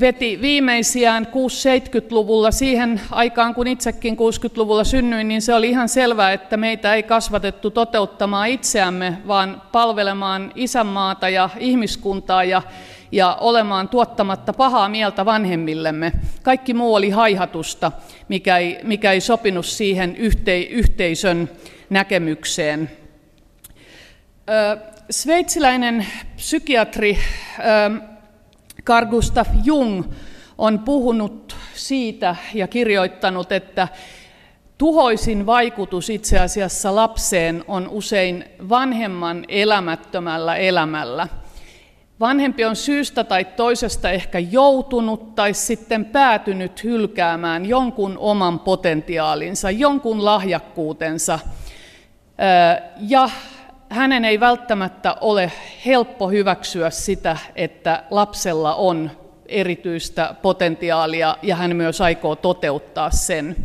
veti 0.00 0.38
viimeisiään 0.42 1.26
6-70-luvulla 1.26 2.50
siihen 2.50 3.00
aikaan, 3.10 3.54
kun 3.54 3.66
itsekin 3.66 4.16
60-luvulla 4.16 4.84
synnyin, 4.84 5.28
niin 5.28 5.42
se 5.42 5.54
oli 5.54 5.70
ihan 5.70 5.88
selvää, 5.88 6.32
että 6.32 6.56
meitä 6.56 6.94
ei 6.94 7.02
kasvatettu 7.02 7.70
toteuttamaan 7.70 8.48
itseämme, 8.48 9.18
vaan 9.26 9.62
palvelemaan 9.72 10.52
isänmaata 10.54 11.28
ja 11.28 11.50
ihmiskuntaa 11.58 12.44
ja, 12.44 12.62
ja 13.12 13.38
olemaan 13.40 13.88
tuottamatta 13.88 14.52
pahaa 14.52 14.88
mieltä 14.88 15.24
vanhemmillemme. 15.24 16.12
Kaikki 16.42 16.74
muu 16.74 16.94
oli 16.94 17.10
haihatusta, 17.10 17.92
mikä 18.28 18.58
ei, 18.58 18.78
mikä 18.82 19.12
ei 19.12 19.20
sopinut 19.20 19.66
siihen 19.66 20.16
yhte, 20.16 20.58
yhteisön 20.58 21.50
näkemykseen. 21.90 22.90
Sveitsiläinen 25.10 26.06
psykiatri 26.36 27.18
Carl 28.84 29.06
Gustav 29.06 29.46
Jung 29.64 30.04
on 30.58 30.78
puhunut 30.78 31.56
siitä 31.74 32.36
ja 32.54 32.68
kirjoittanut, 32.68 33.52
että 33.52 33.88
tuhoisin 34.78 35.46
vaikutus 35.46 36.10
itse 36.10 36.38
asiassa 36.38 36.94
lapseen 36.94 37.64
on 37.68 37.88
usein 37.88 38.44
vanhemman 38.68 39.44
elämättömällä 39.48 40.56
elämällä. 40.56 41.28
Vanhempi 42.20 42.64
on 42.64 42.76
syystä 42.76 43.24
tai 43.24 43.44
toisesta 43.44 44.10
ehkä 44.10 44.38
joutunut 44.38 45.34
tai 45.34 45.54
sitten 45.54 46.04
päätynyt 46.04 46.84
hylkäämään 46.84 47.66
jonkun 47.66 48.18
oman 48.18 48.58
potentiaalinsa, 48.60 49.70
jonkun 49.70 50.24
lahjakkuutensa 50.24 51.38
ja 53.00 53.30
hänen 53.90 54.24
ei 54.24 54.40
välttämättä 54.40 55.16
ole 55.20 55.52
helppo 55.86 56.28
hyväksyä 56.28 56.90
sitä, 56.90 57.36
että 57.56 58.02
lapsella 58.10 58.74
on 58.74 59.10
erityistä 59.46 60.34
potentiaalia 60.42 61.36
ja 61.42 61.56
hän 61.56 61.76
myös 61.76 62.00
aikoo 62.00 62.36
toteuttaa 62.36 63.10
sen. 63.10 63.56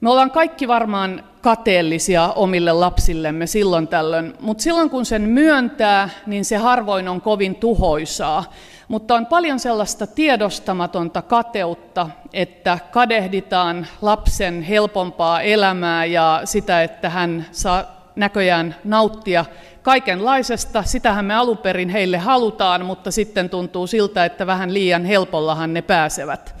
Me 0.00 0.10
ollaan 0.10 0.30
kaikki 0.30 0.68
varmaan 0.68 1.24
kateellisia 1.40 2.32
omille 2.36 2.72
lapsillemme 2.72 3.46
silloin 3.46 3.88
tällöin, 3.88 4.34
mutta 4.40 4.62
silloin 4.62 4.90
kun 4.90 5.04
sen 5.04 5.22
myöntää, 5.22 6.10
niin 6.26 6.44
se 6.44 6.56
harvoin 6.56 7.08
on 7.08 7.20
kovin 7.20 7.54
tuhoisaa. 7.54 8.44
Mutta 8.88 9.14
on 9.14 9.26
paljon 9.26 9.58
sellaista 9.60 10.06
tiedostamatonta 10.06 11.22
kateutta, 11.22 12.10
että 12.32 12.78
kadehditaan 12.90 13.86
lapsen 14.02 14.62
helpompaa 14.62 15.40
elämää 15.40 16.04
ja 16.04 16.40
sitä, 16.44 16.82
että 16.82 17.10
hän 17.10 17.46
saa 17.52 17.99
näköjään 18.16 18.76
nauttia 18.84 19.44
kaikenlaisesta. 19.82 20.82
Sitähän 20.82 21.24
me 21.24 21.34
alun 21.34 21.58
perin 21.58 21.88
heille 21.88 22.18
halutaan, 22.18 22.86
mutta 22.86 23.10
sitten 23.10 23.50
tuntuu 23.50 23.86
siltä, 23.86 24.24
että 24.24 24.46
vähän 24.46 24.74
liian 24.74 25.04
helpollahan 25.04 25.74
ne 25.74 25.82
pääsevät. 25.82 26.54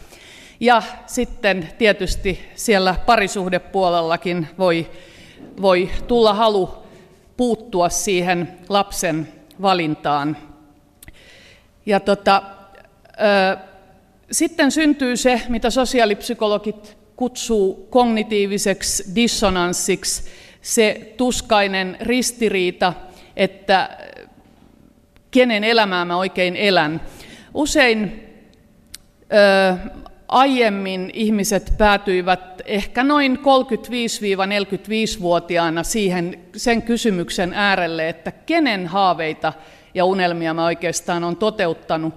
Ja 0.60 0.82
sitten 1.06 1.68
tietysti 1.78 2.48
siellä 2.54 2.94
parisuhdepuolellakin 3.06 4.48
voi, 4.58 4.90
voi 5.62 5.90
tulla 6.06 6.34
halu 6.34 6.70
puuttua 7.36 7.88
siihen 7.88 8.58
lapsen 8.68 9.28
valintaan. 9.62 10.36
Ja 11.86 12.00
tota, 12.00 12.42
ö, 13.04 13.56
sitten 14.30 14.70
syntyy 14.70 15.16
se, 15.16 15.42
mitä 15.48 15.70
sosiaalipsykologit 15.70 16.96
kutsuu 17.16 17.86
kognitiiviseksi 17.90 19.04
dissonanssiksi, 19.14 20.22
se 20.62 21.14
tuskainen 21.16 21.96
ristiriita, 22.00 22.92
että 23.36 23.98
kenen 25.30 25.64
elämää 25.64 26.04
mä 26.04 26.16
oikein 26.16 26.56
elän. 26.56 27.00
Usein 27.54 28.26
ö, 29.32 29.76
aiemmin 30.28 31.10
ihmiset 31.14 31.72
päätyivät 31.78 32.62
ehkä 32.64 33.04
noin 33.04 33.38
35-45-vuotiaana 33.38 35.82
siihen, 35.82 36.40
sen 36.56 36.82
kysymyksen 36.82 37.52
äärelle, 37.54 38.08
että 38.08 38.32
kenen 38.32 38.86
haaveita 38.86 39.52
ja 39.94 40.04
unelmia 40.04 40.54
mä 40.54 40.64
oikeastaan 40.64 41.24
on 41.24 41.36
toteuttanut 41.36 42.14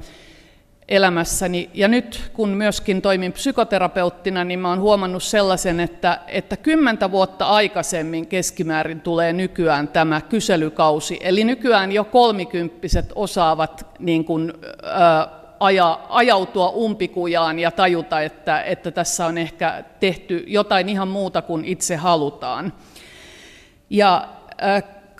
elämässäni. 0.88 1.70
Ja 1.74 1.88
nyt 1.88 2.32
kun 2.34 2.50
myöskin 2.50 3.02
toimin 3.02 3.34
psykoterapeuttina, 3.34 4.44
niin 4.44 4.60
mä 4.60 4.70
oon 4.70 4.80
huomannut 4.80 5.24
sellaisen, 5.24 5.80
että, 5.80 6.20
että 6.28 6.58
kymmentä 6.58 7.12
vuotta 7.12 7.46
aikaisemmin 7.46 8.28
keskimäärin 8.28 9.02
tulee 9.02 9.34
nykyään 9.34 9.88
tämä 9.88 10.22
kyselykausi. 10.22 11.20
Eli 11.22 11.44
nykyään 11.44 11.92
jo 11.92 12.04
kolmikymppiset 12.04 13.12
osaavat 13.16 13.88
niin 14.00 14.26
kuin, 14.26 14.54
ää, 14.84 15.28
aja, 15.60 16.00
ajautua 16.10 16.70
umpikujaan 16.70 17.60
ja 17.60 17.72
tajuta, 17.72 18.22
että, 18.22 18.62
että 18.62 18.92
tässä 18.92 19.26
on 19.26 19.38
ehkä 19.38 19.84
tehty 20.00 20.44
jotain 20.48 20.90
ihan 20.90 21.08
muuta 21.08 21.42
kuin 21.42 21.66
itse 21.66 21.96
halutaan. 21.96 22.74
Ja 23.90 24.28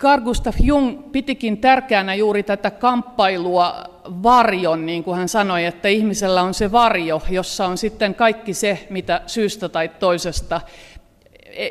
Carl 0.04 0.22
Gustav 0.22 0.54
Jung 0.60 1.12
pitikin 1.12 1.58
tärkeänä 1.58 2.14
juuri 2.14 2.42
tätä 2.42 2.70
kamppailua 2.70 3.84
varjon, 4.22 4.86
niin 4.86 5.04
kuin 5.04 5.16
hän 5.16 5.28
sanoi, 5.28 5.64
että 5.64 5.88
ihmisellä 5.88 6.42
on 6.42 6.54
se 6.54 6.72
varjo, 6.72 7.22
jossa 7.30 7.66
on 7.66 7.78
sitten 7.78 8.14
kaikki 8.14 8.54
se, 8.54 8.86
mitä 8.90 9.20
syystä 9.26 9.68
tai 9.68 9.88
toisesta 9.88 10.60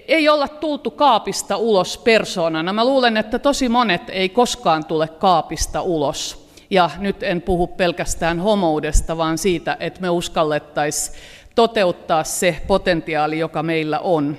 ei 0.08 0.30
olla 0.30 0.48
tultu 0.48 0.92
kaapista 0.92 1.58
ulos 1.58 1.98
persoonana. 1.98 2.74
Mä 2.74 2.86
luulen, 2.86 3.18
että 3.18 3.40
tosi 3.40 3.70
monet 3.70 4.02
ei 4.10 4.30
koskaan 4.30 4.86
tule 4.86 5.08
kaapista 5.08 5.82
ulos. 5.82 6.48
Ja 6.70 6.90
nyt 6.98 7.24
en 7.24 7.42
puhu 7.42 7.68
pelkästään 7.68 8.40
homoudesta, 8.40 9.18
vaan 9.18 9.38
siitä, 9.38 9.78
että 9.80 10.02
me 10.02 10.10
uskallettaisiin 10.10 11.18
toteuttaa 11.56 12.24
se 12.24 12.62
potentiaali, 12.68 13.40
joka 13.40 13.64
meillä 13.64 14.00
on. 14.00 14.38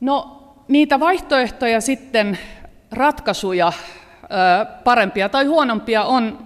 No, 0.00 0.39
niitä 0.70 1.00
vaihtoehtoja 1.00 1.80
sitten, 1.80 2.38
ratkaisuja, 2.92 3.72
parempia 4.84 5.28
tai 5.28 5.44
huonompia, 5.44 6.04
on 6.04 6.38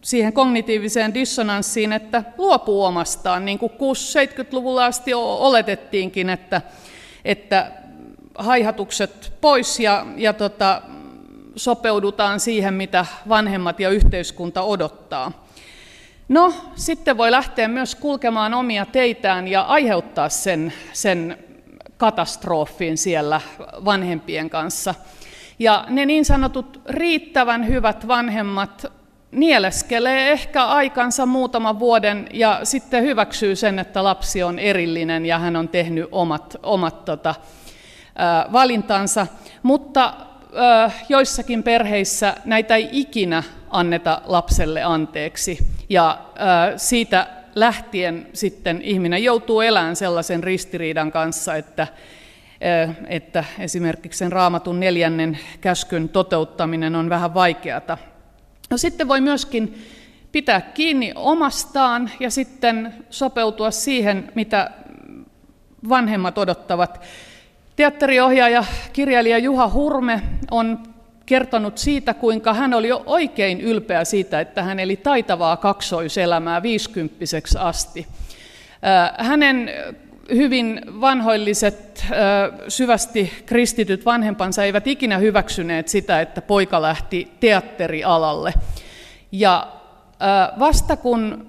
siihen 0.00 0.32
kognitiiviseen 0.32 1.14
dissonanssiin, 1.14 1.92
että 1.92 2.24
luopuu 2.38 2.84
omastaan, 2.84 3.44
niin 3.44 3.58
kuin 3.58 3.72
60-70-luvulla 3.72 4.84
asti 4.84 5.14
oletettiinkin, 5.14 6.30
että, 6.30 6.62
että 7.24 7.70
haihatukset 8.34 9.32
pois 9.40 9.80
ja, 9.80 10.06
ja 10.16 10.32
tota, 10.32 10.82
sopeudutaan 11.56 12.40
siihen, 12.40 12.74
mitä 12.74 13.06
vanhemmat 13.28 13.80
ja 13.80 13.90
yhteiskunta 13.90 14.62
odottaa. 14.62 15.46
No, 16.28 16.54
sitten 16.74 17.16
voi 17.16 17.30
lähteä 17.30 17.68
myös 17.68 17.94
kulkemaan 17.94 18.54
omia 18.54 18.86
teitään 18.86 19.48
ja 19.48 19.62
aiheuttaa 19.62 20.28
sen, 20.28 20.72
sen 20.92 21.45
katastrofin 21.96 22.98
siellä 22.98 23.40
vanhempien 23.84 24.50
kanssa. 24.50 24.94
Ja 25.58 25.84
ne 25.88 26.06
niin 26.06 26.24
sanotut 26.24 26.80
riittävän 26.88 27.66
hyvät 27.66 28.08
vanhemmat 28.08 28.86
nieleskelee 29.30 30.32
ehkä 30.32 30.66
aikansa 30.66 31.26
muutaman 31.26 31.78
vuoden 31.78 32.28
ja 32.32 32.60
sitten 32.62 33.02
hyväksyy 33.02 33.56
sen, 33.56 33.78
että 33.78 34.04
lapsi 34.04 34.42
on 34.42 34.58
erillinen 34.58 35.26
ja 35.26 35.38
hän 35.38 35.56
on 35.56 35.68
tehnyt 35.68 36.08
omat, 36.12 36.56
omat 36.62 37.04
tota, 37.04 37.34
valintansa. 38.52 39.26
Mutta 39.62 40.14
joissakin 41.08 41.62
perheissä 41.62 42.34
näitä 42.44 42.76
ei 42.76 42.88
ikinä 42.92 43.42
anneta 43.70 44.22
lapselle 44.24 44.82
anteeksi. 44.82 45.58
Ja 45.88 46.18
siitä 46.76 47.26
lähtien 47.56 48.26
sitten 48.32 48.82
ihminen 48.82 49.24
joutuu 49.24 49.60
elämään 49.60 49.96
sellaisen 49.96 50.44
ristiriidan 50.44 51.12
kanssa, 51.12 51.56
että, 51.56 51.86
että 53.08 53.44
esimerkiksi 53.58 54.18
sen 54.18 54.32
raamatun 54.32 54.80
neljännen 54.80 55.38
käskyn 55.60 56.08
toteuttaminen 56.08 56.94
on 56.96 57.08
vähän 57.08 57.34
vaikeata. 57.34 57.98
No 58.70 58.76
sitten 58.76 59.08
voi 59.08 59.20
myöskin 59.20 59.86
pitää 60.32 60.60
kiinni 60.60 61.12
omastaan 61.14 62.10
ja 62.20 62.30
sitten 62.30 62.94
sopeutua 63.10 63.70
siihen, 63.70 64.32
mitä 64.34 64.70
vanhemmat 65.88 66.38
odottavat. 66.38 67.00
Teatteriohjaaja, 67.76 68.64
kirjailija 68.92 69.38
Juha 69.38 69.68
Hurme 69.68 70.22
on 70.50 70.95
kertonut 71.26 71.78
siitä, 71.78 72.14
kuinka 72.14 72.54
hän 72.54 72.74
oli 72.74 72.88
jo 72.88 73.02
oikein 73.06 73.60
ylpeä 73.60 74.04
siitä, 74.04 74.40
että 74.40 74.62
hän 74.62 74.80
eli 74.80 74.96
taitavaa 74.96 75.56
kaksoiselämää 75.56 76.62
viisikymppiseksi 76.62 77.58
asti. 77.58 78.06
Hänen 79.18 79.70
hyvin 80.34 80.80
vanhoilliset, 81.00 82.06
syvästi 82.68 83.32
kristityt 83.46 84.04
vanhempansa 84.04 84.64
eivät 84.64 84.86
ikinä 84.86 85.18
hyväksyneet 85.18 85.88
sitä, 85.88 86.20
että 86.20 86.42
poika 86.42 86.82
lähti 86.82 87.32
teatterialalle. 87.40 88.54
Ja 89.32 89.72
vasta 90.58 90.96
kun 90.96 91.46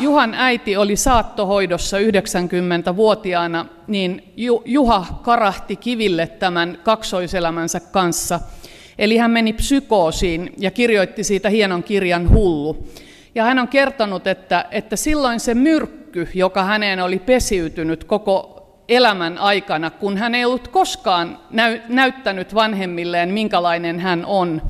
Juhan 0.00 0.34
äiti 0.34 0.76
oli 0.76 0.96
saattohoidossa 0.96 1.98
90-vuotiaana, 1.98 3.66
niin 3.86 4.32
Juha 4.64 5.06
karahti 5.22 5.76
kiville 5.76 6.26
tämän 6.26 6.78
kaksoiselämänsä 6.82 7.80
kanssa. 7.80 8.40
Eli 8.98 9.16
hän 9.16 9.30
meni 9.30 9.52
psykoosiin 9.52 10.52
ja 10.58 10.70
kirjoitti 10.70 11.24
siitä 11.24 11.48
hienon 11.48 11.82
kirjan 11.82 12.30
Hullu. 12.30 12.88
Ja 13.34 13.44
hän 13.44 13.58
on 13.58 13.68
kertonut, 13.68 14.26
että, 14.26 14.64
että 14.70 14.96
silloin 14.96 15.40
se 15.40 15.54
myrkky, 15.54 16.28
joka 16.34 16.64
häneen 16.64 17.00
oli 17.00 17.18
pesiytynyt 17.18 18.04
koko 18.04 18.54
elämän 18.88 19.38
aikana, 19.38 19.90
kun 19.90 20.16
hän 20.16 20.34
ei 20.34 20.44
ollut 20.44 20.68
koskaan 20.68 21.38
näy, 21.50 21.80
näyttänyt 21.88 22.54
vanhemmilleen, 22.54 23.28
minkälainen 23.28 24.00
hän 24.00 24.24
on, 24.24 24.62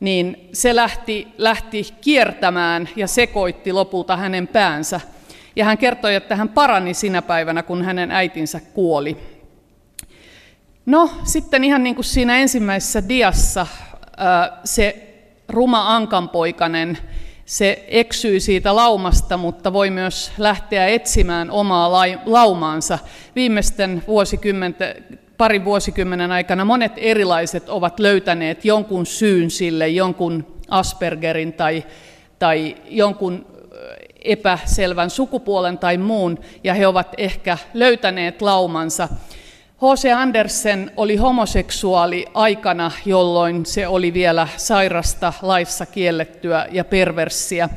niin 0.00 0.48
se 0.52 0.76
lähti, 0.76 1.28
lähti 1.38 1.86
kiertämään 2.00 2.88
ja 2.96 3.06
sekoitti 3.06 3.72
lopulta 3.72 4.16
hänen 4.16 4.48
päänsä. 4.48 5.00
Ja 5.56 5.64
hän 5.64 5.78
kertoi, 5.78 6.14
että 6.14 6.36
hän 6.36 6.48
parani 6.48 6.94
sinä 6.94 7.22
päivänä, 7.22 7.62
kun 7.62 7.82
hänen 7.82 8.10
äitinsä 8.10 8.60
kuoli. 8.74 9.16
No 10.86 11.10
sitten 11.24 11.64
ihan 11.64 11.82
niin 11.82 11.94
kuin 11.94 12.04
siinä 12.04 12.36
ensimmäisessä 12.36 13.08
diassa 13.08 13.66
se 14.64 15.14
ruma 15.48 15.96
ankanpoikainen, 15.96 16.98
se 17.44 17.84
eksyy 17.88 18.40
siitä 18.40 18.76
laumasta, 18.76 19.36
mutta 19.36 19.72
voi 19.72 19.90
myös 19.90 20.32
lähteä 20.38 20.86
etsimään 20.86 21.50
omaa 21.50 21.92
laumaansa. 22.26 22.98
Viimeisten 23.36 24.02
vuosikymmenten, 24.06 25.04
parin 25.36 25.64
vuosikymmenen 25.64 26.32
aikana 26.32 26.64
monet 26.64 26.92
erilaiset 26.96 27.68
ovat 27.68 28.00
löytäneet 28.00 28.64
jonkun 28.64 29.06
syyn 29.06 29.50
sille, 29.50 29.88
jonkun 29.88 30.46
Aspergerin 30.68 31.52
tai, 31.52 31.84
tai 32.38 32.76
jonkun 32.88 33.46
epäselvän 34.24 35.10
sukupuolen 35.10 35.78
tai 35.78 35.98
muun, 35.98 36.38
ja 36.64 36.74
he 36.74 36.86
ovat 36.86 37.14
ehkä 37.18 37.58
löytäneet 37.74 38.42
laumansa. 38.42 39.08
H.C. 39.76 40.12
Andersen 40.12 40.90
oli 40.96 41.16
homoseksuaali 41.16 42.26
aikana, 42.34 42.90
jolloin 43.04 43.66
se 43.66 43.88
oli 43.88 44.14
vielä 44.14 44.48
sairasta, 44.56 45.32
laissa 45.42 45.86
kiellettyä 45.86 46.66
ja 46.70 46.84
perverssiä. 46.84 47.68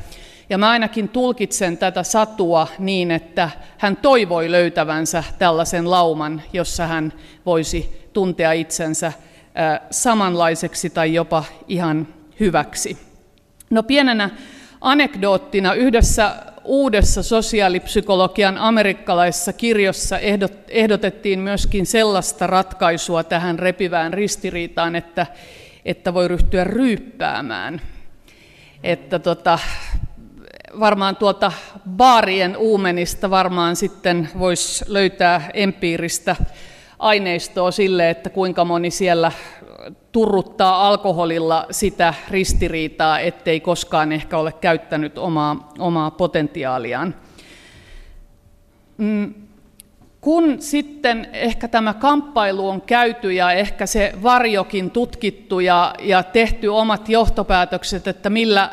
Ja 0.50 0.58
mä 0.58 0.70
ainakin 0.70 1.08
tulkitsen 1.08 1.78
tätä 1.78 2.02
satua 2.02 2.68
niin, 2.78 3.10
että 3.10 3.50
hän 3.78 3.96
toivoi 3.96 4.50
löytävänsä 4.50 5.24
tällaisen 5.38 5.90
lauman, 5.90 6.42
jossa 6.52 6.86
hän 6.86 7.12
voisi 7.46 8.08
tuntea 8.12 8.52
itsensä 8.52 9.12
samanlaiseksi 9.90 10.90
tai 10.90 11.14
jopa 11.14 11.44
ihan 11.68 12.08
hyväksi. 12.40 12.98
No 13.70 13.82
pienenä 13.82 14.30
anekdoottina 14.80 15.74
yhdessä 15.74 16.34
uudessa 16.70 17.22
sosiaalipsykologian 17.22 18.58
amerikkalaisessa 18.58 19.52
kirjossa 19.52 20.18
ehdotettiin 20.68 21.38
myöskin 21.38 21.86
sellaista 21.86 22.46
ratkaisua 22.46 23.24
tähän 23.24 23.58
repivään 23.58 24.12
ristiriitaan, 24.12 24.96
että, 24.96 25.26
että 25.84 26.14
voi 26.14 26.28
ryhtyä 26.28 26.64
ryyppäämään. 26.64 27.80
Että 28.82 29.18
tota, 29.18 29.58
varmaan 30.80 31.16
tuolta 31.16 31.52
baarien 31.88 32.56
uumenista 32.56 33.30
varmaan 33.30 33.76
sitten 33.76 34.28
voisi 34.38 34.84
löytää 34.88 35.50
empiiristä 35.54 36.36
aineistoa 36.98 37.70
sille, 37.70 38.10
että 38.10 38.30
kuinka 38.30 38.64
moni 38.64 38.90
siellä 38.90 39.32
turruttaa 40.12 40.88
alkoholilla 40.88 41.66
sitä 41.70 42.14
ristiriitaa, 42.30 43.20
ettei 43.20 43.60
koskaan 43.60 44.12
ehkä 44.12 44.38
ole 44.38 44.52
käyttänyt 44.52 45.18
omaa, 45.18 45.72
omaa 45.78 46.10
potentiaaliaan. 46.10 47.14
Mm, 48.98 49.34
kun 50.20 50.62
sitten 50.62 51.28
ehkä 51.32 51.68
tämä 51.68 51.94
kamppailu 51.94 52.68
on 52.68 52.80
käyty 52.80 53.32
ja 53.32 53.52
ehkä 53.52 53.86
se 53.86 54.12
varjokin 54.22 54.90
tutkittu 54.90 55.60
ja, 55.60 55.94
ja 55.98 56.22
tehty 56.22 56.66
omat 56.66 57.08
johtopäätökset, 57.08 58.06
että 58.06 58.30
millä 58.30 58.70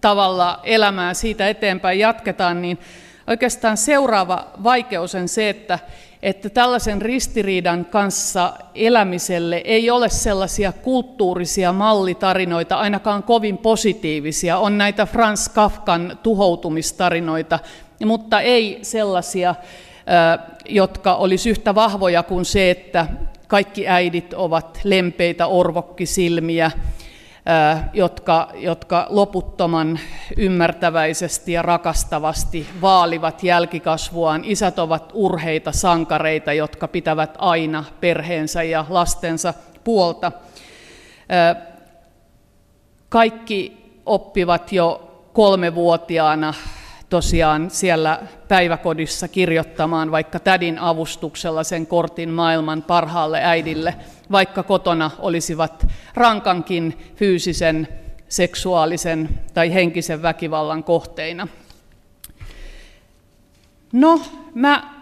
tavalla 0.00 0.60
elämää 0.64 1.14
siitä 1.14 1.48
eteenpäin 1.48 1.98
jatketaan, 1.98 2.62
niin 2.62 2.78
oikeastaan 3.26 3.76
seuraava 3.76 4.46
vaikeus 4.64 5.14
on 5.14 5.28
se, 5.28 5.48
että 5.48 5.78
että 6.22 6.48
tällaisen 6.48 7.02
ristiriidan 7.02 7.84
kanssa 7.84 8.52
elämiselle 8.74 9.56
ei 9.56 9.90
ole 9.90 10.08
sellaisia 10.08 10.72
kulttuurisia 10.72 11.72
mallitarinoita, 11.72 12.76
ainakaan 12.76 13.22
kovin 13.22 13.58
positiivisia. 13.58 14.58
On 14.58 14.78
näitä 14.78 15.06
Franz 15.06 15.48
Kafkan 15.48 16.18
tuhoutumistarinoita, 16.22 17.58
mutta 18.04 18.40
ei 18.40 18.78
sellaisia, 18.82 19.54
jotka 20.68 21.14
olisi 21.14 21.50
yhtä 21.50 21.74
vahvoja 21.74 22.22
kuin 22.22 22.44
se, 22.44 22.70
että 22.70 23.06
kaikki 23.46 23.88
äidit 23.88 24.34
ovat 24.34 24.80
lempeitä 24.84 25.46
orvokkisilmiä, 25.46 26.70
jotka, 27.92 28.48
jotka 28.54 29.06
loputtoman 29.10 29.98
ymmärtäväisesti 30.36 31.52
ja 31.52 31.62
rakastavasti 31.62 32.66
vaalivat 32.80 33.42
jälkikasvuaan. 33.42 34.44
Isät 34.44 34.78
ovat 34.78 35.10
urheita 35.14 35.72
sankareita, 35.72 36.52
jotka 36.52 36.88
pitävät 36.88 37.34
aina 37.38 37.84
perheensä 38.00 38.62
ja 38.62 38.84
lastensa 38.88 39.54
puolta. 39.84 40.32
Kaikki 43.08 43.92
oppivat 44.06 44.72
jo 44.72 45.04
kolmevuotiaana 45.32 46.54
tosiaan 47.08 47.70
siellä 47.70 48.22
päiväkodissa 48.48 49.28
kirjoittamaan 49.28 50.10
vaikka 50.10 50.38
tädin 50.38 50.78
avustuksella 50.78 51.64
sen 51.64 51.86
kortin 51.86 52.30
maailman 52.30 52.82
parhaalle 52.82 53.40
äidille, 53.42 53.94
vaikka 54.30 54.62
kotona 54.62 55.10
olisivat 55.18 55.86
rankankin 56.14 56.98
fyysisen, 57.16 57.88
seksuaalisen 58.28 59.28
tai 59.54 59.74
henkisen 59.74 60.22
väkivallan 60.22 60.84
kohteina. 60.84 61.48
No, 63.92 64.20
mä 64.54 64.98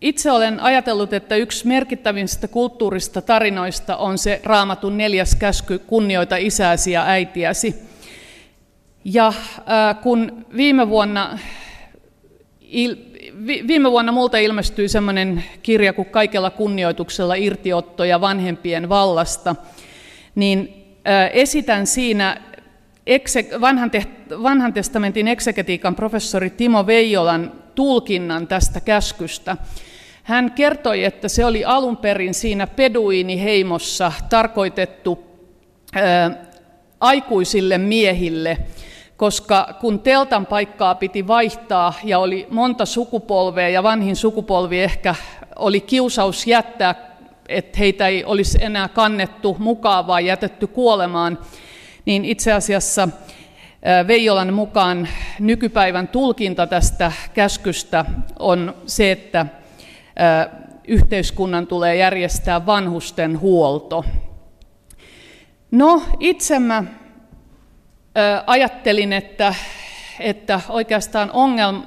itse 0.00 0.30
olen 0.30 0.60
ajatellut, 0.60 1.12
että 1.12 1.36
yksi 1.36 1.66
merkittävimmistä 1.66 2.48
kulttuurista 2.48 3.22
tarinoista 3.22 3.96
on 3.96 4.18
se 4.18 4.40
raamatun 4.44 4.98
neljäs 4.98 5.34
käsky, 5.34 5.78
kunnioita 5.78 6.36
isääsi 6.36 6.92
ja 6.92 7.04
äitiäsi. 7.06 7.74
Ja 9.08 9.26
äh, 9.26 10.00
kun 10.02 10.46
viime 10.56 10.88
vuonna, 10.88 11.38
il, 12.60 12.96
vi, 13.46 13.64
viime 13.68 13.90
vuonna 13.90 14.12
multa 14.12 14.38
ilmestyi 14.38 14.88
sellainen 14.88 15.44
kirja 15.62 15.92
kuin 15.92 16.08
Kaikella 16.10 16.50
kunnioituksella 16.50 17.34
irtiottoja 17.34 18.20
vanhempien 18.20 18.88
vallasta, 18.88 19.56
niin 20.34 20.84
äh, 21.08 21.30
esitän 21.32 21.86
siinä 21.86 22.42
vanhan, 23.60 23.90
te, 23.90 24.04
vanhan 24.42 24.72
testamentin 24.72 25.28
eksegetiikan 25.28 25.94
professori 25.94 26.50
Timo 26.50 26.86
Veijolan 26.86 27.52
tulkinnan 27.74 28.46
tästä 28.46 28.80
käskystä. 28.80 29.56
Hän 30.22 30.52
kertoi, 30.52 31.04
että 31.04 31.28
se 31.28 31.44
oli 31.44 31.64
alun 31.64 31.96
perin 31.96 32.34
siinä 32.34 32.66
peduiniheimossa 32.66 34.12
tarkoitettu 34.28 35.26
ää, 35.94 36.30
aikuisille 37.00 37.78
miehille, 37.78 38.58
koska 39.16 39.74
kun 39.80 40.00
teltan 40.00 40.46
paikkaa 40.46 40.94
piti 40.94 41.26
vaihtaa 41.26 41.94
ja 42.04 42.18
oli 42.18 42.46
monta 42.50 42.86
sukupolvea 42.86 43.68
ja 43.68 43.82
vanhin 43.82 44.16
sukupolvi 44.16 44.80
ehkä 44.80 45.14
oli 45.56 45.80
kiusaus 45.80 46.46
jättää, 46.46 46.94
että 47.48 47.78
heitä 47.78 48.06
ei 48.06 48.24
olisi 48.24 48.58
enää 48.60 48.88
kannettu 48.88 49.56
mukaan, 49.58 50.06
vaan 50.06 50.24
jätetty 50.24 50.66
kuolemaan, 50.66 51.38
niin 52.04 52.24
itse 52.24 52.52
asiassa 52.52 53.08
Veijolan 54.06 54.54
mukaan 54.54 55.08
nykypäivän 55.40 56.08
tulkinta 56.08 56.66
tästä 56.66 57.12
käskystä 57.34 58.04
on 58.38 58.74
se, 58.86 59.12
että 59.12 59.46
yhteiskunnan 60.88 61.66
tulee 61.66 61.96
järjestää 61.96 62.66
vanhusten 62.66 63.40
huolto. 63.40 64.04
No, 65.70 66.02
itse 66.20 66.58
mä 66.58 66.84
ajattelin, 68.46 69.12
että, 69.12 69.54
että 70.20 70.60
oikeastaan 70.68 71.30
ongelma, 71.32 71.82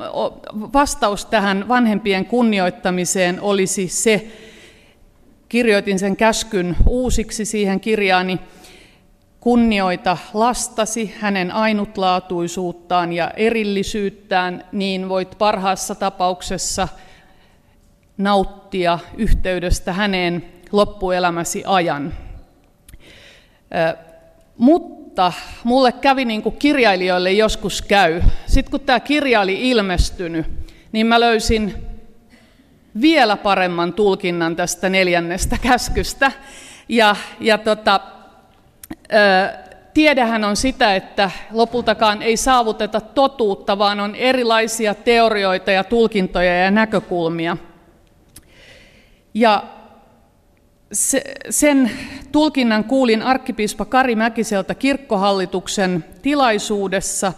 vastaus 0.54 1.26
tähän 1.26 1.68
vanhempien 1.68 2.26
kunnioittamiseen 2.26 3.42
olisi 3.42 3.88
se, 3.88 4.28
kirjoitin 5.50 6.00
sen 6.00 6.16
käskyn 6.16 6.76
uusiksi 6.88 7.46
siihen 7.46 7.80
kirjaani, 7.80 8.40
kunnioita 9.40 10.18
lastasi, 10.34 11.16
hänen 11.20 11.52
ainutlaatuisuuttaan 11.52 13.14
ja 13.14 13.32
erillisyyttään, 13.36 14.66
niin 14.72 15.10
voit 15.10 15.36
parhaassa 15.38 15.96
tapauksessa 15.96 16.88
nauttia 18.18 19.00
yhteydestä 19.18 19.94
häneen 19.94 20.46
loppuelämäsi 20.72 21.64
ajan. 21.66 22.14
Mutta 24.58 24.99
mulle 25.64 25.92
kävi 25.92 26.26
niin 26.26 26.42
kuin 26.42 26.58
kirjailijoille 26.58 27.32
joskus 27.32 27.82
käy. 27.82 28.22
Sitten 28.48 28.72
kun 28.72 28.80
tämä 28.80 29.00
kirja 29.00 29.42
oli 29.42 29.70
ilmestynyt, 29.70 30.46
niin 30.92 31.08
mä 31.08 31.20
löysin 31.20 31.76
vielä 33.02 33.38
paremman 33.38 33.94
tulkinnan 33.94 34.56
tästä 34.56 34.90
neljännestä 34.90 35.58
käskystä. 35.62 36.32
Ja, 36.90 37.16
ja 37.40 37.58
tota, 37.58 38.00
Tiedehän 39.94 40.44
on 40.44 40.56
sitä, 40.56 40.96
että 40.96 41.32
lopultakaan 41.52 42.22
ei 42.22 42.38
saavuteta 42.38 43.02
totuutta, 43.02 43.78
vaan 43.78 44.00
on 44.00 44.16
erilaisia 44.16 44.96
teorioita 44.96 45.72
ja 45.72 45.84
tulkintoja 45.84 46.64
ja 46.64 46.72
näkökulmia. 46.72 47.58
Ja 49.34 49.64
sen 51.50 51.92
tulkinnan 52.32 52.84
kuulin 52.84 53.22
arkkipiispa 53.22 53.86
Kari 53.86 54.16
Mäkiseltä 54.16 54.76
kirkkohallituksen 54.76 56.06
tilaisuudessa, 56.22 57.34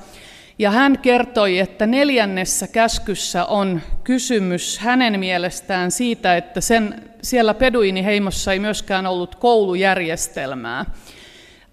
ja 0.59 0.71
hän 0.71 0.99
kertoi, 0.99 1.59
että 1.59 1.87
neljännessä 1.87 2.67
käskyssä 2.67 3.45
on 3.45 3.81
kysymys 4.03 4.79
hänen 4.79 5.19
mielestään 5.19 5.91
siitä, 5.91 6.37
että 6.37 6.61
sen, 6.61 7.11
siellä 7.21 7.53
peduiniheimossa 7.53 8.53
ei 8.53 8.59
myöskään 8.59 9.07
ollut 9.07 9.35
koulujärjestelmää 9.35 10.85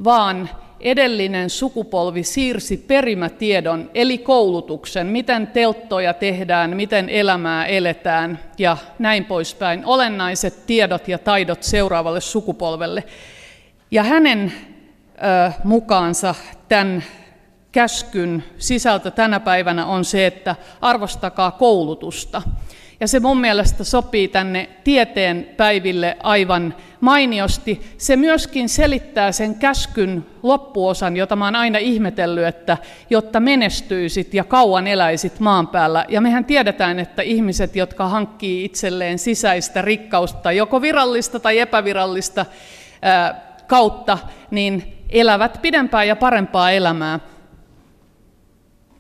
vaan 0.05 0.51
edellinen 0.81 1.51
sukupolvi 1.51 2.23
siirsi 2.23 2.77
perimätiedon, 2.77 3.91
eli 3.95 4.19
koulutuksen, 4.19 5.07
miten 5.07 5.47
telttoja 5.47 6.15
tehdään, 6.15 6.77
miten 6.77 7.09
elämää 7.09 7.67
eletään 7.67 8.39
ja 8.59 8.77
näin 8.99 9.25
poispäin, 9.25 9.85
olennaiset 9.85 10.67
tiedot 10.67 11.09
ja 11.09 11.19
taidot 11.19 11.63
seuraavalle 11.63 12.21
sukupolvelle. 12.21 13.05
Ja 13.91 14.03
hänen 14.03 14.53
ö, 14.53 15.53
mukaansa 15.65 16.35
tämän 16.69 17.05
käskyn 17.73 18.45
sisältö 18.59 19.11
tänä 19.11 19.41
päivänä 19.41 19.87
on 19.87 20.05
se, 20.05 20.27
että 20.27 20.57
arvostakaa 20.81 21.51
koulutusta. 21.51 22.43
Ja 23.01 23.09
se 23.09 23.21
mun 23.21 23.41
mielestä 23.41 23.85
sopii 23.85 24.29
tänne 24.29 24.69
tieteen 24.85 25.49
päiville 25.57 26.17
aivan 26.23 26.75
mainiosti. 27.01 27.95
Se 27.99 28.17
myöskin 28.17 28.69
selittää 28.69 29.33
sen 29.33 29.55
käskyn 29.55 30.27
loppuosan, 30.43 31.17
jota 31.17 31.37
mä 31.37 31.45
oon 31.45 31.57
aina 31.57 31.79
ihmetellyt, 31.79 32.47
että 32.47 32.77
jotta 33.11 33.41
menestyisit 33.41 34.35
ja 34.35 34.45
kauan 34.45 34.87
eläisit 34.87 35.41
maan 35.41 35.69
päällä. 35.69 36.05
Ja 36.09 36.21
mehän 36.21 36.45
tiedetään, 36.45 36.99
että 36.99 37.23
ihmiset, 37.23 37.77
jotka 37.77 38.09
hankkii 38.09 38.65
itselleen 38.65 39.19
sisäistä 39.19 39.83
rikkausta, 39.83 40.53
joko 40.53 40.83
virallista 40.83 41.41
tai 41.41 41.59
epävirallista 41.59 42.47
ää, 43.03 43.41
kautta, 43.67 44.19
niin 44.51 45.05
elävät 45.11 45.59
pidempää 45.63 46.05
ja 46.05 46.17
parempaa 46.17 46.71
elämää. 46.71 47.21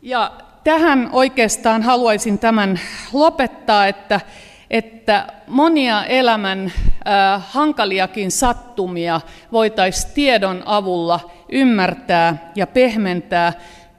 Ja 0.03 0.33
tähän 0.65 1.09
oikeastaan 1.13 1.83
haluaisin 1.83 2.39
tämän 2.39 2.81
lopettaa, 3.13 3.87
että, 3.87 4.21
että 4.71 5.27
monia 5.47 6.05
elämän 6.05 6.73
äh, 7.09 7.43
hankaliakin 7.51 8.31
sattumia 8.31 9.21
voitaisiin 9.53 10.15
tiedon 10.15 10.63
avulla 10.67 11.31
ymmärtää 11.49 12.53
ja 12.55 12.67
pehmentää. 12.67 13.53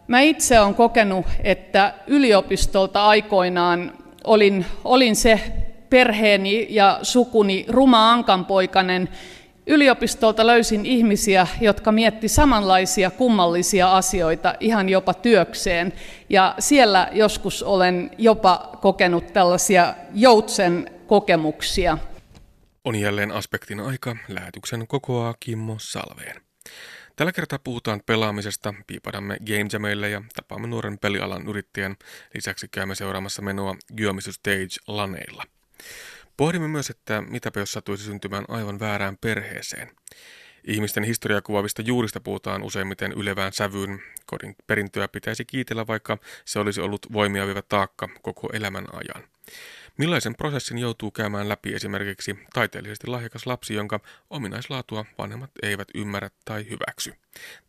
Mä 0.07 0.19
itse 0.19 0.59
olen 0.59 0.75
kokenut, 0.75 1.25
että 1.43 1.93
yliopistolta 2.07 3.05
aikoinaan 3.05 3.91
olin, 4.23 4.65
olin 4.83 5.15
se 5.15 5.41
perheeni 5.89 6.67
ja 6.69 6.99
sukuni 7.01 7.65
ruma 7.67 8.11
ankanpoikainen, 8.11 9.09
Yliopistolta 9.71 10.47
löysin 10.47 10.85
ihmisiä, 10.85 11.47
jotka 11.61 11.91
mietti 11.91 12.27
samanlaisia 12.27 13.11
kummallisia 13.11 13.97
asioita 13.97 14.55
ihan 14.59 14.89
jopa 14.89 15.13
työkseen. 15.13 15.93
Ja 16.29 16.55
siellä 16.59 17.09
joskus 17.11 17.63
olen 17.63 18.11
jopa 18.17 18.77
kokenut 18.81 19.33
tällaisia 19.33 19.95
joutsen 20.13 20.91
kokemuksia. 21.07 21.97
On 22.85 22.95
jälleen 22.95 23.31
aspektin 23.31 23.79
aika. 23.79 24.15
Lähetyksen 24.27 24.87
kokoaa 24.87 25.35
Kimmo 25.39 25.75
Salveen. 25.79 26.41
Tällä 27.15 27.31
kertaa 27.31 27.59
puhutaan 27.59 28.01
pelaamisesta, 28.05 28.73
piipadamme 28.87 29.37
Game 29.37 29.67
Jamille 29.73 30.09
ja 30.09 30.21
tapaamme 30.35 30.67
nuoren 30.67 30.99
pelialan 30.99 31.47
yrittäjän. 31.47 31.95
Lisäksi 32.35 32.67
käymme 32.67 32.95
seuraamassa 32.95 33.41
menoa 33.41 33.75
Geomisy 33.97 34.31
Stage 34.31 34.75
laneilla. 34.87 35.43
Pohdimme 36.39 36.67
myös, 36.67 36.89
että 36.89 37.21
mitäpä 37.21 37.59
jos 37.59 37.71
satuisi 37.71 38.03
syntymään 38.03 38.45
aivan 38.47 38.79
väärään 38.79 39.17
perheeseen. 39.17 39.91
Ihmisten 40.67 41.03
historiakuvaavista 41.03 41.81
juurista 41.81 42.19
puhutaan 42.19 42.63
useimmiten 42.63 43.11
ylevään 43.11 43.53
sävyyn. 43.53 44.01
Kodin 44.25 44.55
perintöä 44.67 45.07
pitäisi 45.07 45.45
kiitellä, 45.45 45.87
vaikka 45.87 46.17
se 46.45 46.59
olisi 46.59 46.81
ollut 46.81 47.13
voimia 47.13 47.45
vievä 47.45 47.61
taakka 47.61 48.09
koko 48.21 48.49
elämän 48.53 48.85
ajan. 48.93 49.29
Millaisen 49.97 50.35
prosessin 50.35 50.77
joutuu 50.77 51.11
käymään 51.11 51.49
läpi 51.49 51.73
esimerkiksi 51.73 52.39
taiteellisesti 52.53 53.07
lahjakas 53.07 53.45
lapsi, 53.45 53.73
jonka 53.73 53.99
ominaislaatua 54.29 55.05
vanhemmat 55.17 55.51
eivät 55.63 55.87
ymmärrä 55.95 56.29
tai 56.45 56.65
hyväksy? 56.69 57.13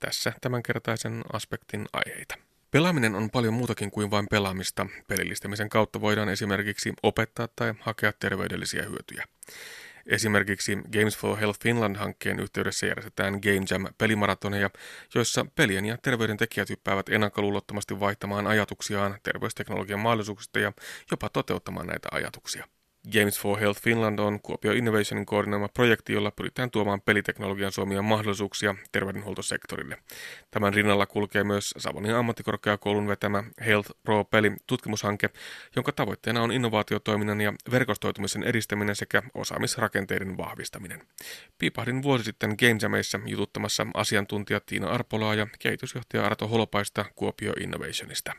Tässä 0.00 0.32
tämänkertaisen 0.40 1.22
aspektin 1.32 1.86
aiheita. 1.92 2.49
Pelaaminen 2.70 3.14
on 3.14 3.30
paljon 3.30 3.54
muutakin 3.54 3.90
kuin 3.90 4.10
vain 4.10 4.26
pelaamista. 4.30 4.86
Pelillistämisen 5.06 5.68
kautta 5.68 6.00
voidaan 6.00 6.28
esimerkiksi 6.28 6.92
opettaa 7.02 7.48
tai 7.56 7.74
hakea 7.80 8.12
terveydellisiä 8.12 8.82
hyötyjä. 8.82 9.24
Esimerkiksi 10.06 10.76
Games 10.92 11.18
for 11.18 11.38
Health 11.38 11.60
Finland-hankkeen 11.60 12.40
yhteydessä 12.40 12.86
järjestetään 12.86 13.32
Game 13.32 13.66
Jam-pelimaratoneja, 13.70 14.70
joissa 15.14 15.46
pelien 15.54 15.86
ja 15.86 15.98
terveyden 16.02 16.36
tekijät 16.36 16.68
hyppäävät 16.68 17.08
ennakkoluulottomasti 17.08 18.00
vaihtamaan 18.00 18.46
ajatuksiaan 18.46 19.18
terveysteknologian 19.22 20.00
mahdollisuuksista 20.00 20.58
ja 20.58 20.72
jopa 21.10 21.28
toteuttamaan 21.28 21.86
näitä 21.86 22.08
ajatuksia. 22.12 22.66
Games 23.12 23.40
for 23.40 23.61
Health 23.61 23.82
Finland 23.82 24.18
on 24.18 24.40
Kuopio 24.40 24.72
Innovationin 24.72 25.26
koordinoima 25.26 25.68
projekti, 25.68 26.12
jolla 26.12 26.30
pyritään 26.30 26.70
tuomaan 26.70 27.01
peliteknologian 27.01 27.72
suomia 27.72 28.03
mahdollisuuksia 28.03 28.74
terveydenhuoltosektorille. 28.92 29.96
Tämän 30.51 30.74
rinnalla 30.74 31.07
kulkee 31.07 31.44
myös 31.44 31.74
Savonin 31.78 32.14
ammattikorkeakoulun 32.14 33.09
vetämä 33.09 33.44
Health 33.66 33.90
Pro 34.03 34.24
Peli 34.24 34.53
tutkimushanke, 34.66 35.30
jonka 35.76 35.92
tavoitteena 35.92 36.42
on 36.42 36.53
innovaatiotoiminnan 36.53 37.40
ja 37.40 37.53
verkostoitumisen 37.70 38.42
edistäminen 38.42 38.96
sekä 38.96 39.22
osaamisrakenteiden 39.34 40.36
vahvistaminen. 40.36 41.03
Piipahdin 41.59 42.03
vuosi 42.03 42.24
sitten 42.24 42.51
Game 42.59 43.26
jututtamassa 43.26 43.86
asiantuntija 43.94 44.61
Tiina 44.61 44.88
Arpolaa 44.88 45.34
ja 45.34 45.46
kehitysjohtaja 45.59 46.26
Arto 46.26 46.48
Holopaista 46.48 47.05
Kuopio 47.14 47.53
Innovationista. 47.61 48.32